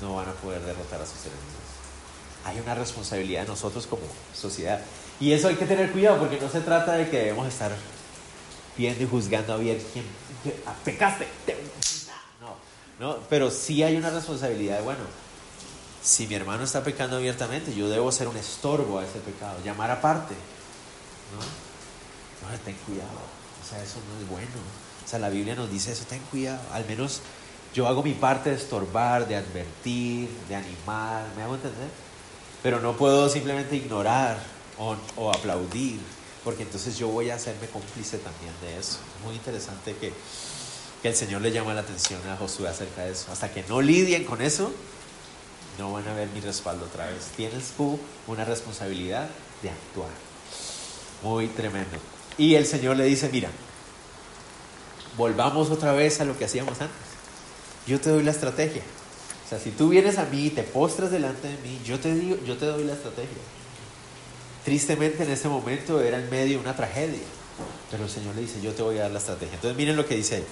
no 0.00 0.16
van 0.16 0.28
a 0.28 0.32
poder 0.32 0.62
derrotar 0.62 1.00
a 1.00 1.06
sus 1.06 1.20
enemigos 1.26 1.66
hay 2.46 2.60
una 2.60 2.76
responsabilidad 2.76 3.42
de 3.42 3.48
nosotros 3.48 3.86
como 3.88 4.02
sociedad. 4.32 4.80
Y 5.18 5.32
eso 5.32 5.48
hay 5.48 5.56
que 5.56 5.66
tener 5.66 5.90
cuidado 5.90 6.20
porque 6.20 6.38
no 6.40 6.48
se 6.48 6.60
trata 6.60 6.92
de 6.92 7.10
que 7.10 7.18
debemos 7.18 7.48
estar 7.48 7.72
viendo 8.76 9.02
y 9.02 9.08
juzgando 9.08 9.54
a 9.54 9.56
bien 9.56 9.82
quién 9.92 10.04
ah, 10.64 10.74
pecaste. 10.84 11.26
No, 12.40 12.54
no, 13.00 13.18
pero 13.28 13.50
sí 13.50 13.82
hay 13.82 13.96
una 13.96 14.10
responsabilidad 14.10 14.76
de, 14.76 14.82
bueno, 14.84 15.00
si 16.02 16.28
mi 16.28 16.36
hermano 16.36 16.62
está 16.62 16.84
pecando 16.84 17.16
abiertamente, 17.16 17.74
yo 17.74 17.88
debo 17.88 18.12
ser 18.12 18.28
un 18.28 18.36
estorbo 18.36 19.00
a 19.00 19.04
ese 19.04 19.18
pecado, 19.18 19.58
llamar 19.64 19.90
aparte. 19.90 20.34
¿no? 20.34 21.65
No, 22.50 22.58
ten 22.64 22.76
cuidado. 22.86 23.10
O 23.62 23.68
sea, 23.68 23.82
eso 23.82 23.98
no 24.12 24.20
es 24.20 24.28
bueno. 24.28 24.62
O 25.04 25.08
sea, 25.08 25.18
la 25.18 25.28
Biblia 25.28 25.54
nos 25.54 25.70
dice 25.70 25.92
eso, 25.92 26.04
ten 26.08 26.20
cuidado. 26.30 26.60
Al 26.72 26.84
menos 26.86 27.20
yo 27.74 27.86
hago 27.86 28.02
mi 28.02 28.14
parte 28.14 28.50
de 28.50 28.56
estorbar, 28.56 29.28
de 29.28 29.36
advertir, 29.36 30.28
de 30.48 30.56
animar. 30.56 31.26
¿Me 31.36 31.42
hago 31.42 31.56
entender? 31.56 31.88
Pero 32.62 32.80
no 32.80 32.96
puedo 32.96 33.28
simplemente 33.28 33.76
ignorar 33.76 34.38
o, 34.78 35.30
aplaudir, 35.30 36.00
porque 36.42 36.62
entonces 36.62 36.98
yo 36.98 37.08
voy 37.08 37.30
a 37.30 37.34
hacerme 37.36 37.66
cómplice 37.68 38.18
también 38.18 38.52
de 38.62 38.78
eso. 38.78 38.98
Muy 39.24 39.34
interesante 39.34 39.94
que, 39.96 40.12
que 41.02 41.08
el 41.08 41.14
Señor 41.14 41.42
le 41.42 41.52
llama 41.52 41.74
la 41.74 41.82
atención 41.82 42.20
a 42.28 42.36
Josué 42.36 42.68
acerca 42.68 43.04
de 43.04 43.12
eso. 43.12 43.30
Hasta 43.30 43.52
que 43.52 43.62
no 43.64 43.80
lidien 43.80 44.24
con 44.24 44.42
eso, 44.42 44.72
no 45.78 45.92
van 45.92 46.08
a 46.08 46.14
ver 46.14 46.28
mi 46.30 46.40
respaldo 46.40 46.86
otra 46.86 47.06
vez. 47.06 47.26
Tienes 47.36 47.72
tú 47.76 47.98
una 48.26 48.44
responsabilidad 48.44 49.28
de 49.62 49.70
actuar. 49.70 50.10
Muy 51.22 51.48
tremendo. 51.48 51.98
Y 52.38 52.54
el 52.54 52.66
Señor 52.66 52.96
le 52.96 53.04
dice, 53.04 53.28
mira, 53.30 53.48
volvamos 55.16 55.70
otra 55.70 55.92
vez 55.92 56.20
a 56.20 56.24
lo 56.24 56.38
que 56.38 56.44
hacíamos 56.44 56.80
antes. 56.80 56.96
Yo 57.86 58.00
te 58.00 58.10
doy 58.10 58.22
la 58.22 58.32
estrategia. 58.32 58.82
O 59.44 59.48
sea, 59.48 59.58
si 59.58 59.70
tú 59.70 59.88
vienes 59.88 60.18
a 60.18 60.24
mí 60.24 60.46
y 60.46 60.50
te 60.50 60.62
postras 60.62 61.10
delante 61.10 61.48
de 61.48 61.56
mí, 61.58 61.80
yo 61.84 61.98
te, 62.00 62.14
digo, 62.14 62.36
yo 62.44 62.56
te 62.56 62.66
doy 62.66 62.84
la 62.84 62.94
estrategia. 62.94 63.38
Tristemente 64.64 65.22
en 65.22 65.30
ese 65.30 65.48
momento 65.48 66.00
era 66.00 66.18
en 66.18 66.28
medio 66.28 66.58
de 66.58 66.64
una 66.64 66.74
tragedia, 66.74 67.22
pero 67.90 68.04
el 68.04 68.10
Señor 68.10 68.34
le 68.34 68.42
dice, 68.42 68.60
yo 68.60 68.72
te 68.72 68.82
voy 68.82 68.98
a 68.98 69.02
dar 69.02 69.12
la 69.12 69.18
estrategia. 69.18 69.54
Entonces 69.54 69.76
miren 69.76 69.96
lo 69.96 70.04
que 70.04 70.16
dice 70.16 70.44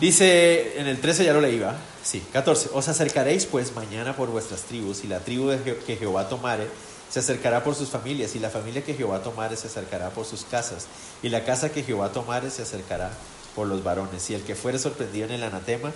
Dice 0.00 0.78
en 0.78 0.86
el 0.86 1.00
13 1.00 1.24
ya 1.24 1.32
lo 1.32 1.40
leí, 1.40 1.58
¿va? 1.58 1.76
Sí, 2.02 2.22
14. 2.32 2.70
Os 2.72 2.88
acercaréis 2.88 3.46
pues 3.46 3.74
mañana 3.74 4.16
por 4.16 4.28
vuestras 4.28 4.62
tribus 4.62 5.04
y 5.04 5.08
la 5.08 5.20
tribu 5.20 5.50
que 5.86 5.96
Jehová 5.96 6.28
tomare 6.28 6.68
se 7.10 7.20
acercará 7.20 7.62
por 7.62 7.74
sus 7.74 7.90
familias 7.90 8.34
y 8.34 8.38
la 8.38 8.50
familia 8.50 8.82
que 8.82 8.94
Jehová 8.94 9.22
tomare 9.22 9.56
se 9.56 9.68
acercará 9.68 10.10
por 10.10 10.26
sus 10.26 10.44
casas 10.44 10.86
y 11.22 11.28
la 11.28 11.44
casa 11.44 11.70
que 11.70 11.82
Jehová 11.82 12.12
tomare 12.12 12.50
se 12.50 12.62
acercará 12.62 13.10
por 13.54 13.68
los 13.68 13.84
varones 13.84 14.28
y 14.30 14.34
el 14.34 14.42
que 14.42 14.54
fuere 14.54 14.78
sorprendido 14.78 15.26
en 15.26 15.32
el 15.32 15.42
anatema 15.44 15.92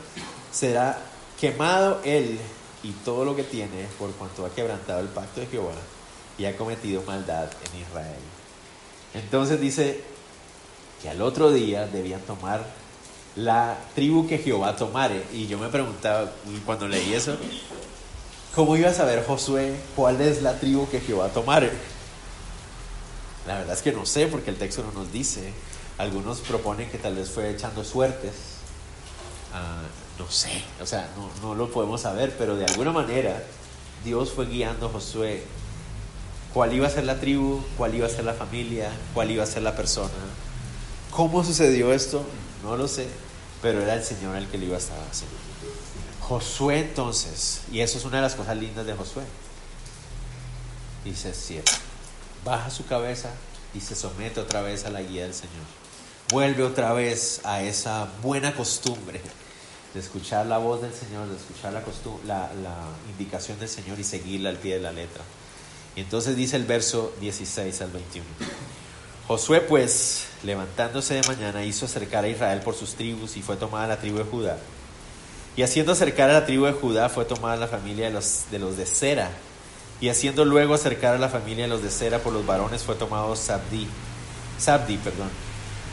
será 0.52 0.98
quemado 1.40 2.00
él 2.04 2.38
y 2.82 2.92
todo 3.04 3.24
lo 3.24 3.34
que 3.34 3.42
tiene 3.42 3.86
por 3.98 4.10
cuanto 4.12 4.46
ha 4.46 4.54
quebrantado 4.54 5.00
el 5.00 5.08
pacto 5.08 5.40
de 5.40 5.46
Jehová 5.46 5.74
y 6.38 6.44
ha 6.44 6.56
cometido 6.56 7.02
maldad 7.02 7.48
en 7.72 7.80
Israel. 7.80 8.20
Entonces 9.14 9.60
dice 9.60 10.00
que 11.02 11.08
al 11.08 11.20
otro 11.22 11.50
día 11.50 11.86
debían 11.86 12.20
tomar 12.20 12.64
la 13.36 13.78
tribu 13.94 14.26
que 14.26 14.38
Jehová 14.38 14.76
tomare. 14.76 15.22
Y 15.32 15.46
yo 15.46 15.58
me 15.58 15.68
preguntaba, 15.68 16.30
cuando 16.66 16.88
leí 16.88 17.14
eso, 17.14 17.36
¿cómo 18.58 18.76
iba 18.76 18.90
a 18.90 18.92
saber 18.92 19.24
Josué 19.24 19.72
cuál 19.94 20.20
es 20.20 20.42
la 20.42 20.58
tribu 20.58 20.88
que 20.88 20.98
Jehová 20.98 21.28
tomare? 21.28 21.70
La 23.46 23.56
verdad 23.58 23.76
es 23.76 23.82
que 23.82 23.92
no 23.92 24.04
sé, 24.04 24.26
porque 24.26 24.50
el 24.50 24.56
texto 24.56 24.82
no 24.82 24.90
nos 24.90 25.12
dice. 25.12 25.52
Algunos 25.96 26.40
proponen 26.40 26.90
que 26.90 26.98
tal 26.98 27.14
vez 27.14 27.30
fue 27.30 27.50
echando 27.50 27.84
suertes. 27.84 28.32
Ah, 29.54 29.82
no 30.18 30.28
sé, 30.28 30.50
o 30.82 30.86
sea, 30.86 31.08
no, 31.40 31.54
lo 31.54 31.70
podemos 31.70 32.00
saber, 32.00 32.34
pero 32.36 32.56
de 32.56 32.64
alguna 32.64 32.90
manera 32.90 33.44
Dios 34.04 34.32
fue 34.32 34.46
guiando 34.46 34.86
a 34.86 34.88
Josué 34.90 35.44
cuál 36.52 36.72
iba 36.72 36.88
a 36.88 36.90
ser 36.90 37.04
la 37.04 37.20
tribu, 37.20 37.62
cuál 37.76 37.94
iba 37.94 38.08
a 38.08 38.10
ser 38.10 38.24
la 38.24 38.34
familia, 38.34 38.90
cuál 39.14 39.30
iba 39.30 39.44
a 39.44 39.46
ser 39.46 39.62
la 39.62 39.76
persona. 39.76 40.10
¿Cómo 41.12 41.44
sucedió 41.44 41.92
esto? 41.92 42.24
No 42.64 42.76
lo 42.76 42.88
sé, 42.88 43.06
pero 43.62 43.80
era 43.80 43.94
el 43.94 44.02
Señor 44.02 44.34
el 44.34 44.48
que 44.48 44.58
lo 44.58 44.64
iba 44.64 44.74
a 44.74 44.80
estar 44.80 44.98
haciendo. 45.08 45.38
Josué 46.28 46.80
entonces, 46.80 47.62
y 47.72 47.80
eso 47.80 47.96
es 47.96 48.04
una 48.04 48.16
de 48.16 48.22
las 48.22 48.34
cosas 48.34 48.56
lindas 48.58 48.84
de 48.84 48.92
Josué, 48.94 49.22
dice, 51.02 51.32
cierto, 51.32 51.72
baja 52.44 52.68
su 52.68 52.84
cabeza 52.84 53.30
y 53.74 53.80
se 53.80 53.94
somete 53.94 54.38
otra 54.40 54.60
vez 54.60 54.84
a 54.84 54.90
la 54.90 55.00
guía 55.00 55.22
del 55.22 55.32
Señor. 55.32 55.64
Vuelve 56.30 56.64
otra 56.64 56.92
vez 56.92 57.40
a 57.44 57.62
esa 57.62 58.08
buena 58.22 58.54
costumbre 58.54 59.22
de 59.94 60.00
escuchar 60.00 60.44
la 60.44 60.58
voz 60.58 60.82
del 60.82 60.92
Señor, 60.92 61.28
de 61.28 61.36
escuchar 61.36 61.72
la, 61.72 61.82
la, 62.26 62.52
la 62.62 62.76
indicación 63.10 63.58
del 63.58 63.70
Señor 63.70 63.98
y 63.98 64.04
seguirla 64.04 64.50
al 64.50 64.58
pie 64.58 64.74
de 64.74 64.80
la 64.80 64.92
letra. 64.92 65.24
Y 65.96 66.02
entonces 66.02 66.36
dice 66.36 66.56
el 66.56 66.64
verso 66.64 67.14
16 67.22 67.80
al 67.80 67.90
21. 67.90 68.28
Josué 69.26 69.62
pues, 69.62 70.26
levantándose 70.42 71.14
de 71.14 71.22
mañana, 71.26 71.64
hizo 71.64 71.86
acercar 71.86 72.24
a 72.24 72.28
Israel 72.28 72.60
por 72.60 72.74
sus 72.74 72.94
tribus 72.96 73.38
y 73.38 73.42
fue 73.42 73.56
tomada 73.56 73.86
la 73.86 73.98
tribu 73.98 74.18
de 74.18 74.24
Judá. 74.24 74.58
Y 75.58 75.62
haciendo 75.62 75.90
acercar 75.92 76.30
a 76.30 76.34
la 76.34 76.46
tribu 76.46 76.64
de 76.64 76.72
Judá 76.72 77.10
fue 77.10 77.26
tomada 77.26 77.56
la 77.56 77.66
familia 77.66 78.06
de 78.06 78.12
los 78.12 78.44
de, 78.50 78.58
los 78.58 78.78
de 78.78 78.86
Sera. 78.86 79.30
Y 80.00 80.08
haciendo 80.08 80.46
luego 80.46 80.72
acercar 80.72 81.16
a 81.16 81.18
la 81.18 81.28
familia 81.28 81.64
de 81.64 81.68
los 81.68 81.82
de 81.82 81.90
Sera 81.90 82.20
por 82.20 82.32
los 82.32 82.46
varones 82.46 82.82
fue 82.82 82.94
tomado 82.94 83.36
Sabdi. 83.36 83.86
Sabdi, 84.58 84.96
perdón 84.96 85.28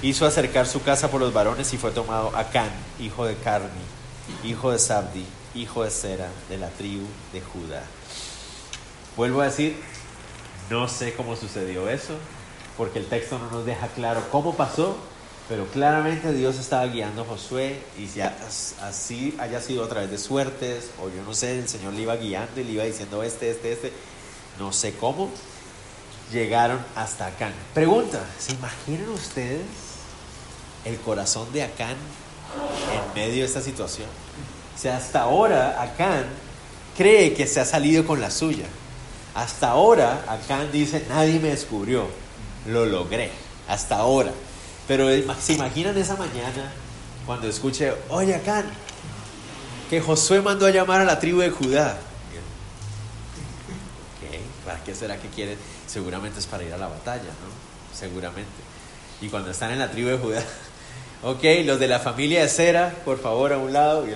hizo 0.01 0.26
acercar 0.26 0.68
su 0.68 0.84
casa 0.84 1.09
por 1.09 1.20
los 1.20 1.34
varones 1.34 1.74
y 1.74 1.78
fue 1.78 1.91
tomado 1.91 2.36
Acán, 2.36 2.70
hijo 2.99 3.26
de 3.26 3.36
Carmi, 3.36 3.70
hijo 4.43 4.72
de 4.72 4.80
Sabdi, 4.80 5.26
hijo 5.55 5.84
de 5.84 5.89
Sera, 5.89 6.30
de 6.49 6.57
la 6.57 6.70
tribu 6.70 7.05
de 7.34 7.41
Judá. 7.41 7.84
Vuelvo 9.18 9.41
a 9.41 9.45
decir, 9.45 9.82
no 10.70 10.88
sé 10.88 11.13
cómo 11.13 11.36
sucedió 11.36 11.89
eso, 11.89 12.13
porque 12.78 12.99
el 12.99 13.07
texto 13.07 13.39
no 13.39 13.49
nos 13.49 13.66
deja 13.66 13.88
claro 13.88 14.22
cómo 14.32 14.55
pasó, 14.55 14.97
pero 15.47 15.67
claramente 15.67 16.33
Dios 16.33 16.57
estaba 16.57 16.85
guiando 16.87 17.21
a 17.21 17.25
Josué 17.25 17.79
y 17.99 18.07
si 18.07 18.21
así 18.21 19.35
haya 19.39 19.61
sido 19.61 19.83
a 19.83 19.89
través 19.89 20.09
de 20.09 20.17
suertes 20.17 20.89
o 21.01 21.09
yo 21.09 21.21
no 21.23 21.33
sé, 21.35 21.59
el 21.59 21.69
Señor 21.69 21.93
le 21.93 22.01
iba 22.01 22.15
guiando 22.15 22.59
y 22.59 22.63
le 22.63 22.71
iba 22.71 22.83
diciendo 22.83 23.21
este, 23.21 23.51
este, 23.51 23.73
este, 23.73 23.93
no 24.59 24.73
sé 24.73 24.95
cómo, 24.95 25.29
llegaron 26.31 26.79
hasta 26.95 27.27
Acán. 27.27 27.53
Pregunta, 27.73 28.23
¿se 28.39 28.53
imaginan 28.53 29.09
ustedes 29.09 29.61
el 30.83 30.97
corazón 30.97 31.51
de 31.53 31.63
Acán 31.63 31.95
en 32.93 33.13
medio 33.13 33.41
de 33.41 33.45
esta 33.45 33.61
situación? 33.61 34.07
O 34.75 34.79
sea, 34.79 34.97
hasta 34.97 35.21
ahora 35.21 35.79
Acán 35.81 36.25
cree 36.97 37.35
que 37.35 37.45
se 37.45 37.59
ha 37.59 37.65
salido 37.65 38.05
con 38.07 38.19
la 38.19 38.31
suya. 38.31 38.65
Hasta 39.35 39.69
ahora 39.69 40.25
Acán 40.27 40.71
dice, 40.71 41.05
nadie 41.07 41.39
me 41.39 41.49
descubrió, 41.49 42.07
lo 42.65 42.85
logré, 42.85 43.29
hasta 43.67 43.97
ahora. 43.97 44.31
Pero 44.88 45.07
se 45.39 45.53
imaginan 45.53 45.97
esa 45.97 46.15
mañana 46.15 46.71
cuando 47.25 47.47
escuche, 47.47 47.93
oye 48.09 48.36
Acán, 48.36 48.65
que 49.89 49.99
Josué 49.99 50.41
mandó 50.41 50.67
a 50.67 50.71
llamar 50.71 51.01
a 51.01 51.05
la 51.05 51.19
tribu 51.19 51.39
de 51.39 51.49
Judá. 51.49 51.97
¿Para 54.65 54.83
qué 54.83 54.95
será 54.95 55.17
que 55.17 55.27
quieren? 55.29 55.57
Seguramente 55.86 56.39
es 56.39 56.47
para 56.47 56.63
ir 56.63 56.73
a 56.73 56.77
la 56.77 56.88
batalla, 56.88 57.23
¿no? 57.23 57.95
Seguramente. 57.97 58.49
Y 59.21 59.29
cuando 59.29 59.51
están 59.51 59.71
en 59.71 59.79
la 59.79 59.91
tribu 59.91 60.09
de 60.09 60.17
Judá, 60.17 60.43
ok, 61.23 61.43
los 61.65 61.79
de 61.79 61.88
la 61.88 61.99
familia 61.99 62.41
de 62.41 62.49
Cera, 62.49 62.93
por 63.05 63.19
favor, 63.19 63.53
a 63.53 63.59
un 63.59 63.71
lado. 63.71 64.07
Y 64.07 64.13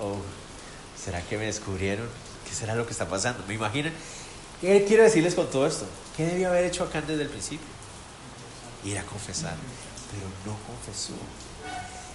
oh, 0.00 0.20
¿será 1.00 1.22
que 1.22 1.38
me 1.38 1.46
descubrieron? 1.46 2.08
¿Qué 2.46 2.54
será 2.54 2.74
lo 2.74 2.86
que 2.86 2.92
está 2.92 3.08
pasando? 3.08 3.44
¿Me 3.46 3.54
imaginan? 3.54 3.92
¿Qué 4.60 4.84
quiero 4.86 5.04
decirles 5.04 5.36
con 5.36 5.48
todo 5.48 5.66
esto? 5.66 5.86
¿Qué 6.16 6.26
debió 6.26 6.48
haber 6.48 6.64
hecho 6.64 6.82
acá 6.82 7.00
desde 7.00 7.22
el 7.22 7.28
principio? 7.28 7.77
Ir 8.84 8.98
a 8.98 9.02
confesar, 9.02 9.56
pero 10.10 10.26
no 10.46 10.58
confesó. 10.66 11.14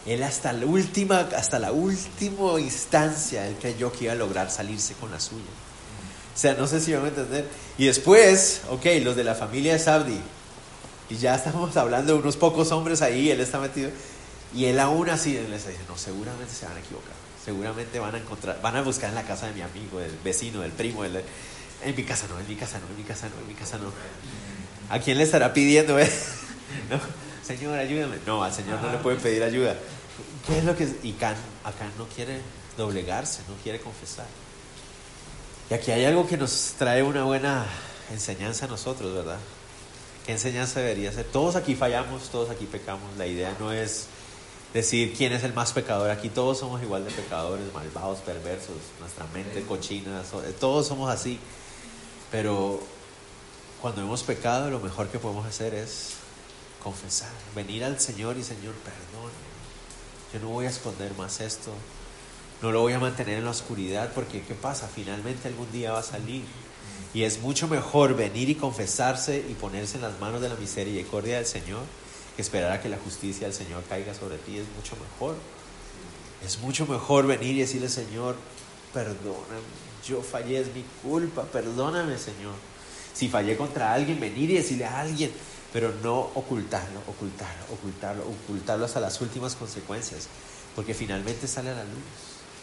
Él 0.06 0.24
hasta 0.24 0.52
la 0.52 0.66
última, 0.66 1.20
hasta 1.20 1.60
la 1.60 1.72
última 1.72 2.60
instancia, 2.60 3.48
él 3.48 3.56
creyó 3.60 3.92
que 3.92 4.06
iba 4.06 4.14
a 4.14 4.16
lograr 4.16 4.52
salirse 4.52 4.94
con 4.96 5.12
la 5.12 5.20
suya. 5.20 5.44
O 6.36 6.38
sea, 6.38 6.56
no 6.56 6.68
sé 6.68 6.82
si 6.82 6.94
van 6.94 7.06
a 7.06 7.08
entender. 7.10 7.48
Y 7.78 7.86
después, 7.86 8.62
ok, 8.70 8.86
los 9.02 9.16
de 9.16 9.24
la 9.24 9.36
familia 9.36 9.74
de 9.74 9.80
Sabdi. 9.80 10.20
Y 11.10 11.18
ya 11.18 11.36
estamos 11.36 11.76
hablando 11.78 12.14
de 12.14 12.20
unos 12.20 12.38
pocos 12.38 12.72
hombres 12.72 13.02
ahí, 13.02 13.30
él 13.30 13.40
está 13.40 13.60
metido. 13.60 13.92
Y 14.54 14.66
él 14.66 14.80
aún 14.80 15.10
así 15.10 15.34
les 15.34 15.68
dice, 15.68 15.80
no, 15.88 15.98
seguramente 15.98 16.54
se 16.54 16.66
van 16.66 16.78
a 16.78 16.80
equivocar. 16.80 17.14
Seguramente 17.44 18.00
van 18.00 18.16
a 18.16 18.18
encontrar, 18.18 18.60
van 18.62 18.76
a 18.78 18.82
buscar 18.82 19.10
en 19.10 19.16
la 19.16 19.24
casa 19.24 19.48
de 19.48 19.54
mi 19.54 19.62
amigo, 19.62 20.00
del 20.00 20.18
vecino, 20.24 20.62
del 20.62 20.72
primo, 20.72 21.04
en 21.04 21.96
mi 21.96 22.04
casa 22.04 22.26
no, 22.30 22.40
en 22.40 22.48
mi 22.48 22.56
casa 22.56 22.80
no, 22.80 22.88
en 22.88 22.98
mi 22.98 23.04
casa 23.04 23.28
no, 23.28 23.42
en 23.42 23.48
mi 23.48 23.54
casa 23.54 23.78
no. 23.78 23.92
¿A 24.90 25.00
quién 25.00 25.18
le 25.18 25.24
estará 25.24 25.54
pidiendo? 25.54 26.00
Eh? 26.00 26.10
¿No? 26.90 27.00
Señor, 27.46 27.78
ayúdame. 27.78 28.18
No, 28.26 28.44
al 28.44 28.54
Señor 28.54 28.82
no 28.82 28.92
le 28.92 28.98
pueden 28.98 29.20
pedir 29.20 29.44
ayuda. 29.44 29.76
¿Qué 30.48 30.60
es 30.60 30.64
lo 30.64 30.76
que.? 30.76 30.84
Y 31.04 31.12
acá 31.14 31.36
no 31.98 32.06
quiere 32.08 32.40
doblegarse, 32.78 33.42
no 33.48 33.56
quiere 33.64 33.80
confesar. 33.80 34.28
Y 35.70 35.74
aquí 35.74 35.92
hay 35.92 36.06
algo 36.06 36.28
que 36.28 36.38
nos 36.38 36.76
trae 36.78 37.04
una 37.04 37.24
buena 37.24 37.66
enseñanza 38.12 38.66
a 38.66 38.70
nosotros, 38.70 39.14
¿verdad? 39.14 39.40
¿Qué 40.26 40.34
enseñanza 40.34 40.80
debería 40.80 41.12
ser? 41.12 41.26
Todos 41.26 41.56
aquí 41.56 41.76
fallamos, 41.76 42.30
todos 42.30 42.50
aquí 42.50 42.66
pecamos. 42.66 43.18
La 43.18 43.28
idea 43.28 43.56
no 43.60 43.72
es 43.72 44.08
decir 44.74 45.14
quién 45.16 45.34
es 45.34 45.44
el 45.44 45.54
más 45.54 45.72
pecador. 45.74 46.10
Aquí 46.10 46.30
todos 46.30 46.60
somos 46.60 46.82
igual 46.82 47.06
de 47.06 47.12
pecadores, 47.12 47.66
malvados, 47.74 48.20
perversos, 48.20 48.76
nuestra 49.00 49.26
mente 49.34 49.64
cochina, 49.64 50.22
todos 50.60 50.88
somos 50.88 51.10
así. 51.12 51.40
Pero 52.32 52.82
cuando 53.82 54.02
hemos 54.02 54.24
pecado, 54.24 54.70
lo 54.70 54.80
mejor 54.80 55.10
que 55.10 55.20
podemos 55.20 55.46
hacer 55.46 55.74
es 55.74 56.14
confesar, 56.84 57.32
venir 57.56 57.84
al 57.84 58.00
Señor 58.00 58.38
y 58.38 58.44
Señor, 58.44 58.74
perdón. 58.76 59.32
Yo 60.34 60.40
no 60.40 60.50
voy 60.50 60.66
a 60.66 60.70
esconder 60.70 61.14
más 61.16 61.40
esto. 61.42 61.72
No 62.62 62.72
lo 62.72 62.82
voy 62.82 62.94
a 62.94 63.00
mantener 63.00 63.38
en 63.38 63.46
la 63.46 63.52
oscuridad 63.52 64.12
porque 64.14 64.42
¿qué 64.42 64.54
pasa? 64.54 64.88
Finalmente 64.88 65.48
algún 65.48 65.72
día 65.72 65.92
va 65.92 66.00
a 66.00 66.04
salir. 66.04 66.44
Y 67.14 67.24
es 67.24 67.40
mucho 67.42 67.68
mejor 67.68 68.16
venir 68.16 68.50
y 68.50 68.56
confesarse 68.56 69.46
y 69.48 69.54
ponerse 69.54 69.98
en 69.98 70.02
las 70.02 70.20
manos 70.20 70.42
de 70.42 70.50
la 70.50 70.56
misericordia 70.56 71.38
del 71.38 71.46
Señor 71.46 71.84
que 72.36 72.42
esperar 72.42 72.72
a 72.72 72.82
que 72.82 72.90
la 72.90 72.98
justicia 72.98 73.48
del 73.48 73.56
Señor 73.56 73.84
caiga 73.88 74.14
sobre 74.14 74.38
ti. 74.38 74.58
Es 74.58 74.66
mucho 74.76 74.96
mejor. 74.96 75.36
Es 76.44 76.60
mucho 76.60 76.86
mejor 76.86 77.28
venir 77.28 77.56
y 77.56 77.60
decirle, 77.60 77.90
Señor, 77.90 78.36
perdóname, 78.94 79.62
yo 80.08 80.22
fallé, 80.22 80.60
es 80.60 80.74
mi 80.74 80.84
culpa, 81.02 81.44
perdóname, 81.44 82.18
Señor. 82.18 82.54
Si 83.14 83.30
fallé 83.30 83.56
contra 83.56 83.94
alguien, 83.94 84.20
venir 84.20 84.50
y 84.52 84.56
decirle 84.56 84.86
a 84.86 85.00
alguien, 85.00 85.32
pero 85.74 85.92
no 86.04 86.20
ocultarlo, 86.20 87.00
ocultarlo, 87.08 87.66
ocultarlo, 87.74 88.24
ocultarlo 88.24 88.86
hasta 88.86 89.00
las 89.00 89.20
últimas 89.22 89.56
consecuencias, 89.56 90.28
porque 90.76 90.94
finalmente 90.94 91.48
sale 91.48 91.72
a 91.72 91.74
la 91.74 91.84
luz. 91.84 92.04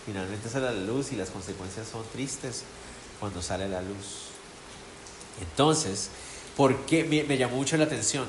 Finalmente 0.07 0.49
sale 0.49 0.69
a 0.69 0.73
la 0.73 0.81
luz 0.81 1.11
y 1.11 1.17
las 1.17 1.29
consecuencias 1.31 1.89
son 1.89 2.05
tristes 2.13 2.63
cuando 3.19 3.43
sale 3.43 3.65
a 3.65 3.69
la 3.69 3.83
luz. 3.83 4.31
Entonces, 5.41 6.09
¿por 6.57 6.87
qué 6.87 7.03
me, 7.05 7.37
llamó 7.37 7.57
mucho 7.57 7.77
la 7.77 7.85
atención? 7.85 8.27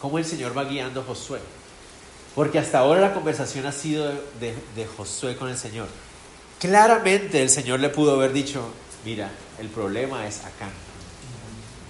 ¿Cómo 0.00 0.18
el 0.18 0.24
Señor 0.24 0.56
va 0.56 0.64
guiando 0.64 1.02
a 1.02 1.04
Josué? 1.04 1.40
Porque 2.34 2.58
hasta 2.58 2.78
ahora 2.78 3.02
la 3.02 3.14
conversación 3.14 3.66
ha 3.66 3.72
sido 3.72 4.10
de, 4.40 4.86
Josué 4.96 5.36
con 5.36 5.50
el 5.50 5.58
Señor. 5.58 5.88
Claramente 6.58 7.42
el 7.42 7.50
Señor 7.50 7.80
le 7.80 7.90
pudo 7.90 8.14
haber 8.14 8.32
dicho, 8.32 8.66
mira, 9.04 9.30
el 9.58 9.68
problema 9.68 10.26
es 10.26 10.40
acá. 10.40 10.70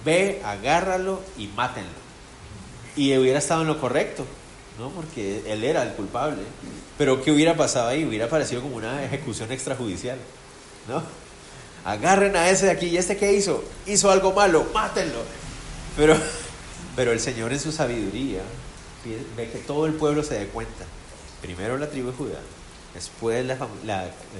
Ve, 0.03 0.41
agárralo 0.43 1.21
y 1.37 1.47
mátenlo. 1.47 2.06
Y 2.97 3.15
hubiera 3.15 3.39
estado 3.39 3.61
en 3.61 3.67
lo 3.67 3.79
correcto. 3.79 4.25
¿no? 4.77 4.89
Porque 4.89 5.43
él 5.47 5.63
era 5.63 5.83
el 5.83 5.93
culpable. 5.93 6.43
Pero 6.97 7.21
¿qué 7.23 7.31
hubiera 7.31 7.55
pasado 7.55 7.87
ahí? 7.87 8.05
Hubiera 8.05 8.29
parecido 8.29 8.61
como 8.61 8.75
una 8.75 9.03
ejecución 9.03 9.51
extrajudicial, 9.51 10.17
¿no? 10.87 11.03
Agarren 11.85 12.35
a 12.35 12.49
ese 12.49 12.65
de 12.65 12.71
aquí, 12.71 12.87
¿y 12.87 12.97
este 12.97 13.17
qué 13.17 13.33
hizo? 13.33 13.63
Hizo 13.85 14.11
algo 14.11 14.33
malo, 14.33 14.67
mátenlo. 14.73 15.21
Pero, 15.95 16.15
pero 16.95 17.11
el 17.11 17.19
Señor 17.19 17.53
en 17.53 17.59
su 17.59 17.71
sabiduría 17.71 18.41
ve 19.35 19.49
que 19.49 19.59
todo 19.59 19.85
el 19.85 19.93
pueblo 19.93 20.23
se 20.23 20.37
dé 20.37 20.47
cuenta. 20.47 20.85
Primero 21.41 21.77
la 21.77 21.89
tribu 21.89 22.11
de 22.11 22.17
Judá, 22.17 22.39
después 22.93 23.45
la, 23.45 23.57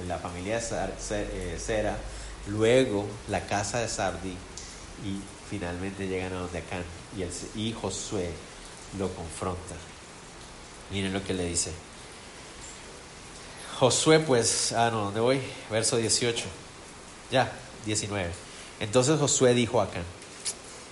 la, 0.06 0.18
familia 0.18 0.56
de 0.56 1.58
Sera, 1.58 1.92
eh, 1.92 1.96
luego 2.48 3.06
la 3.28 3.46
casa 3.46 3.78
de 3.78 3.88
Sardi 3.88 4.36
y 5.04 5.20
finalmente 5.48 6.06
llegan 6.06 6.32
a 6.34 6.40
donde 6.40 6.58
Acán 6.58 6.82
y, 7.16 7.22
el, 7.22 7.30
y 7.54 7.72
Josué 7.72 8.30
lo 8.96 9.08
confronta. 9.12 9.74
Miren 10.90 11.12
lo 11.12 11.22
que 11.24 11.34
le 11.34 11.44
dice. 11.44 11.72
Josué, 13.78 14.20
pues, 14.20 14.72
ah, 14.72 14.90
no, 14.90 15.04
¿dónde 15.04 15.20
voy? 15.20 15.40
Verso 15.70 15.96
18. 15.96 16.44
Ya, 17.30 17.52
19. 17.84 18.30
Entonces 18.80 19.18
Josué 19.18 19.54
dijo 19.54 19.80
acá, 19.80 20.00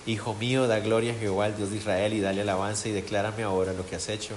Hijo 0.05 0.33
mío, 0.35 0.67
da 0.67 0.79
gloria 0.79 1.11
a 1.11 1.15
Jehová, 1.15 1.47
el 1.47 1.57
Dios 1.57 1.71
de 1.71 1.77
Israel, 1.77 2.13
y 2.13 2.21
dale 2.21 2.41
alabanza 2.41 2.87
y 2.87 2.93
declárame 2.93 3.43
ahora 3.43 3.73
lo 3.73 3.85
que 3.85 3.97
has 3.97 4.07
hecho, 4.07 4.35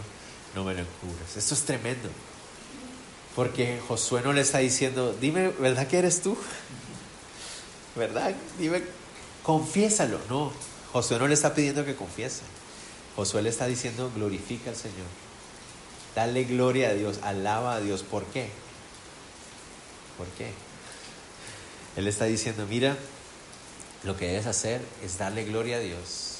no 0.57 0.65
me 0.65 0.75
lo 0.75 0.81
encubres. 0.81 1.37
Esto 1.37 1.55
es 1.55 1.63
tremendo. 1.63 2.09
Porque 3.37 3.81
Josué 3.87 4.21
no 4.23 4.33
le 4.33 4.41
está 4.41 4.59
diciendo, 4.59 5.15
dime, 5.21 5.51
¿verdad 5.61 5.87
que 5.87 5.99
eres 5.99 6.23
tú? 6.23 6.37
¿Verdad? 7.95 8.35
Dime, 8.59 8.83
confiésalo. 9.45 10.19
No, 10.29 10.53
Josué 10.93 11.21
no 11.21 11.29
le 11.29 11.35
está 11.35 11.55
pidiendo 11.55 11.85
que 11.85 11.95
confiese. 11.95 12.43
Josué 13.17 13.43
le 13.43 13.51
está 13.51 13.67
diciendo, 13.67 14.11
glorifica 14.15 14.71
al 14.71 14.77
Señor. 14.77 15.07
Dale 16.15 16.45
gloria 16.45 16.91
a 16.91 16.95
Dios, 16.95 17.19
alaba 17.23 17.75
a 17.75 17.81
Dios. 17.81 18.03
¿Por 18.03 18.25
qué? 18.27 18.49
¿Por 20.17 20.27
qué? 20.29 20.53
Él 21.97 22.07
está 22.07 22.25
diciendo, 22.27 22.67
mira, 22.67 22.97
lo 24.05 24.17
que 24.17 24.27
debes 24.27 24.47
hacer 24.47 24.81
es 25.05 25.19
darle 25.19 25.45
gloria 25.45 25.77
a 25.77 25.81
Dios 25.81 26.39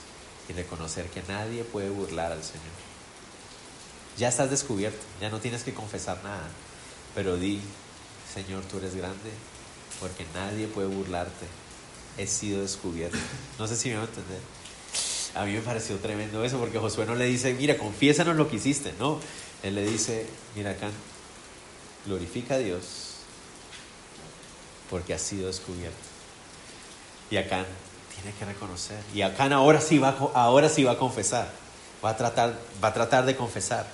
y 0.49 0.53
reconocer 0.53 1.07
que 1.11 1.23
nadie 1.29 1.65
puede 1.65 1.91
burlar 1.91 2.33
al 2.33 2.43
Señor. 2.43 2.65
Ya 4.17 4.29
estás 4.29 4.51
descubierto, 4.51 5.01
ya 5.21 5.31
no 5.31 5.41
tienes 5.41 5.63
que 5.63 5.73
confesar 5.73 6.23
nada, 6.25 6.49
pero 7.15 7.37
di, 7.37 7.61
Señor, 8.33 8.63
tú 8.65 8.79
eres 8.79 8.95
grande, 8.95 9.31
porque 9.99 10.27
nadie 10.35 10.67
puede 10.67 10.89
burlarte. 10.89 11.47
He 12.19 12.27
sido 12.27 12.63
descubierto. 12.63 13.19
No 13.59 13.67
sé 13.67 13.77
si 13.77 13.89
me 13.89 13.97
va 13.97 14.03
a 14.03 14.07
entender. 14.07 14.41
A 15.35 15.45
mí 15.45 15.53
me 15.53 15.61
pareció 15.61 15.97
tremendo 15.97 16.45
eso, 16.45 16.59
porque 16.59 16.79
Josué 16.79 17.07
no 17.07 17.15
le 17.15 17.27
dice, 17.27 17.55
mira, 17.55 17.79
confiésanos 17.79 18.37
lo 18.37 18.49
que 18.49 18.57
hiciste, 18.57 18.93
no. 18.99 19.21
Él 19.63 19.75
le 19.75 19.85
dice, 19.85 20.27
mira 20.57 20.73
acá, 20.73 20.89
glorifica 22.07 22.55
a 22.55 22.59
Dios 22.59 23.11
porque 24.91 25.15
ha 25.15 25.19
sido 25.19 25.47
descubierto. 25.47 25.97
Y 27.31 27.37
Acán 27.37 27.65
tiene 28.15 28.37
que 28.37 28.45
reconocer. 28.45 28.99
Y 29.15 29.23
Acán 29.23 29.53
ahora 29.53 29.81
sí 29.81 29.99
va, 29.99 30.17
ahora 30.35 30.69
sí 30.69 30.83
va 30.83 30.93
a 30.93 30.99
confesar. 30.99 31.49
Va 32.05 32.11
a, 32.11 32.17
tratar, 32.17 32.59
va 32.83 32.89
a 32.89 32.95
tratar 32.95 33.25
de 33.25 33.37
confesar. 33.37 33.87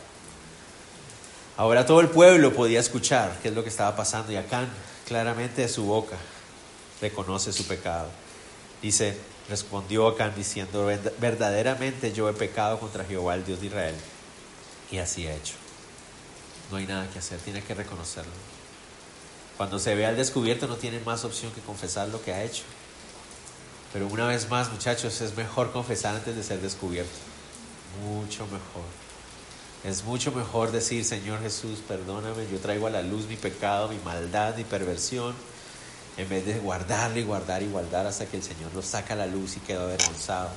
Ahora 1.57 1.84
todo 1.84 2.01
el 2.01 2.09
pueblo 2.09 2.55
podía 2.55 2.80
escuchar 2.80 3.39
qué 3.43 3.49
es 3.49 3.55
lo 3.55 3.62
que 3.62 3.68
estaba 3.68 3.95
pasando. 3.95 4.32
Y 4.32 4.37
Acán 4.37 4.68
claramente 5.07 5.62
de 5.62 5.68
su 5.68 5.84
boca 5.84 6.16
reconoce 7.01 7.53
su 7.53 7.66
pecado. 7.66 8.09
Dice, 8.80 9.18
Respondió 9.49 10.09
Acán 10.09 10.34
diciendo, 10.34 10.86
verdaderamente 11.18 12.12
yo 12.12 12.28
he 12.28 12.32
pecado 12.32 12.80
contra 12.80 13.05
Jehová, 13.05 13.34
el 13.36 13.44
Dios 13.44 13.61
de 13.61 13.66
Israel. 13.66 13.94
Y 14.90 14.99
así 14.99 15.26
ha 15.26 15.34
hecho. 15.34 15.55
No 16.70 16.78
hay 16.78 16.86
nada 16.86 17.09
que 17.11 17.20
hacer, 17.20 17.38
tiene 17.38 17.62
que 17.62 17.74
reconocerlo. 17.74 18.32
Cuando 19.57 19.78
se 19.78 19.94
ve 19.94 20.05
al 20.05 20.16
descubierto 20.16 20.66
no 20.66 20.76
tiene 20.76 21.01
más 21.01 21.24
opción 21.24 21.53
que 21.53 21.61
confesar 21.61 22.09
lo 22.09 22.22
que 22.22 22.32
ha 22.32 22.42
hecho. 22.42 22.64
Pero 23.92 24.09
una 24.09 24.26
vez 24.26 24.51
más, 24.51 24.70
muchachos, 24.72 25.20
es 25.20 25.36
mejor 25.36 25.72
confesar 25.72 26.16
antes 26.16 26.34
de 26.34 26.42
ser 26.42 26.61
descubierto. 26.61 27.16
Mucho 28.03 28.44
mejor. 28.47 28.84
Es 29.84 30.03
mucho 30.03 30.32
mejor 30.32 30.72
decir, 30.72 31.05
Señor 31.05 31.40
Jesús, 31.40 31.78
perdóname, 31.86 32.49
yo 32.51 32.59
traigo 32.59 32.88
a 32.88 32.90
la 32.90 33.03
luz 33.03 33.26
mi 33.26 33.36
pecado, 33.36 33.88
mi 33.88 33.99
maldad, 34.05 34.57
mi 34.57 34.64
perversión 34.64 35.34
en 36.16 36.28
vez 36.28 36.46
de 36.46 36.58
guardarlo 36.58 37.18
y 37.18 37.22
guardar 37.22 37.62
y 37.62 37.66
guardar 37.66 38.06
hasta 38.06 38.26
que 38.26 38.36
el 38.36 38.42
Señor 38.42 38.72
lo 38.74 38.82
saca 38.82 39.14
a 39.14 39.16
la 39.16 39.26
luz 39.26 39.56
y 39.56 39.60
queda 39.60 39.82
avergonzado. 39.82 40.50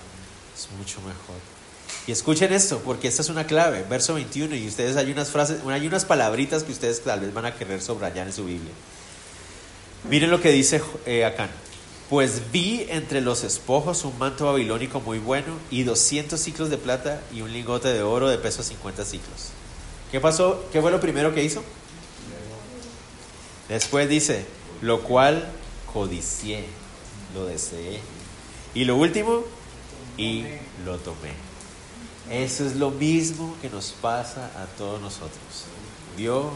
Es 0.55 0.67
mucho 0.77 0.99
mejor. 1.01 1.35
Y 2.07 2.11
escuchen 2.11 2.53
esto, 2.53 2.81
porque 2.85 3.07
esta 3.07 3.21
es 3.21 3.29
una 3.29 3.45
clave, 3.45 3.85
verso 3.89 4.13
21, 4.13 4.55
y 4.55 4.67
ustedes 4.67 4.95
hay 4.95 5.11
unas 5.11 5.29
frases, 5.29 5.59
hay 5.65 5.87
unas 5.87 6.05
palabritas 6.05 6.63
que 6.63 6.71
ustedes 6.71 7.03
tal 7.03 7.19
vez 7.19 7.33
van 7.33 7.45
a 7.45 7.55
querer 7.55 7.81
subrayar 7.81 8.27
en 8.27 8.33
su 8.33 8.45
Biblia. 8.45 8.71
Miren 10.09 10.31
lo 10.31 10.41
que 10.41 10.51
dice 10.51 10.81
eh. 11.05 11.29
Pues 12.09 12.51
vi 12.51 12.87
entre 12.89 13.21
los 13.21 13.43
espojos 13.43 14.03
un 14.03 14.17
manto 14.17 14.47
babilónico 14.47 14.99
muy 14.99 15.19
bueno 15.19 15.53
y 15.69 15.83
200 15.83 16.39
ciclos 16.39 16.71
de 16.71 16.77
plata 16.77 17.21
y 17.31 17.41
un 17.41 17.53
lingote 17.53 17.89
de 17.89 18.01
oro 18.01 18.29
de 18.29 18.39
peso 18.39 18.63
50 18.63 19.05
ciclos. 19.05 19.49
¿Qué 20.11 20.19
pasó? 20.19 20.65
¿Qué 20.71 20.81
fue 20.81 20.89
lo 20.89 20.99
primero 20.99 21.35
que 21.35 21.43
hizo? 21.43 21.63
Después 23.67 24.09
dice, 24.09 24.45
lo 24.81 25.01
cual 25.01 25.47
codicié, 25.91 26.65
lo 27.33 27.45
deseé. 27.45 27.99
Y 28.73 28.85
lo 28.85 28.95
último, 28.95 29.43
y 30.17 30.43
lo 30.85 30.97
tomé. 30.97 31.33
Eso 32.29 32.65
es 32.65 32.75
lo 32.75 32.91
mismo 32.91 33.55
que 33.61 33.69
nos 33.69 33.91
pasa 33.91 34.51
a 34.61 34.65
todos 34.77 35.01
nosotros. 35.01 35.65
Vio, 36.15 36.51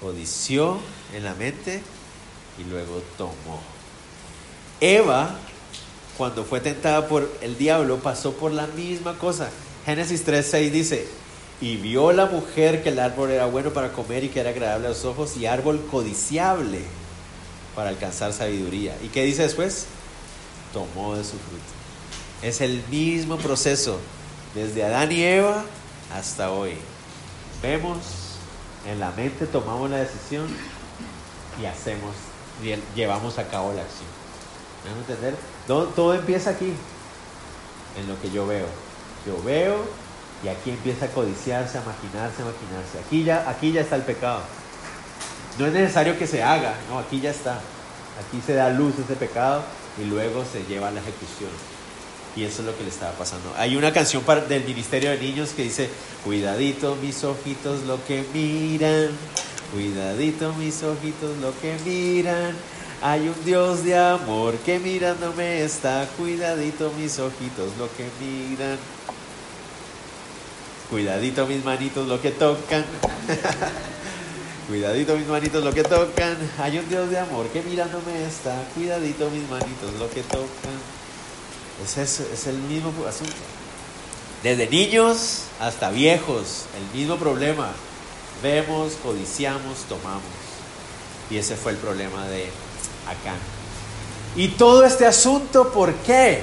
codició 0.00 0.78
en 1.14 1.24
la 1.24 1.34
mente 1.34 1.82
y 2.58 2.64
luego 2.70 3.02
tomó. 3.18 3.60
Eva, 4.80 5.36
cuando 6.16 6.44
fue 6.44 6.60
tentada 6.60 7.08
por 7.08 7.30
el 7.40 7.58
diablo, 7.58 7.98
pasó 7.98 8.32
por 8.34 8.52
la 8.52 8.66
misma 8.68 9.18
cosa. 9.18 9.50
Génesis 9.84 10.24
3:6 10.24 10.70
dice, 10.70 11.08
y 11.60 11.76
vio 11.76 12.12
la 12.12 12.26
mujer 12.26 12.82
que 12.82 12.90
el 12.90 12.98
árbol 12.98 13.30
era 13.30 13.46
bueno 13.46 13.70
para 13.70 13.92
comer 13.92 14.24
y 14.24 14.28
que 14.28 14.40
era 14.40 14.50
agradable 14.50 14.86
a 14.86 14.90
los 14.90 15.04
ojos 15.04 15.36
y 15.36 15.46
árbol 15.46 15.84
codiciable 15.90 16.82
para 17.74 17.90
alcanzar 17.90 18.32
sabiduría. 18.32 18.96
¿Y 19.02 19.08
qué 19.08 19.24
dice 19.24 19.42
después? 19.42 19.86
Tomó 20.72 21.16
de 21.16 21.24
su 21.24 21.32
fruto. 21.32 21.62
Es 22.42 22.60
el 22.60 22.82
mismo 22.90 23.36
proceso 23.38 23.98
desde 24.54 24.84
Adán 24.84 25.12
y 25.12 25.22
Eva 25.22 25.64
hasta 26.14 26.50
hoy. 26.50 26.76
Vemos, 27.62 27.98
en 28.86 29.00
la 29.00 29.10
mente 29.12 29.46
tomamos 29.46 29.90
la 29.90 29.98
decisión 29.98 30.46
y 31.60 31.66
hacemos, 31.66 32.14
llevamos 32.94 33.38
a 33.38 33.48
cabo 33.48 33.72
la 33.72 33.82
acción. 33.82 34.08
¿Me 34.84 35.00
entender? 35.00 35.34
Todo, 35.66 35.86
todo 35.86 36.14
empieza 36.14 36.50
aquí, 36.50 36.72
en 37.98 38.08
lo 38.08 38.20
que 38.20 38.30
yo 38.30 38.46
veo. 38.46 38.66
Yo 39.26 39.42
veo 39.42 39.82
y 40.44 40.48
aquí 40.48 40.70
empieza 40.70 41.06
a 41.06 41.08
codiciarse, 41.08 41.78
a 41.78 41.80
maquinarse, 41.80 42.42
a 42.42 42.44
maquinarse. 42.44 42.98
Aquí 43.06 43.24
ya, 43.24 43.48
aquí 43.48 43.72
ya 43.72 43.80
está 43.80 43.96
el 43.96 44.02
pecado. 44.02 44.42
No 45.58 45.66
es 45.66 45.72
necesario 45.72 46.18
que 46.18 46.26
se 46.26 46.42
haga, 46.42 46.74
no, 46.88 46.98
aquí 46.98 47.20
ya 47.20 47.30
está. 47.30 47.60
Aquí 48.18 48.42
se 48.44 48.54
da 48.54 48.70
luz 48.70 48.94
ese 48.98 49.14
pecado 49.14 49.62
y 50.00 50.04
luego 50.04 50.44
se 50.44 50.64
lleva 50.64 50.88
a 50.88 50.90
la 50.90 51.00
ejecución. 51.00 51.50
Y 52.36 52.42
eso 52.42 52.62
es 52.62 52.66
lo 52.66 52.76
que 52.76 52.82
le 52.82 52.90
estaba 52.90 53.12
pasando. 53.12 53.52
Hay 53.56 53.76
una 53.76 53.92
canción 53.92 54.24
del 54.48 54.64
Ministerio 54.64 55.10
de 55.10 55.18
Niños 55.18 55.50
que 55.50 55.62
dice, 55.62 55.88
cuidadito 56.24 56.96
mis 56.96 57.22
ojitos 57.22 57.82
lo 57.84 58.04
que 58.04 58.24
miran, 58.34 59.10
cuidadito 59.72 60.52
mis 60.54 60.82
ojitos 60.82 61.36
lo 61.38 61.52
que 61.60 61.76
miran. 61.84 62.56
Hay 63.02 63.28
un 63.28 63.44
Dios 63.44 63.84
de 63.84 63.96
amor 63.96 64.56
que 64.58 64.78
mirándome 64.80 65.62
está, 65.62 66.08
cuidadito 66.16 66.90
mis 66.98 67.18
ojitos 67.18 67.70
lo 67.78 67.88
que 67.96 68.08
miran. 68.20 68.78
Cuidadito 70.90 71.46
mis 71.46 71.64
manitos 71.64 72.08
lo 72.08 72.20
que 72.20 72.30
tocan. 72.32 72.84
Cuidadito 74.68 75.14
mis 75.16 75.26
manitos 75.26 75.62
lo 75.62 75.74
que 75.74 75.82
tocan. 75.82 76.38
Hay 76.58 76.78
un 76.78 76.88
Dios 76.88 77.10
de 77.10 77.18
amor 77.18 77.46
que 77.48 77.60
mirándome 77.62 78.24
está. 78.26 78.64
Cuidadito 78.74 79.28
mis 79.28 79.48
manitos 79.50 79.92
lo 79.98 80.08
que 80.08 80.22
tocan. 80.22 80.78
Es, 81.84 81.98
eso, 81.98 82.24
es 82.32 82.46
el 82.46 82.56
mismo 82.56 82.90
asunto. 83.06 83.34
Desde 84.42 84.66
niños 84.66 85.42
hasta 85.60 85.90
viejos, 85.90 86.64
el 86.78 86.98
mismo 86.98 87.16
problema. 87.16 87.72
Vemos, 88.42 88.94
codiciamos, 89.02 89.80
tomamos. 89.88 90.22
Y 91.30 91.36
ese 91.36 91.56
fue 91.56 91.72
el 91.72 91.78
problema 91.78 92.26
de 92.28 92.44
Acán. 93.06 93.38
Y 94.34 94.48
todo 94.48 94.84
este 94.84 95.06
asunto, 95.06 95.72
¿por 95.72 95.92
qué? 95.96 96.42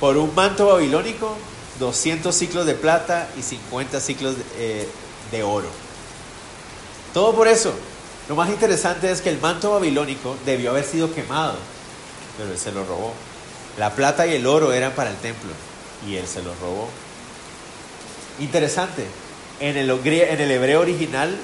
Por 0.00 0.16
un 0.16 0.34
manto 0.34 0.66
babilónico, 0.66 1.36
200 1.78 2.34
ciclos 2.34 2.66
de 2.66 2.74
plata 2.74 3.28
y 3.38 3.42
50 3.42 4.00
ciclos 4.00 4.36
de, 4.36 4.44
eh, 4.58 4.88
de 5.30 5.42
oro. 5.44 5.87
Todo 7.12 7.34
por 7.34 7.48
eso. 7.48 7.72
Lo 8.28 8.36
más 8.36 8.50
interesante 8.50 9.10
es 9.10 9.22
que 9.22 9.30
el 9.30 9.40
manto 9.40 9.70
babilónico 9.72 10.36
debió 10.44 10.70
haber 10.70 10.84
sido 10.84 11.14
quemado, 11.14 11.54
pero 12.36 12.50
él 12.50 12.58
se 12.58 12.72
lo 12.72 12.84
robó. 12.84 13.14
La 13.78 13.94
plata 13.94 14.26
y 14.26 14.34
el 14.34 14.46
oro 14.46 14.72
eran 14.72 14.92
para 14.92 15.10
el 15.10 15.16
templo 15.16 15.50
y 16.06 16.16
él 16.16 16.26
se 16.26 16.42
lo 16.42 16.54
robó. 16.56 16.88
Interesante, 18.38 19.06
en 19.60 19.76
el, 19.76 19.90
hebreo 19.90 20.80
original, 20.80 21.36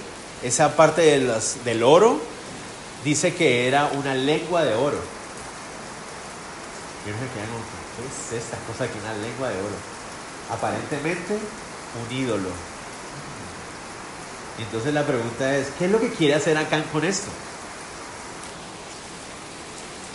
esa 0.43 0.77
parte 0.77 1.01
de 1.01 1.41
del 1.65 1.83
oro 1.83 2.21
dice 3.03 3.35
que 3.35 3.67
era 3.67 3.87
una 3.95 4.15
lengua 4.15 4.63
de 4.63 4.75
oro. 4.75 4.99
¿Qué 7.05 7.11
es 7.11 8.43
esta 8.43 8.59
cosa 8.67 8.87
que 8.87 8.99
una 8.99 9.15
lengua 9.15 9.49
de 9.49 9.59
oro? 9.59 9.77
Aparentemente 10.51 11.35
un 11.35 12.17
ídolo 12.17 12.51
entonces 14.63 14.95
la 14.95 15.05
pregunta 15.05 15.57
es, 15.57 15.69
¿qué 15.79 15.87
es 15.87 15.91
lo 15.91 16.01
que 16.01 16.11
quiere 16.11 16.35
hacer 16.35 16.57
Acán 16.57 16.85
con 16.93 17.05
esto? 17.05 17.29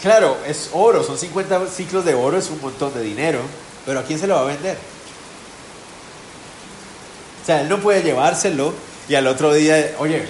Claro, 0.02 0.38
es 0.48 0.70
oro, 0.72 1.04
son 1.04 1.18
50 1.18 1.68
ciclos 1.68 2.06
de 2.06 2.14
oro, 2.14 2.38
es 2.38 2.50
un 2.50 2.62
montón 2.62 2.94
de 2.94 3.02
dinero, 3.02 3.42
pero 3.86 4.00
¿a 4.00 4.04
quién 4.04 4.18
se 4.18 4.28
lo 4.28 4.36
va 4.36 4.42
a 4.42 4.46
vender? 4.46 4.78
O 7.42 7.46
sea, 7.46 7.62
él 7.62 7.70
no 7.70 7.80
puede 7.80 8.02
llevárselo 8.02 8.74
y 9.10 9.16
al 9.16 9.28
otro 9.28 9.54
día, 9.54 9.96
oye, 10.00 10.26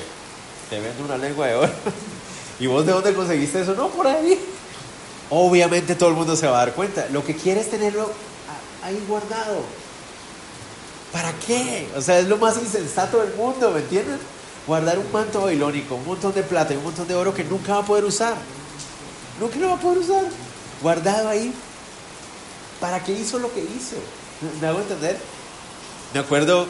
te 0.70 0.80
vendo 0.80 1.04
una 1.06 1.18
lengua 1.18 1.48
de 1.48 1.56
oro. 1.56 1.72
¿Y 2.60 2.68
vos 2.68 2.86
de 2.86 2.94
dónde 2.94 3.14
conseguiste 3.14 3.62
eso? 3.62 3.76
No, 3.76 3.90
por 3.90 4.08
ahí. 4.08 4.40
Obviamente 5.30 5.96
todo 5.96 6.10
el 6.10 6.16
mundo 6.16 6.36
se 6.36 6.48
va 6.48 6.62
a 6.62 6.66
dar 6.66 6.74
cuenta. 6.74 7.08
Lo 7.12 7.24
que 7.24 7.36
quiere 7.36 7.62
es 7.62 7.70
tenerlo 7.70 8.12
ahí 8.84 9.04
guardado. 9.08 9.64
¿Para 11.12 11.34
qué? 11.34 11.90
O 11.96 12.02
sea, 12.02 12.20
es 12.20 12.28
lo 12.28 12.38
más 12.38 12.58
insensato 12.58 13.20
del 13.20 13.34
mundo, 13.34 13.72
¿me 13.72 13.80
entiendes? 13.80 14.20
Guardar 14.68 15.00
un 15.00 15.12
manto 15.12 15.42
babilónico, 15.42 15.96
un 15.96 16.06
montón 16.06 16.34
de 16.34 16.44
plata 16.44 16.74
y 16.74 16.78
un 16.78 16.84
montón 16.84 17.08
de 17.08 17.16
oro 17.16 17.34
que 17.34 17.44
nunca 17.44 17.74
va 17.74 17.80
a 17.80 17.86
poder 17.86 18.06
usar. 18.06 18.36
Nunca 19.40 19.58
lo 19.58 19.70
va 19.70 19.76
a 19.76 19.80
poder 19.80 19.98
usar. 19.98 20.24
Guardado 20.82 21.30
ahí. 21.30 21.52
¿Para 22.80 23.04
qué 23.04 23.14
hizo 23.14 23.40
lo 23.40 23.52
que 23.52 23.62
hizo? 23.62 23.96
¿Me 24.62 24.68
hago 24.68 24.80
entender? 24.80 25.18
Me 26.14 26.20
acuerdo, 26.20 26.68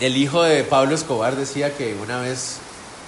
el 0.00 0.16
hijo 0.16 0.42
de 0.42 0.64
Pablo 0.64 0.94
Escobar 0.94 1.36
decía 1.36 1.76
que 1.76 1.94
una 1.94 2.20
vez, 2.20 2.56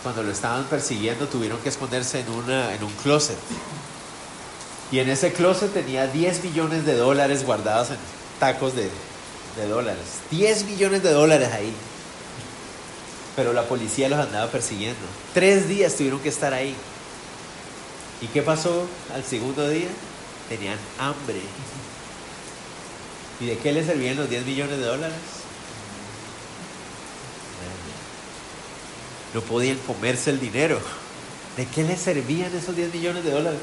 cuando 0.02 0.22
lo 0.22 0.30
estaban 0.30 0.64
persiguiendo, 0.64 1.26
tuvieron 1.26 1.58
que 1.58 1.68
esconderse 1.68 2.20
en, 2.20 2.30
una, 2.30 2.74
en 2.74 2.84
un 2.84 2.92
closet. 3.02 3.36
Y 4.92 5.00
en 5.00 5.08
ese 5.08 5.32
closet 5.32 5.72
tenía 5.72 6.06
10 6.06 6.44
millones 6.44 6.86
de 6.86 6.96
dólares 6.96 7.44
guardados 7.44 7.90
en 7.90 7.98
tacos 8.38 8.74
de, 8.74 8.90
de 9.56 9.66
dólares. 9.66 10.04
10 10.30 10.64
millones 10.64 11.02
de 11.02 11.12
dólares 11.12 11.48
ahí. 11.52 11.72
Pero 13.36 13.52
la 13.52 13.64
policía 13.64 14.08
los 14.08 14.18
andaba 14.18 14.50
persiguiendo. 14.50 15.00
Tres 15.34 15.68
días 15.68 15.94
tuvieron 15.94 16.20
que 16.20 16.28
estar 16.28 16.52
ahí. 16.52 16.74
¿Y 18.20 18.26
qué 18.26 18.42
pasó 18.42 18.86
al 19.14 19.24
segundo 19.24 19.68
día? 19.68 19.88
Tenían 20.48 20.78
hambre. 20.98 21.40
¿Y 23.40 23.46
de 23.46 23.58
qué 23.58 23.72
les 23.72 23.86
servían 23.86 24.16
los 24.16 24.28
10 24.28 24.44
millones 24.44 24.78
de 24.78 24.84
dólares? 24.84 25.16
No 29.32 29.40
podían 29.40 29.78
comerse 29.78 30.30
el 30.30 30.40
dinero. 30.40 30.78
¿De 31.56 31.66
qué 31.66 31.82
les 31.84 32.00
servían 32.00 32.54
esos 32.54 32.76
10 32.76 32.92
millones 32.92 33.24
de 33.24 33.30
dólares? 33.30 33.60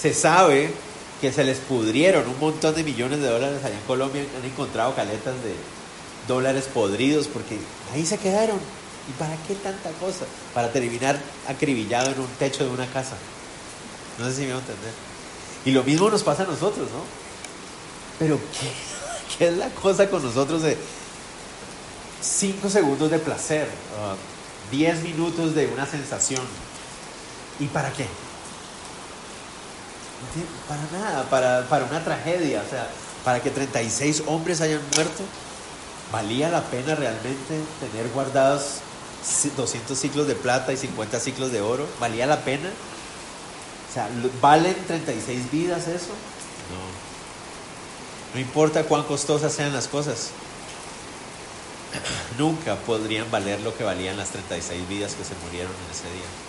Se 0.00 0.14
sabe 0.14 0.72
que 1.20 1.32
se 1.32 1.44
les 1.44 1.58
pudrieron 1.58 2.28
un 2.28 2.38
montón 2.38 2.74
de 2.74 2.84
millones 2.84 3.20
de 3.20 3.28
dólares 3.28 3.64
allá 3.64 3.74
en 3.74 3.86
Colombia, 3.86 4.24
han 4.38 4.44
encontrado 4.44 4.94
caletas 4.94 5.34
de 5.42 5.54
dólares 6.28 6.68
podridos 6.72 7.26
porque 7.26 7.58
ahí 7.92 8.06
se 8.06 8.18
quedaron. 8.18 8.58
¿Y 9.08 9.12
para 9.18 9.34
qué 9.46 9.54
tanta 9.54 9.90
cosa? 9.92 10.26
Para 10.54 10.70
terminar 10.70 11.18
acribillado 11.48 12.12
en 12.12 12.20
un 12.20 12.28
techo 12.38 12.64
de 12.64 12.70
una 12.70 12.86
casa. 12.86 13.16
No 14.18 14.26
sé 14.26 14.34
si 14.34 14.40
me 14.42 14.50
va 14.50 14.56
a 14.56 14.60
entender. 14.60 14.92
Y 15.64 15.72
lo 15.72 15.82
mismo 15.82 16.10
nos 16.10 16.22
pasa 16.22 16.42
a 16.42 16.46
nosotros, 16.46 16.88
¿no? 16.90 17.02
Pero 18.18 18.38
¿qué, 18.38 18.70
qué 19.38 19.48
es 19.48 19.56
la 19.56 19.70
cosa 19.70 20.08
con 20.10 20.22
nosotros 20.22 20.62
de 20.62 20.76
5 22.20 22.68
segundos 22.68 23.10
de 23.10 23.18
placer, 23.18 23.68
10 24.70 25.02
minutos 25.02 25.54
de 25.54 25.66
una 25.68 25.86
sensación? 25.86 26.42
¿Y 27.58 27.66
para 27.66 27.90
qué? 27.92 28.06
Para 30.68 31.02
nada, 31.02 31.24
para, 31.30 31.68
para 31.68 31.84
una 31.84 32.02
tragedia, 32.02 32.62
o 32.66 32.70
sea, 32.70 32.88
para 33.24 33.40
que 33.40 33.50
36 33.50 34.24
hombres 34.26 34.60
hayan 34.60 34.80
muerto, 34.94 35.22
¿valía 36.12 36.48
la 36.48 36.62
pena 36.62 36.94
realmente 36.94 37.60
tener 37.80 38.08
guardados 38.12 38.80
200 39.56 39.98
ciclos 39.98 40.26
de 40.26 40.34
plata 40.34 40.72
y 40.72 40.76
50 40.76 41.20
ciclos 41.20 41.52
de 41.52 41.60
oro? 41.60 41.86
¿Valía 42.00 42.26
la 42.26 42.40
pena? 42.40 42.68
O 43.90 43.94
sea, 43.94 44.08
¿valen 44.40 44.74
36 44.86 45.50
vidas 45.50 45.88
eso? 45.88 46.12
No. 46.70 48.34
No 48.34 48.40
importa 48.40 48.84
cuán 48.84 49.04
costosas 49.04 49.52
sean 49.52 49.72
las 49.72 49.88
cosas. 49.88 50.30
Nunca 52.38 52.76
podrían 52.76 53.30
valer 53.30 53.60
lo 53.60 53.76
que 53.76 53.84
valían 53.84 54.16
las 54.16 54.30
36 54.30 54.88
vidas 54.88 55.14
que 55.14 55.24
se 55.24 55.34
murieron 55.44 55.72
en 55.72 55.90
ese 55.94 56.04
día. 56.14 56.47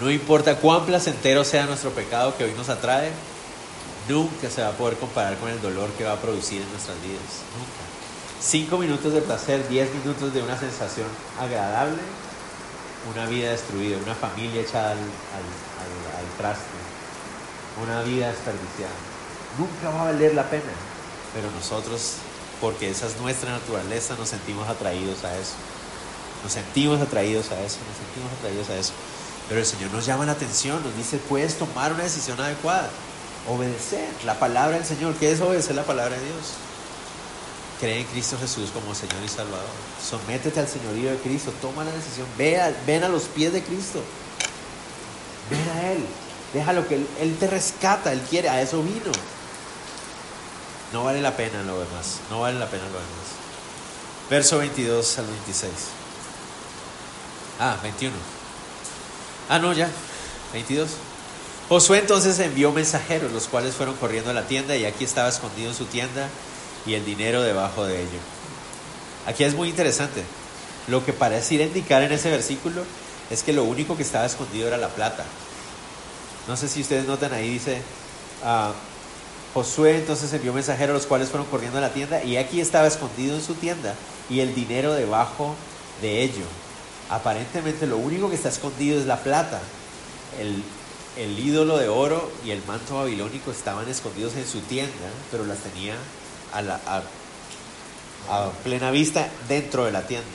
No 0.00 0.10
importa 0.10 0.56
cuán 0.56 0.86
placentero 0.86 1.44
sea 1.44 1.66
nuestro 1.66 1.90
pecado 1.90 2.36
que 2.36 2.44
hoy 2.44 2.52
nos 2.56 2.68
atrae, 2.68 3.10
nunca 4.08 4.48
se 4.48 4.62
va 4.62 4.68
a 4.68 4.72
poder 4.72 4.96
comparar 4.96 5.36
con 5.38 5.50
el 5.50 5.60
dolor 5.60 5.90
que 5.90 6.04
va 6.04 6.12
a 6.12 6.20
producir 6.20 6.62
en 6.62 6.70
nuestras 6.70 7.00
vidas. 7.02 7.42
Nunca. 7.56 7.88
Cinco 8.40 8.78
minutos 8.78 9.12
de 9.12 9.20
placer, 9.20 9.66
diez 9.68 9.92
minutos 9.92 10.32
de 10.32 10.42
una 10.42 10.56
sensación 10.56 11.08
agradable, 11.40 11.98
una 13.12 13.26
vida 13.26 13.50
destruida, 13.50 13.98
una 13.98 14.14
familia 14.14 14.62
echada 14.62 14.92
al, 14.92 14.98
traste, 16.38 16.62
una 17.82 18.02
vida 18.02 18.28
desperdiciada. 18.28 18.94
Nunca 19.58 19.90
va 19.90 20.02
a 20.02 20.12
valer 20.12 20.34
la 20.34 20.48
pena. 20.48 20.70
Pero 21.34 21.50
nosotros, 21.50 22.14
porque 22.60 22.90
esa 22.90 23.06
es 23.06 23.16
nuestra 23.20 23.50
naturaleza, 23.50 24.14
nos 24.16 24.28
sentimos 24.28 24.68
atraídos 24.68 25.24
a 25.24 25.36
eso. 25.36 25.54
Nos 26.44 26.52
sentimos 26.52 27.00
atraídos 27.00 27.50
a 27.50 27.60
eso, 27.60 27.78
nos 27.82 27.96
sentimos 27.98 28.32
atraídos 28.38 28.70
a 28.70 28.76
eso. 28.76 28.92
Pero 29.48 29.60
el 29.60 29.66
Señor 29.66 29.90
nos 29.90 30.04
llama 30.04 30.26
la 30.26 30.32
atención, 30.32 30.82
nos 30.82 30.94
dice, 30.96 31.16
puedes 31.16 31.56
tomar 31.56 31.92
una 31.92 32.04
decisión 32.04 32.38
adecuada, 32.38 32.90
obedecer 33.48 34.06
la 34.26 34.38
palabra 34.38 34.76
del 34.76 34.86
Señor. 34.86 35.14
¿Qué 35.14 35.32
es 35.32 35.40
obedecer 35.40 35.74
la 35.74 35.84
palabra 35.84 36.16
de 36.16 36.24
Dios? 36.24 36.54
Cree 37.80 38.00
en 38.00 38.06
Cristo 38.06 38.36
Jesús 38.38 38.70
como 38.70 38.94
Señor 38.94 39.22
y 39.24 39.28
Salvador. 39.28 39.64
Sométete 40.02 40.60
al 40.60 40.68
señorío 40.68 41.10
de 41.12 41.16
Cristo, 41.18 41.52
toma 41.62 41.84
la 41.84 41.92
decisión, 41.92 42.26
ve 42.36 42.60
a, 42.60 42.74
ven 42.86 43.04
a 43.04 43.08
los 43.08 43.22
pies 43.24 43.52
de 43.52 43.62
Cristo. 43.62 44.02
Ven 45.48 45.68
a 45.76 45.92
Él, 45.92 46.04
déjalo 46.52 46.86
que 46.86 46.96
él, 46.96 47.06
él 47.20 47.36
te 47.38 47.46
rescata, 47.46 48.12
Él 48.12 48.20
quiere, 48.28 48.50
a 48.50 48.60
eso 48.60 48.82
vino. 48.82 49.12
No 50.92 51.04
vale 51.04 51.22
la 51.22 51.36
pena 51.36 51.62
lo 51.62 51.78
demás, 51.78 52.18
no 52.30 52.40
vale 52.40 52.58
la 52.58 52.66
pena 52.66 52.84
lo 52.84 52.90
demás. 52.90 53.38
Verso 54.28 54.58
22 54.58 55.18
al 55.18 55.26
26. 55.26 55.72
Ah, 57.60 57.78
21. 57.82 58.37
Ah, 59.48 59.58
no, 59.58 59.72
ya. 59.72 59.88
22. 60.52 60.90
Josué 61.68 61.98
entonces 61.98 62.38
envió 62.38 62.72
mensajeros, 62.72 63.32
los 63.32 63.46
cuales 63.46 63.74
fueron 63.74 63.96
corriendo 63.96 64.30
a 64.30 64.34
la 64.34 64.46
tienda 64.46 64.76
y 64.76 64.84
aquí 64.84 65.04
estaba 65.04 65.28
escondido 65.28 65.70
en 65.70 65.76
su 65.76 65.84
tienda 65.84 66.28
y 66.86 66.94
el 66.94 67.04
dinero 67.04 67.42
debajo 67.42 67.84
de 67.84 68.00
ello. 68.00 68.18
Aquí 69.26 69.44
es 69.44 69.54
muy 69.54 69.68
interesante. 69.68 70.22
Lo 70.86 71.04
que 71.04 71.12
parece 71.12 71.56
ir 71.56 71.62
a 71.62 71.66
indicar 71.66 72.02
en 72.02 72.12
ese 72.12 72.30
versículo 72.30 72.84
es 73.30 73.42
que 73.42 73.52
lo 73.52 73.64
único 73.64 73.96
que 73.96 74.02
estaba 74.02 74.24
escondido 74.24 74.68
era 74.68 74.78
la 74.78 74.88
plata. 74.88 75.24
No 76.46 76.56
sé 76.56 76.68
si 76.68 76.80
ustedes 76.80 77.06
notan 77.06 77.34
ahí, 77.34 77.50
dice, 77.50 77.82
ah, 78.42 78.72
Josué 79.52 79.96
entonces 79.96 80.32
envió 80.32 80.54
mensajeros, 80.54 80.94
los 80.94 81.06
cuales 81.06 81.28
fueron 81.28 81.46
corriendo 81.48 81.78
a 81.78 81.82
la 81.82 81.92
tienda 81.92 82.22
y 82.24 82.38
aquí 82.38 82.60
estaba 82.60 82.86
escondido 82.86 83.34
en 83.34 83.42
su 83.42 83.54
tienda 83.54 83.94
y 84.30 84.40
el 84.40 84.54
dinero 84.54 84.94
debajo 84.94 85.54
de 86.00 86.22
ello 86.22 86.44
aparentemente 87.08 87.86
lo 87.86 87.96
único 87.96 88.28
que 88.28 88.36
está 88.36 88.48
escondido 88.48 88.98
es 88.98 89.06
la 89.06 89.18
plata. 89.18 89.60
El, 90.38 90.62
ídolo 91.38 91.78
de 91.78 91.88
oro 91.88 92.30
y 92.44 92.52
el 92.52 92.62
manto 92.64 92.96
babilónico 92.96 93.50
estaban 93.50 93.88
escondidos 93.88 94.36
en 94.36 94.46
su 94.46 94.60
tienda, 94.60 94.92
pero 95.32 95.44
las 95.44 95.58
tenía 95.58 95.96
a, 96.52 96.62
la, 96.62 96.80
a, 96.86 98.50
plena 98.62 98.92
vista 98.92 99.28
dentro 99.48 99.84
de 99.84 99.92
la 99.92 100.06
tienda. 100.06 100.28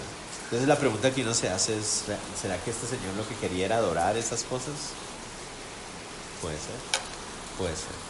Entonces 0.46 0.68
la 0.68 0.78
pregunta 0.78 1.12
que 1.12 1.22
uno 1.22 1.34
se 1.34 1.50
hace 1.50 1.78
es, 1.78 2.04
¿será 2.40 2.58
que 2.58 2.72
este 2.72 2.86
señor 2.86 3.14
lo 3.16 3.28
que 3.28 3.36
quería 3.36 3.66
era 3.66 3.78
adorar 3.78 4.18
esas 4.18 4.44
cosas? 4.44 4.74
Puede 6.42 6.58
ser, 6.58 6.76
puede 7.58 7.76
ser. 7.76 8.03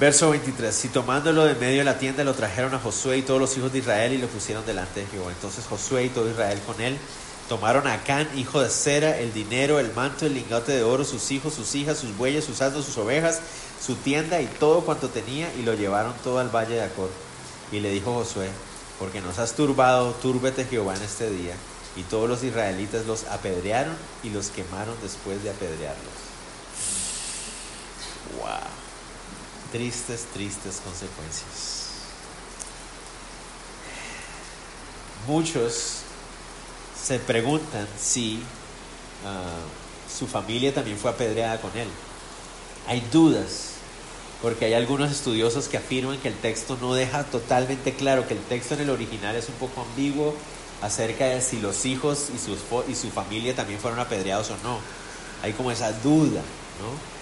Verso 0.00 0.30
23, 0.30 0.74
si 0.74 0.88
tomándolo 0.88 1.44
de 1.44 1.54
medio 1.54 1.78
de 1.78 1.84
la 1.84 1.98
tienda 1.98 2.24
lo 2.24 2.34
trajeron 2.34 2.74
a 2.74 2.80
Josué 2.80 3.18
y 3.18 3.22
todos 3.22 3.40
los 3.40 3.56
hijos 3.56 3.72
de 3.72 3.78
Israel 3.78 4.12
y 4.12 4.18
lo 4.18 4.26
pusieron 4.26 4.66
delante 4.66 5.00
de 5.00 5.06
Jehová. 5.06 5.30
Entonces 5.30 5.66
Josué 5.66 6.06
y 6.06 6.08
todo 6.08 6.28
Israel 6.28 6.60
con 6.66 6.80
él 6.80 6.98
tomaron 7.48 7.86
a 7.86 8.02
Can, 8.02 8.28
hijo 8.36 8.60
de 8.60 8.70
Sera, 8.70 9.16
el 9.18 9.32
dinero, 9.32 9.78
el 9.78 9.92
manto, 9.94 10.26
el 10.26 10.34
lingote 10.34 10.72
de 10.72 10.82
oro, 10.82 11.04
sus 11.04 11.30
hijos, 11.30 11.54
sus 11.54 11.76
hijas, 11.76 11.96
sus 11.98 12.16
bueyes, 12.16 12.44
sus 12.44 12.60
asnos, 12.60 12.86
sus 12.86 12.98
ovejas, 12.98 13.38
su 13.80 13.94
tienda 13.94 14.40
y 14.40 14.46
todo 14.46 14.80
cuanto 14.80 15.10
tenía 15.10 15.48
y 15.54 15.62
lo 15.62 15.74
llevaron 15.74 16.12
todo 16.24 16.40
al 16.40 16.48
valle 16.48 16.74
de 16.74 16.82
Acor. 16.82 17.10
Y 17.70 17.78
le 17.78 17.90
dijo 17.92 18.12
Josué, 18.14 18.48
porque 18.98 19.20
nos 19.20 19.38
has 19.38 19.52
turbado, 19.52 20.10
túrbete 20.14 20.64
Jehová 20.64 20.96
en 20.96 21.02
este 21.02 21.30
día. 21.30 21.54
Y 21.94 22.02
todos 22.02 22.28
los 22.28 22.42
israelitas 22.42 23.06
los 23.06 23.26
apedrearon 23.26 23.94
y 24.24 24.30
los 24.30 24.48
quemaron 24.48 24.96
después 25.00 25.40
de 25.44 25.50
apedrearlos. 25.50 26.14
¡Wow! 28.40 28.83
Tristes, 29.74 30.26
tristes 30.32 30.80
consecuencias. 30.84 31.88
Muchos 35.26 36.02
se 37.02 37.18
preguntan 37.18 37.88
si 37.98 38.40
ah, 39.26 39.64
su 40.16 40.28
familia 40.28 40.72
también 40.72 40.96
fue 40.96 41.10
apedreada 41.10 41.60
con 41.60 41.76
él. 41.76 41.88
Hay 42.86 43.00
dudas, 43.12 43.70
porque 44.42 44.66
hay 44.66 44.74
algunos 44.74 45.10
estudiosos 45.10 45.66
que 45.66 45.78
afirman 45.78 46.18
que 46.18 46.28
el 46.28 46.36
texto 46.36 46.78
no 46.80 46.94
deja 46.94 47.24
totalmente 47.24 47.94
claro, 47.94 48.28
que 48.28 48.34
el 48.34 48.44
texto 48.44 48.74
en 48.74 48.82
el 48.82 48.90
original 48.90 49.34
es 49.34 49.48
un 49.48 49.56
poco 49.56 49.80
ambiguo 49.82 50.36
acerca 50.82 51.24
de 51.24 51.40
si 51.40 51.60
los 51.60 51.84
hijos 51.84 52.28
y, 52.30 52.92
y 52.92 52.94
su 52.94 53.10
familia 53.10 53.56
también 53.56 53.80
fueron 53.80 53.98
apedreados 53.98 54.50
o 54.50 54.56
no. 54.58 54.78
Hay 55.42 55.52
como 55.52 55.72
esa 55.72 55.90
duda, 55.90 56.42
¿no? 56.78 57.13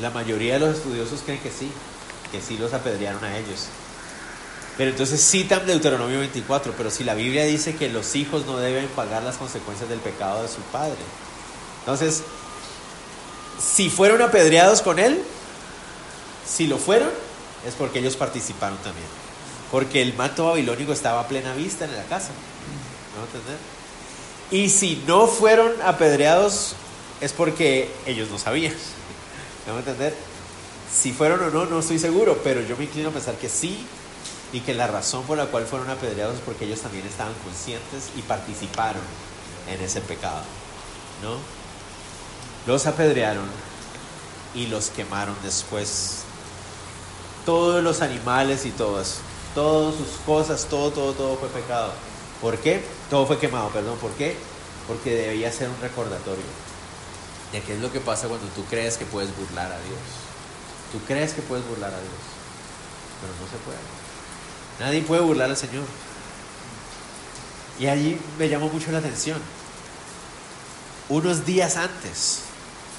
La 0.00 0.10
mayoría 0.10 0.54
de 0.54 0.60
los 0.60 0.76
estudiosos 0.76 1.20
creen 1.24 1.40
que 1.40 1.50
sí, 1.50 1.70
que 2.32 2.40
sí 2.40 2.58
los 2.58 2.72
apedrearon 2.72 3.22
a 3.24 3.38
ellos. 3.38 3.68
Pero 4.76 4.90
entonces 4.90 5.20
citan 5.20 5.66
Deuteronomio 5.66 6.18
24, 6.18 6.74
pero 6.76 6.90
si 6.90 7.04
la 7.04 7.14
Biblia 7.14 7.44
dice 7.44 7.76
que 7.76 7.88
los 7.88 8.16
hijos 8.16 8.44
no 8.46 8.56
deben 8.58 8.88
pagar 8.88 9.22
las 9.22 9.36
consecuencias 9.36 9.88
del 9.88 10.00
pecado 10.00 10.42
de 10.42 10.48
su 10.48 10.60
padre. 10.72 10.98
Entonces, 11.80 12.22
si 13.62 13.88
fueron 13.88 14.20
apedreados 14.20 14.82
con 14.82 14.98
él, 14.98 15.22
si 16.46 16.66
lo 16.66 16.78
fueron, 16.78 17.10
es 17.66 17.74
porque 17.74 18.00
ellos 18.00 18.16
participaron 18.16 18.78
también. 18.78 19.06
Porque 19.70 20.02
el 20.02 20.14
manto 20.14 20.46
babilónico 20.46 20.92
estaba 20.92 21.20
a 21.20 21.28
plena 21.28 21.54
vista 21.54 21.84
en 21.84 21.96
la 21.96 22.04
casa. 22.04 22.30
¿No 23.16 23.24
entender? 23.24 23.58
Y 24.50 24.70
si 24.70 25.02
no 25.06 25.28
fueron 25.28 25.72
apedreados, 25.84 26.74
es 27.20 27.32
porque 27.32 27.90
ellos 28.06 28.28
no 28.30 28.38
sabían. 28.38 28.74
¿Me 29.66 29.78
entender? 29.78 30.14
Si 30.92 31.12
fueron 31.12 31.42
o 31.42 31.50
no, 31.50 31.64
no 31.64 31.78
estoy 31.78 31.98
seguro, 31.98 32.38
pero 32.44 32.60
yo 32.60 32.76
me 32.76 32.84
inclino 32.84 33.08
a 33.08 33.12
pensar 33.12 33.36
que 33.36 33.48
sí 33.48 33.86
y 34.52 34.60
que 34.60 34.74
la 34.74 34.86
razón 34.86 35.24
por 35.24 35.38
la 35.38 35.46
cual 35.46 35.64
fueron 35.64 35.88
apedreados 35.90 36.36
es 36.36 36.40
porque 36.42 36.66
ellos 36.66 36.80
también 36.80 37.06
estaban 37.06 37.32
conscientes 37.42 38.10
y 38.16 38.22
participaron 38.22 39.02
en 39.68 39.80
ese 39.80 40.00
pecado. 40.00 40.42
¿No? 41.22 41.38
Los 42.66 42.86
apedrearon 42.86 43.48
y 44.54 44.66
los 44.66 44.90
quemaron 44.90 45.34
después. 45.42 46.24
Todos 47.46 47.82
los 47.82 48.02
animales 48.02 48.64
y 48.66 48.70
todo 48.70 49.00
eso, 49.00 49.16
todas 49.54 49.96
sus 49.96 50.08
cosas, 50.24 50.66
todo, 50.70 50.90
todo, 50.90 51.12
todo 51.12 51.36
fue 51.36 51.48
pecado. 51.48 51.92
¿Por 52.40 52.58
qué? 52.58 52.82
Todo 53.10 53.26
fue 53.26 53.38
quemado, 53.38 53.68
perdón. 53.70 53.98
¿Por 53.98 54.12
qué? 54.12 54.36
Porque 54.86 55.14
debía 55.14 55.50
ser 55.50 55.68
un 55.68 55.80
recordatorio 55.80 56.44
de 57.54 57.62
qué 57.62 57.74
es 57.74 57.80
lo 57.80 57.92
que 57.92 58.00
pasa 58.00 58.26
cuando 58.26 58.48
tú 58.48 58.64
crees 58.64 58.96
que 58.96 59.04
puedes 59.04 59.30
burlar 59.36 59.70
a 59.70 59.78
Dios. 59.78 60.00
Tú 60.90 60.98
crees 61.06 61.34
que 61.34 61.42
puedes 61.42 61.64
burlar 61.68 61.94
a 61.94 62.00
Dios, 62.00 62.24
pero 63.20 63.32
no 63.40 63.48
se 63.48 63.56
puede. 63.64 63.78
Nadie 64.80 65.02
puede 65.02 65.22
burlar 65.22 65.50
al 65.50 65.56
Señor. 65.56 65.84
Y 67.78 67.86
allí 67.86 68.18
me 68.40 68.48
llamó 68.48 68.68
mucho 68.68 68.90
la 68.90 68.98
atención. 68.98 69.40
Unos 71.08 71.46
días 71.46 71.76
antes 71.76 72.40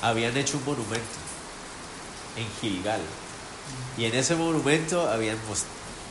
habían 0.02 0.38
hecho 0.38 0.58
un 0.58 0.64
monumento 0.64 1.18
en 2.38 2.48
Gilgal. 2.62 3.02
Y 3.98 4.06
en 4.06 4.16
ese 4.16 4.36
monumento 4.36 5.10
habían, 5.10 5.38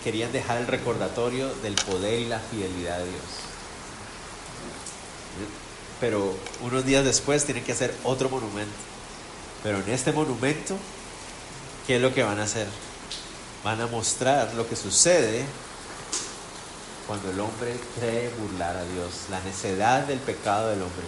querían 0.03 0.33
dejar 0.33 0.59
el 0.59 0.67
recordatorio 0.67 1.49
del 1.63 1.77
poder 1.77 2.21
y 2.21 2.27
la 2.27 2.41
fidelidad 2.41 2.99
de 2.99 3.05
Dios 3.05 3.45
pero 6.01 6.35
unos 6.63 6.85
días 6.85 7.05
después 7.05 7.45
tienen 7.45 7.65
que 7.65 7.73
hacer 7.73 7.95
otro 8.05 8.29
monumento 8.29 8.73
Pero 9.63 9.79
en 9.79 9.89
este 9.91 10.13
monumento, 10.13 10.77
¿qué 11.87 11.97
es 11.97 12.03
lo 12.03 12.13
que 12.13 12.23
van 12.23 12.39
a 12.41 12.45
hacer? 12.45 12.67
Van 13.63 13.81
a 13.81 13.87
mostrar 13.87 14.53
lo 14.55 14.69
que 14.69 14.77
sucede 14.77 15.45
cuando 17.07 17.31
el 17.31 17.41
hombre 17.41 17.75
cree 17.99 18.31
burlar 18.39 18.77
a 18.77 18.85
Dios, 18.85 19.27
la 19.31 19.41
necedad 19.41 20.05
del 20.05 20.19
pecado 20.19 20.69
del 20.69 20.83
hombre. 20.83 21.05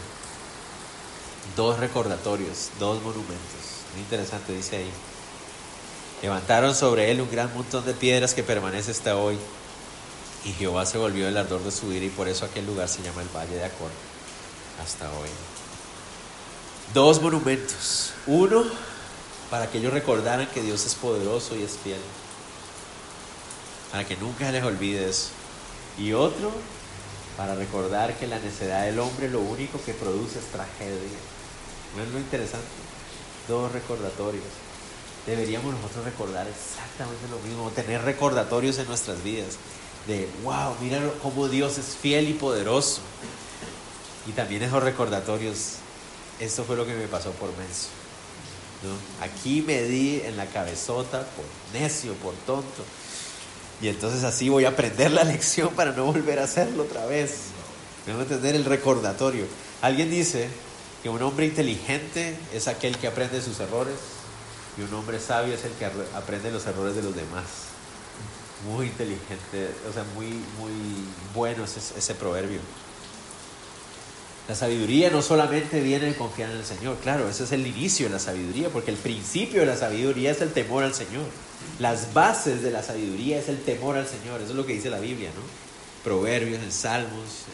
Dos 1.55 1.79
recordatorios, 1.79 2.71
dos 2.79 3.03
monumentos. 3.03 3.85
Muy 3.93 4.03
interesante, 4.03 4.53
dice 4.53 4.77
ahí. 4.77 4.91
Levantaron 6.23 6.75
sobre 6.75 7.11
él 7.11 7.21
un 7.21 7.31
gran 7.31 7.53
montón 7.55 7.85
de 7.85 7.95
piedras 7.95 8.35
que 8.35 8.43
permanece 8.43 8.91
hasta 8.91 9.17
hoy. 9.17 9.39
Y 10.45 10.53
Jehová 10.53 10.87
se 10.87 10.99
volvió 10.99 11.29
el 11.29 11.37
ardor 11.37 11.63
de 11.63 11.71
su 11.71 11.93
ira 11.93 12.07
y 12.07 12.11
por 12.11 12.29
eso 12.29 12.45
aquel 12.45 12.67
lugar 12.67 12.89
se 12.89 13.03
llama 13.03 13.23
el 13.23 13.29
Valle 13.29 13.55
de 13.55 13.65
Acor 13.65 13.91
hasta 14.83 15.11
hoy. 15.13 15.29
Dos 16.95 17.21
monumentos. 17.21 18.13
Uno, 18.27 18.65
para 19.51 19.71
que 19.71 19.79
ellos 19.79 19.93
recordaran 19.93 20.47
que 20.49 20.63
Dios 20.63 20.85
es 20.87 20.95
poderoso 20.95 21.57
y 21.57 21.63
es 21.63 21.77
fiel. 21.83 22.01
Para 23.91 24.07
que 24.07 24.17
nunca 24.17 24.51
les 24.51 24.65
olvide 24.65 25.09
eso. 25.09 25.29
Y 25.99 26.13
otro, 26.13 26.51
para 27.37 27.55
recordar 27.55 28.15
que 28.15 28.27
la 28.27 28.39
necedad 28.39 28.85
del 28.85 28.99
hombre 28.99 29.29
lo 29.31 29.41
único 29.41 29.81
que 29.85 29.95
produce 29.95 30.39
es 30.39 30.47
tragedia. 30.47 31.19
¿No 31.97 32.03
es 32.03 32.09
lo 32.11 32.19
interesante? 32.19 32.67
Dos 33.49 33.73
recordatorios. 33.73 34.45
Deberíamos 35.27 35.75
nosotros 35.75 36.05
recordar 36.05 36.47
exactamente 36.47 37.27
lo 37.29 37.39
mismo, 37.41 37.71
tener 37.71 38.03
recordatorios 38.03 38.79
en 38.79 38.87
nuestras 38.87 39.25
vidas 39.25 39.57
de, 40.07 40.29
wow, 40.45 40.77
mira 40.81 41.01
cómo 41.23 41.49
Dios 41.49 41.79
es 41.79 41.97
fiel 42.01 42.29
y 42.29 42.35
poderoso. 42.35 43.01
Y 44.27 44.33
también 44.33 44.63
esos 44.63 44.83
recordatorios, 44.83 45.77
esto 46.41 46.65
fue 46.65 46.77
lo 46.77 46.85
que 46.85 46.95
me 46.95 47.07
pasó 47.07 47.31
por 47.33 47.49
menso. 47.57 47.89
¿no? 48.83 49.25
Aquí 49.25 49.63
me 49.63 49.83
di 49.83 50.21
en 50.25 50.37
la 50.37 50.47
cabezota 50.47 51.21
por 51.21 51.45
necio, 51.81 52.15
por 52.15 52.35
tonto. 52.47 52.85
Y 53.81 53.89
entonces 53.89 54.25
así 54.25 54.49
voy 54.49 54.65
a 54.65 54.71
aprender 54.71 55.11
la 55.11 55.25
lección 55.25 55.75
para 55.75 55.93
no 55.93 56.07
volver 56.07 56.39
a 56.39 56.45
hacerlo 56.45 56.85
otra 56.85 57.07
vez. 57.07 57.49
Debo 58.07 58.23
entender 58.23 58.55
el 58.55 58.65
recordatorio. 58.65 59.45
Alguien 59.83 60.11
dice 60.11 60.49
que 61.03 61.09
un 61.09 61.23
hombre 61.23 61.47
inteligente 61.47 62.37
es 62.53 62.69
aquel 62.69 62.97
que 62.99 63.07
aprende 63.07 63.41
sus 63.43 63.61
errores 63.61 63.97
y 64.79 64.83
un 64.83 64.93
hombre 64.95 65.21
sabio 65.21 65.55
es 65.55 65.65
el 65.65 65.73
que 65.73 65.87
aprende 66.15 66.51
los 66.51 66.67
errores 66.67 66.95
de 66.95 67.03
los 67.03 67.15
demás. 67.15 67.45
Muy 68.67 68.87
inteligente, 68.87 69.71
o 69.89 69.93
sea, 69.93 70.05
muy, 70.15 70.29
muy 70.59 70.73
bueno 71.35 71.65
ese, 71.65 71.81
ese 71.97 72.15
proverbio. 72.15 72.61
La 74.49 74.55
sabiduría 74.55 75.11
no 75.11 75.23
solamente 75.23 75.81
viene 75.81 76.07
de 76.07 76.15
confiar 76.15 76.51
en 76.51 76.59
el 76.59 76.65
Señor, 76.65 76.99
claro, 76.99 77.29
ese 77.29 77.43
es 77.45 77.53
el 77.53 77.67
inicio 77.67 78.07
de 78.07 78.13
la 78.13 78.21
sabiduría, 78.21 78.69
porque 78.69 78.93
el 78.93 78.97
principio 78.97 79.61
de 79.61 79.67
la 79.67 79.77
sabiduría 79.77 80.31
es 80.31 80.41
el 80.41 80.53
temor 80.53 80.85
al 80.85 80.95
Señor. 80.95 81.25
Las 81.81 82.15
bases 82.15 82.63
de 82.63 82.71
la 82.71 82.85
sabiduría 82.85 83.39
es 83.39 83.49
el 83.49 83.61
temor 83.63 83.97
al 83.97 84.07
Señor, 84.07 84.41
eso 84.41 84.51
es 84.51 84.57
lo 84.57 84.65
que 84.65 84.75
dice 84.75 84.89
la 84.89 85.01
Biblia, 85.01 85.31
¿no? 85.35 85.43
Proverbios, 86.05 86.63
en 86.63 86.71
Salmos, 86.71 87.47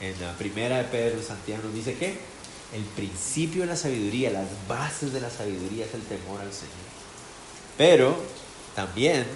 en, 0.00 0.20
la 0.20 0.32
primera 0.38 0.78
de 0.78 0.84
Pedro, 0.84 1.20
Santiago, 1.22 1.64
nos 1.64 1.74
dice 1.74 1.94
que 1.94 2.16
el 2.72 2.84
principio 2.94 3.62
de 3.62 3.68
la 3.68 3.76
sabiduría, 3.76 4.30
las 4.30 4.46
bases 4.68 5.12
de 5.12 5.20
la 5.20 5.28
sabiduría 5.28 5.86
es 5.86 5.94
el 5.94 6.02
temor 6.02 6.40
al 6.40 6.52
Señor. 6.52 6.70
Pero 7.76 8.16
también 8.76 9.26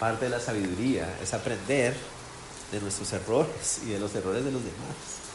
parte 0.00 0.24
de 0.24 0.30
la 0.32 0.40
sabiduría 0.40 1.16
es 1.22 1.32
aprender 1.32 1.94
de 2.72 2.80
nuestros 2.80 3.12
errores 3.12 3.80
y 3.86 3.90
de 3.90 4.00
los 4.00 4.12
errores 4.16 4.44
de 4.44 4.50
los 4.50 4.62
demás. 4.64 5.27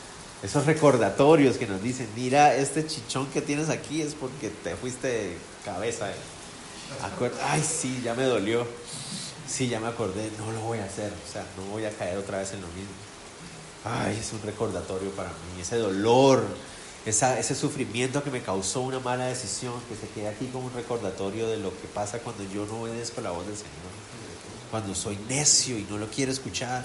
Esos 0.44 0.66
recordatorios 0.66 1.58
que 1.58 1.66
nos 1.66 1.82
dicen, 1.82 2.10
mira, 2.18 2.54
este 2.54 2.86
chichón 2.86 3.28
que 3.28 3.42
tienes 3.42 3.70
aquí 3.70 4.02
es 4.02 4.14
porque 4.14 4.50
te 4.50 4.76
fuiste 4.76 5.08
de 5.08 5.38
cabeza. 5.64 6.12
Eh. 6.12 6.16
Ay, 7.48 7.64
sí, 7.64 8.02
ya 8.04 8.14
me 8.14 8.24
dolió. 8.24 8.68
Sí, 9.48 9.70
ya 9.70 9.80
me 9.80 9.88
acordé, 9.88 10.30
no 10.38 10.52
lo 10.52 10.60
voy 10.62 10.80
a 10.80 10.86
hacer. 10.86 11.12
O 11.12 11.32
sea, 11.32 11.46
no 11.56 11.64
voy 11.72 11.86
a 11.86 11.92
caer 11.92 12.18
otra 12.18 12.40
vez 12.40 12.52
en 12.52 12.62
lo 12.62 12.68
mismo. 12.68 12.92
Ay, 13.86 14.18
es 14.20 14.34
un 14.34 14.42
recordatorio 14.42 15.12
para 15.12 15.30
mí. 15.30 15.62
Ese 15.62 15.78
dolor, 15.78 16.44
ese 17.06 17.56
sufrimiento 17.56 18.22
que 18.22 18.30
me 18.30 18.42
causó 18.42 18.82
una 18.82 19.00
mala 19.00 19.26
decisión, 19.28 19.74
que 19.88 19.96
se 19.96 20.12
queda 20.14 20.32
aquí 20.32 20.48
como 20.48 20.68
un 20.68 20.74
recordatorio 20.74 21.48
de 21.48 21.58
lo 21.58 21.70
que 21.70 21.88
pasa 21.88 22.20
cuando 22.20 22.44
yo 22.54 22.66
no 22.66 22.82
obedezco 22.82 23.22
la 23.22 23.32
voz 23.32 23.46
del 23.46 23.56
Señor. 23.56 23.72
Cuando 24.72 24.94
soy 24.94 25.18
necio 25.30 25.78
y 25.78 25.86
no 25.90 25.98
lo 25.98 26.08
quiero 26.08 26.34
escuchar. 26.34 26.84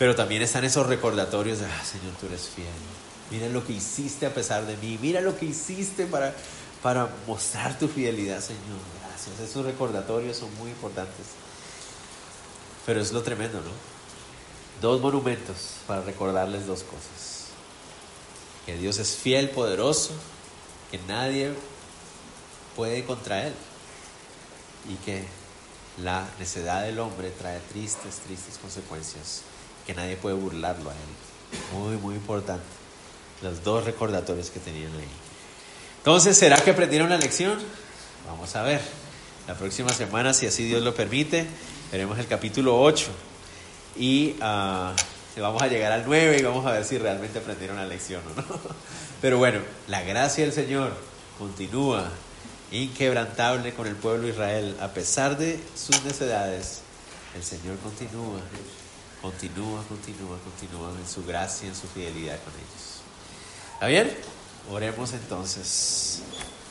Pero 0.00 0.14
también 0.14 0.40
están 0.40 0.64
esos 0.64 0.86
recordatorios 0.86 1.58
de, 1.58 1.66
ah, 1.66 1.84
Señor, 1.84 2.14
tú 2.18 2.24
eres 2.24 2.48
fiel. 2.48 2.66
Mira 3.30 3.48
lo 3.50 3.66
que 3.66 3.74
hiciste 3.74 4.24
a 4.24 4.32
pesar 4.32 4.64
de 4.64 4.74
mí. 4.78 4.98
Mira 4.98 5.20
lo 5.20 5.38
que 5.38 5.44
hiciste 5.44 6.06
para, 6.06 6.34
para 6.82 7.10
mostrar 7.26 7.78
tu 7.78 7.86
fidelidad, 7.86 8.40
Señor. 8.40 8.80
Gracias. 9.02 9.38
Esos 9.40 9.62
recordatorios 9.62 10.38
son 10.38 10.48
muy 10.56 10.70
importantes. 10.70 11.26
Pero 12.86 12.98
es 13.02 13.12
lo 13.12 13.22
tremendo, 13.22 13.60
¿no? 13.60 13.72
Dos 14.80 15.02
monumentos 15.02 15.74
para 15.86 16.00
recordarles 16.00 16.66
dos 16.66 16.82
cosas. 16.82 17.48
Que 18.64 18.78
Dios 18.78 18.98
es 18.98 19.16
fiel, 19.16 19.50
poderoso, 19.50 20.12
que 20.90 20.98
nadie 21.08 21.52
puede 22.74 23.04
contra 23.04 23.46
Él. 23.48 23.52
Y 24.88 24.94
que 25.04 25.26
la 26.02 26.26
necedad 26.38 26.84
del 26.84 27.00
hombre 27.00 27.30
trae 27.32 27.60
tristes, 27.70 28.14
tristes 28.20 28.56
consecuencias 28.56 29.42
que 29.86 29.94
nadie 29.94 30.16
puede 30.16 30.34
burlarlo 30.36 30.90
a 30.90 30.92
él. 30.92 31.78
Muy, 31.78 31.96
muy 31.96 32.14
importante. 32.14 32.64
Los 33.42 33.64
dos 33.64 33.84
recordatorios 33.84 34.50
que 34.50 34.60
tenían 34.60 34.92
ahí. 34.92 35.08
Entonces, 35.98 36.36
¿será 36.36 36.56
que 36.56 36.70
aprendieron 36.70 37.10
la 37.10 37.18
lección? 37.18 37.58
Vamos 38.26 38.54
a 38.56 38.62
ver. 38.62 38.80
La 39.46 39.54
próxima 39.54 39.92
semana, 39.92 40.32
si 40.32 40.46
así 40.46 40.64
Dios 40.64 40.82
lo 40.82 40.94
permite, 40.94 41.46
veremos 41.90 42.18
el 42.18 42.26
capítulo 42.26 42.80
8 42.80 43.06
y 43.96 44.36
uh, 44.38 45.40
vamos 45.40 45.62
a 45.62 45.66
llegar 45.66 45.92
al 45.92 46.04
9 46.06 46.38
y 46.38 46.42
vamos 46.42 46.64
a 46.66 46.72
ver 46.72 46.84
si 46.84 46.98
realmente 46.98 47.38
aprendieron 47.38 47.76
la 47.76 47.86
lección 47.86 48.22
o 48.26 48.40
no. 48.40 48.44
Pero 49.20 49.38
bueno, 49.38 49.60
la 49.88 50.02
gracia 50.02 50.44
del 50.44 50.52
Señor 50.52 50.92
continúa 51.38 52.08
inquebrantable 52.70 53.74
con 53.74 53.86
el 53.86 53.96
pueblo 53.96 54.22
de 54.22 54.30
Israel. 54.30 54.76
A 54.80 54.88
pesar 54.88 55.36
de 55.36 55.58
sus 55.74 56.02
necedades, 56.04 56.82
el 57.34 57.42
Señor 57.42 57.76
continúa 57.78 58.40
Continúa, 59.22 59.84
continúa, 59.88 60.38
continúa 60.38 60.90
en 60.98 61.06
su 61.06 61.24
gracia, 61.24 61.68
en 61.68 61.76
su 61.76 61.86
fidelidad 61.88 62.38
con 62.42 62.54
ellos. 62.54 63.00
¿Está 63.74 63.86
bien? 63.86 64.16
Oremos 64.70 65.12
entonces 65.12 66.22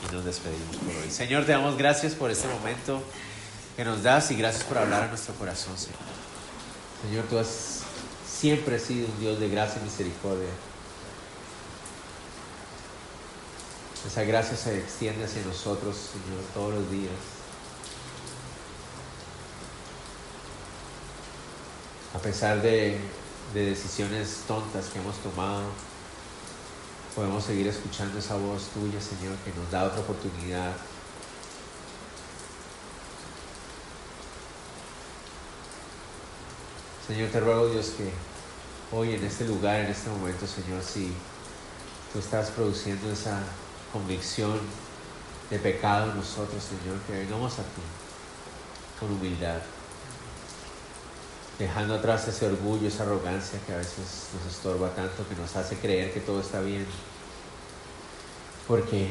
y 0.08 0.14
nos 0.14 0.26
despedimos 0.26 0.76
por 0.78 0.96
hoy. 0.96 1.12
Señor, 1.12 1.46
te 1.46 1.52
damos 1.52 1.78
gracias 1.78 2.14
por 2.14 2.32
este 2.32 2.48
momento 2.48 3.04
que 3.76 3.86
nos 3.86 4.04
das 4.04 4.32
y 4.32 4.36
gracias 4.36 4.64
por 4.64 4.78
hablar 4.78 5.04
a 5.04 5.08
nuestro 5.08 5.34
corazón, 5.36 5.78
Señor. 5.78 6.00
Señor, 7.04 7.26
tú 7.26 7.38
has 7.38 7.82
siempre 8.28 8.80
sido 8.80 9.08
un 9.08 9.20
Dios 9.20 9.40
de 9.40 9.50
gracia 9.50 9.80
y 9.82 9.86
misericordia. 9.86 10.50
Esa 14.08 14.24
gracia 14.24 14.58
se 14.58 14.80
extiende 14.80 15.26
hacia 15.26 15.44
nosotros, 15.44 15.96
Señor, 15.96 16.44
todos 16.54 16.74
los 16.74 16.92
días. 16.92 17.39
A 22.14 22.18
pesar 22.18 22.62
de, 22.62 22.98
decisiones 23.54 24.44
tontas 24.48 24.88
que 24.88 25.00
hemos 25.00 25.16
tomado, 25.18 25.64
podemos 27.16 27.44
seguir 27.44 27.68
escuchando 27.68 28.20
esa 28.20 28.36
voz 28.36 28.70
tuya, 28.74 29.00
Señor, 29.02 29.36
que 29.44 29.52
nos 29.60 29.70
da 29.72 29.86
otra 29.86 30.00
oportunidad. 30.00 30.72
Señor, 37.08 37.30
te 37.30 37.40
ruego, 37.40 37.68
Dios, 37.70 37.94
que 37.98 38.12
hoy 38.96 39.16
en 39.16 39.24
este 39.24 39.46
lugar, 39.46 39.80
en 39.80 39.88
este 39.88 40.10
momento, 40.10 40.46
Señor, 40.46 40.84
si 40.84 41.12
tú 42.14 42.20
estás 42.20 42.52
produciendo 42.52 43.12
esa 43.12 43.40
convicción 43.92 44.60
de 45.50 45.58
pecado 45.58 46.12
en 46.12 46.18
nosotros, 46.18 46.64
Señor, 46.64 47.00
que 47.08 47.14
vengamos 47.14 47.54
a 47.54 47.64
ti 47.64 47.82
con 49.00 49.12
humildad 49.12 49.60
dejando 51.60 51.96
atrás 51.96 52.26
ese 52.28 52.48
orgullo, 52.48 52.88
esa 52.88 53.04
arrogancia 53.04 53.60
que 53.68 53.74
a 53.74 53.78
veces 53.78 54.30
nos 54.34 54.52
estorba 54.52 54.90
tanto, 54.96 55.28
que 55.28 55.36
nos 55.36 55.54
hace 55.58 55.76
creer 55.76 56.14
que 56.14 56.22
todo 56.22 56.40
está 56.40 56.62
bien, 56.62 56.86
porque, 58.66 59.10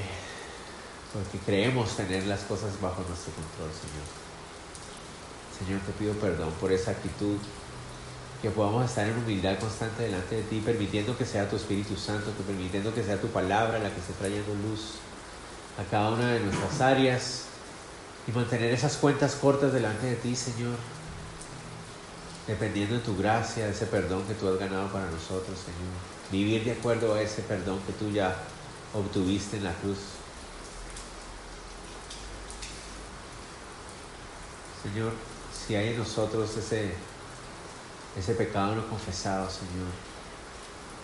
porque 1.13 1.39
creemos 1.45 1.95
tener 1.95 2.27
las 2.27 2.41
cosas 2.41 2.81
bajo 2.81 3.05
nuestro 3.07 3.33
control, 3.35 3.71
Señor. 3.79 4.09
Señor, 5.59 5.81
te 5.83 5.93
pido 5.93 6.15
perdón 6.15 6.51
por 6.59 6.73
esa 6.73 6.93
actitud, 6.93 7.37
que 8.41 8.51
podamos 8.51 8.85
estar 8.85 9.07
en 9.07 9.19
humildad 9.19 9.59
constante 9.59 10.05
delante 10.05 10.37
de 10.37 10.43
ti, 10.43 10.63
permitiendo 10.65 11.19
que 11.19 11.27
sea 11.27 11.51
tu 11.51 11.57
Espíritu 11.57 11.97
Santo, 11.97 12.33
que 12.37 12.45
permitiendo 12.45 12.95
que 12.95 13.03
sea 13.03 13.21
tu 13.21 13.27
palabra 13.29 13.79
la 13.79 13.91
que 13.91 14.01
esté 14.01 14.13
trayendo 14.15 14.55
luz 14.55 14.95
a 15.77 15.85
cada 15.91 16.11
una 16.11 16.33
de 16.33 16.41
nuestras 16.41 16.81
áreas 16.81 17.43
y 18.27 18.33
mantener 18.33 18.73
esas 18.73 18.97
cuentas 18.97 19.35
cortas 19.35 19.73
delante 19.73 20.07
de 20.07 20.17
ti, 20.17 20.37
Señor, 20.37 20.77
dependiendo 22.49 22.95
de 22.95 23.01
tu 23.03 23.15
gracia, 23.17 23.67
de 23.67 23.73
ese 23.73 23.87
perdón 23.87 24.25
que 24.27 24.33
tú 24.35 24.49
has 24.49 24.59
ganado 24.59 24.91
para 24.91 25.05
nosotros, 25.11 25.59
Señor. 25.59 25.93
Vivir 26.33 26.65
de 26.65 26.73
acuerdo 26.73 27.15
a 27.15 27.21
ese 27.21 27.43
perdón 27.43 27.79
que 27.87 27.93
tú 27.93 28.11
ya 28.11 28.35
obtuviste 28.95 29.59
en 29.59 29.65
la 29.65 29.75
cruz. 29.75 29.99
Señor, 34.83 35.13
si 35.53 35.77
hay 35.77 35.89
en 35.91 35.99
nosotros 35.99 36.57
ese, 36.57 36.95
ese 38.17 38.35
pecado 38.35 38.77
no 38.77 38.89
confesado, 38.89 39.47
Señor, 39.51 39.93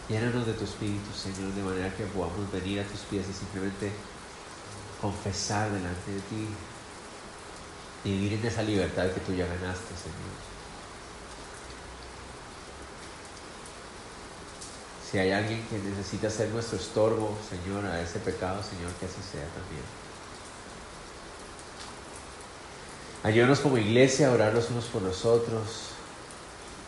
llénanos 0.09 0.47
de 0.47 0.55
tu 0.55 0.64
espíritu, 0.64 1.12
Señor, 1.12 1.53
de 1.53 1.62
manera 1.62 1.95
que 1.95 2.05
podamos 2.05 2.51
venir 2.51 2.80
a 2.80 2.84
tus 2.84 3.01
pies 3.01 3.26
y 3.28 3.34
simplemente 3.34 3.92
confesar 4.99 5.70
delante 5.70 6.11
de 6.11 6.20
ti 6.20 6.49
y 8.05 8.11
vivir 8.12 8.34
en 8.34 8.47
esa 8.47 8.62
libertad 8.62 9.11
que 9.11 9.20
tú 9.20 9.34
ya 9.34 9.45
ganaste, 9.45 9.95
Señor. 9.95 10.53
Si 15.15 15.21
hay 15.21 15.31
alguien 15.31 15.65
que 15.71 15.79
necesita 15.79 16.29
ser 16.29 16.49
nuestro 16.49 16.77
estorbo, 16.77 17.39
Señor, 17.49 17.87
a 17.87 18.01
ese 18.01 18.19
pecado, 18.19 18.61
Señor, 18.65 18.91
que 18.99 19.07
así 19.07 19.23
sea 19.23 19.47
también. 19.55 19.85
Ayúdanos 23.23 23.61
como 23.61 23.79
iglesia 23.79 24.27
a 24.27 24.33
orar 24.33 24.53
los 24.53 24.71
unos 24.71 24.87
por 24.87 25.03
los 25.03 25.25
otros, 25.25 25.91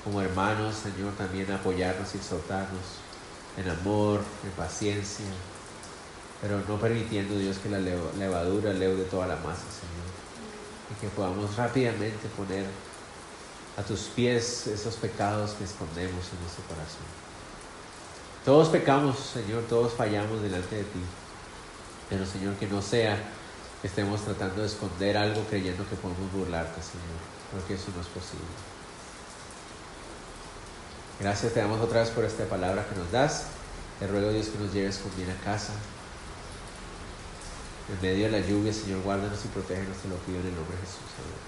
como 0.02 0.20
hermanos, 0.20 0.74
Señor, 0.74 1.12
también 1.12 1.52
a 1.52 1.54
apoyarnos 1.54 2.16
y 2.16 2.18
exhortarnos 2.18 2.98
en 3.58 3.70
amor, 3.70 4.24
en 4.42 4.50
paciencia, 4.56 5.26
pero 6.42 6.60
no 6.66 6.80
permitiendo, 6.80 7.38
Dios, 7.38 7.58
que 7.58 7.68
la 7.68 7.78
levadura 7.78 8.72
leude 8.72 9.04
toda 9.04 9.28
la 9.28 9.36
masa, 9.36 9.70
Señor. 9.70 10.10
Y 10.90 11.00
que 11.00 11.08
podamos 11.14 11.54
rápidamente 11.54 12.26
poner 12.36 12.66
a 13.76 13.82
tus 13.82 14.00
pies 14.16 14.66
esos 14.66 14.96
pecados 14.96 15.52
que 15.52 15.62
escondemos 15.62 16.24
en 16.32 16.40
nuestro 16.40 16.64
corazón. 16.64 17.25
Todos 18.46 18.68
pecamos, 18.68 19.18
Señor, 19.18 19.64
todos 19.64 19.92
fallamos 19.92 20.40
delante 20.40 20.76
de 20.76 20.84
ti. 20.84 21.00
Pero, 22.08 22.24
Señor, 22.24 22.54
que 22.54 22.68
no 22.68 22.80
sea 22.80 23.18
que 23.82 23.88
estemos 23.88 24.20
tratando 24.20 24.60
de 24.60 24.68
esconder 24.68 25.16
algo 25.16 25.42
creyendo 25.50 25.84
que 25.88 25.96
podemos 25.96 26.32
burlarte, 26.32 26.80
Señor, 26.80 27.18
porque 27.50 27.74
eso 27.74 27.90
no 27.92 28.00
es 28.00 28.06
posible. 28.06 28.46
Gracias 31.18 31.54
te 31.54 31.60
damos 31.60 31.80
otra 31.80 32.02
vez 32.02 32.10
por 32.10 32.24
esta 32.24 32.44
palabra 32.44 32.86
que 32.88 32.94
nos 32.94 33.10
das. 33.10 33.46
Te 33.98 34.06
ruego, 34.06 34.30
Dios, 34.30 34.46
que 34.46 34.58
nos 34.58 34.72
lleves 34.72 34.98
con 34.98 35.10
bien 35.16 35.30
a 35.30 35.44
casa. 35.44 35.72
En 37.90 38.00
medio 38.00 38.26
de 38.26 38.40
la 38.40 38.46
lluvia, 38.46 38.72
Señor, 38.72 39.02
guárdanos 39.02 39.44
y 39.44 39.48
protégenos, 39.48 39.96
te 39.96 40.08
lo 40.08 40.14
pido 40.18 40.38
en 40.38 40.46
el 40.46 40.54
nombre 40.54 40.76
de 40.76 40.82
Jesús. 40.82 41.02
Amén. 41.18 41.45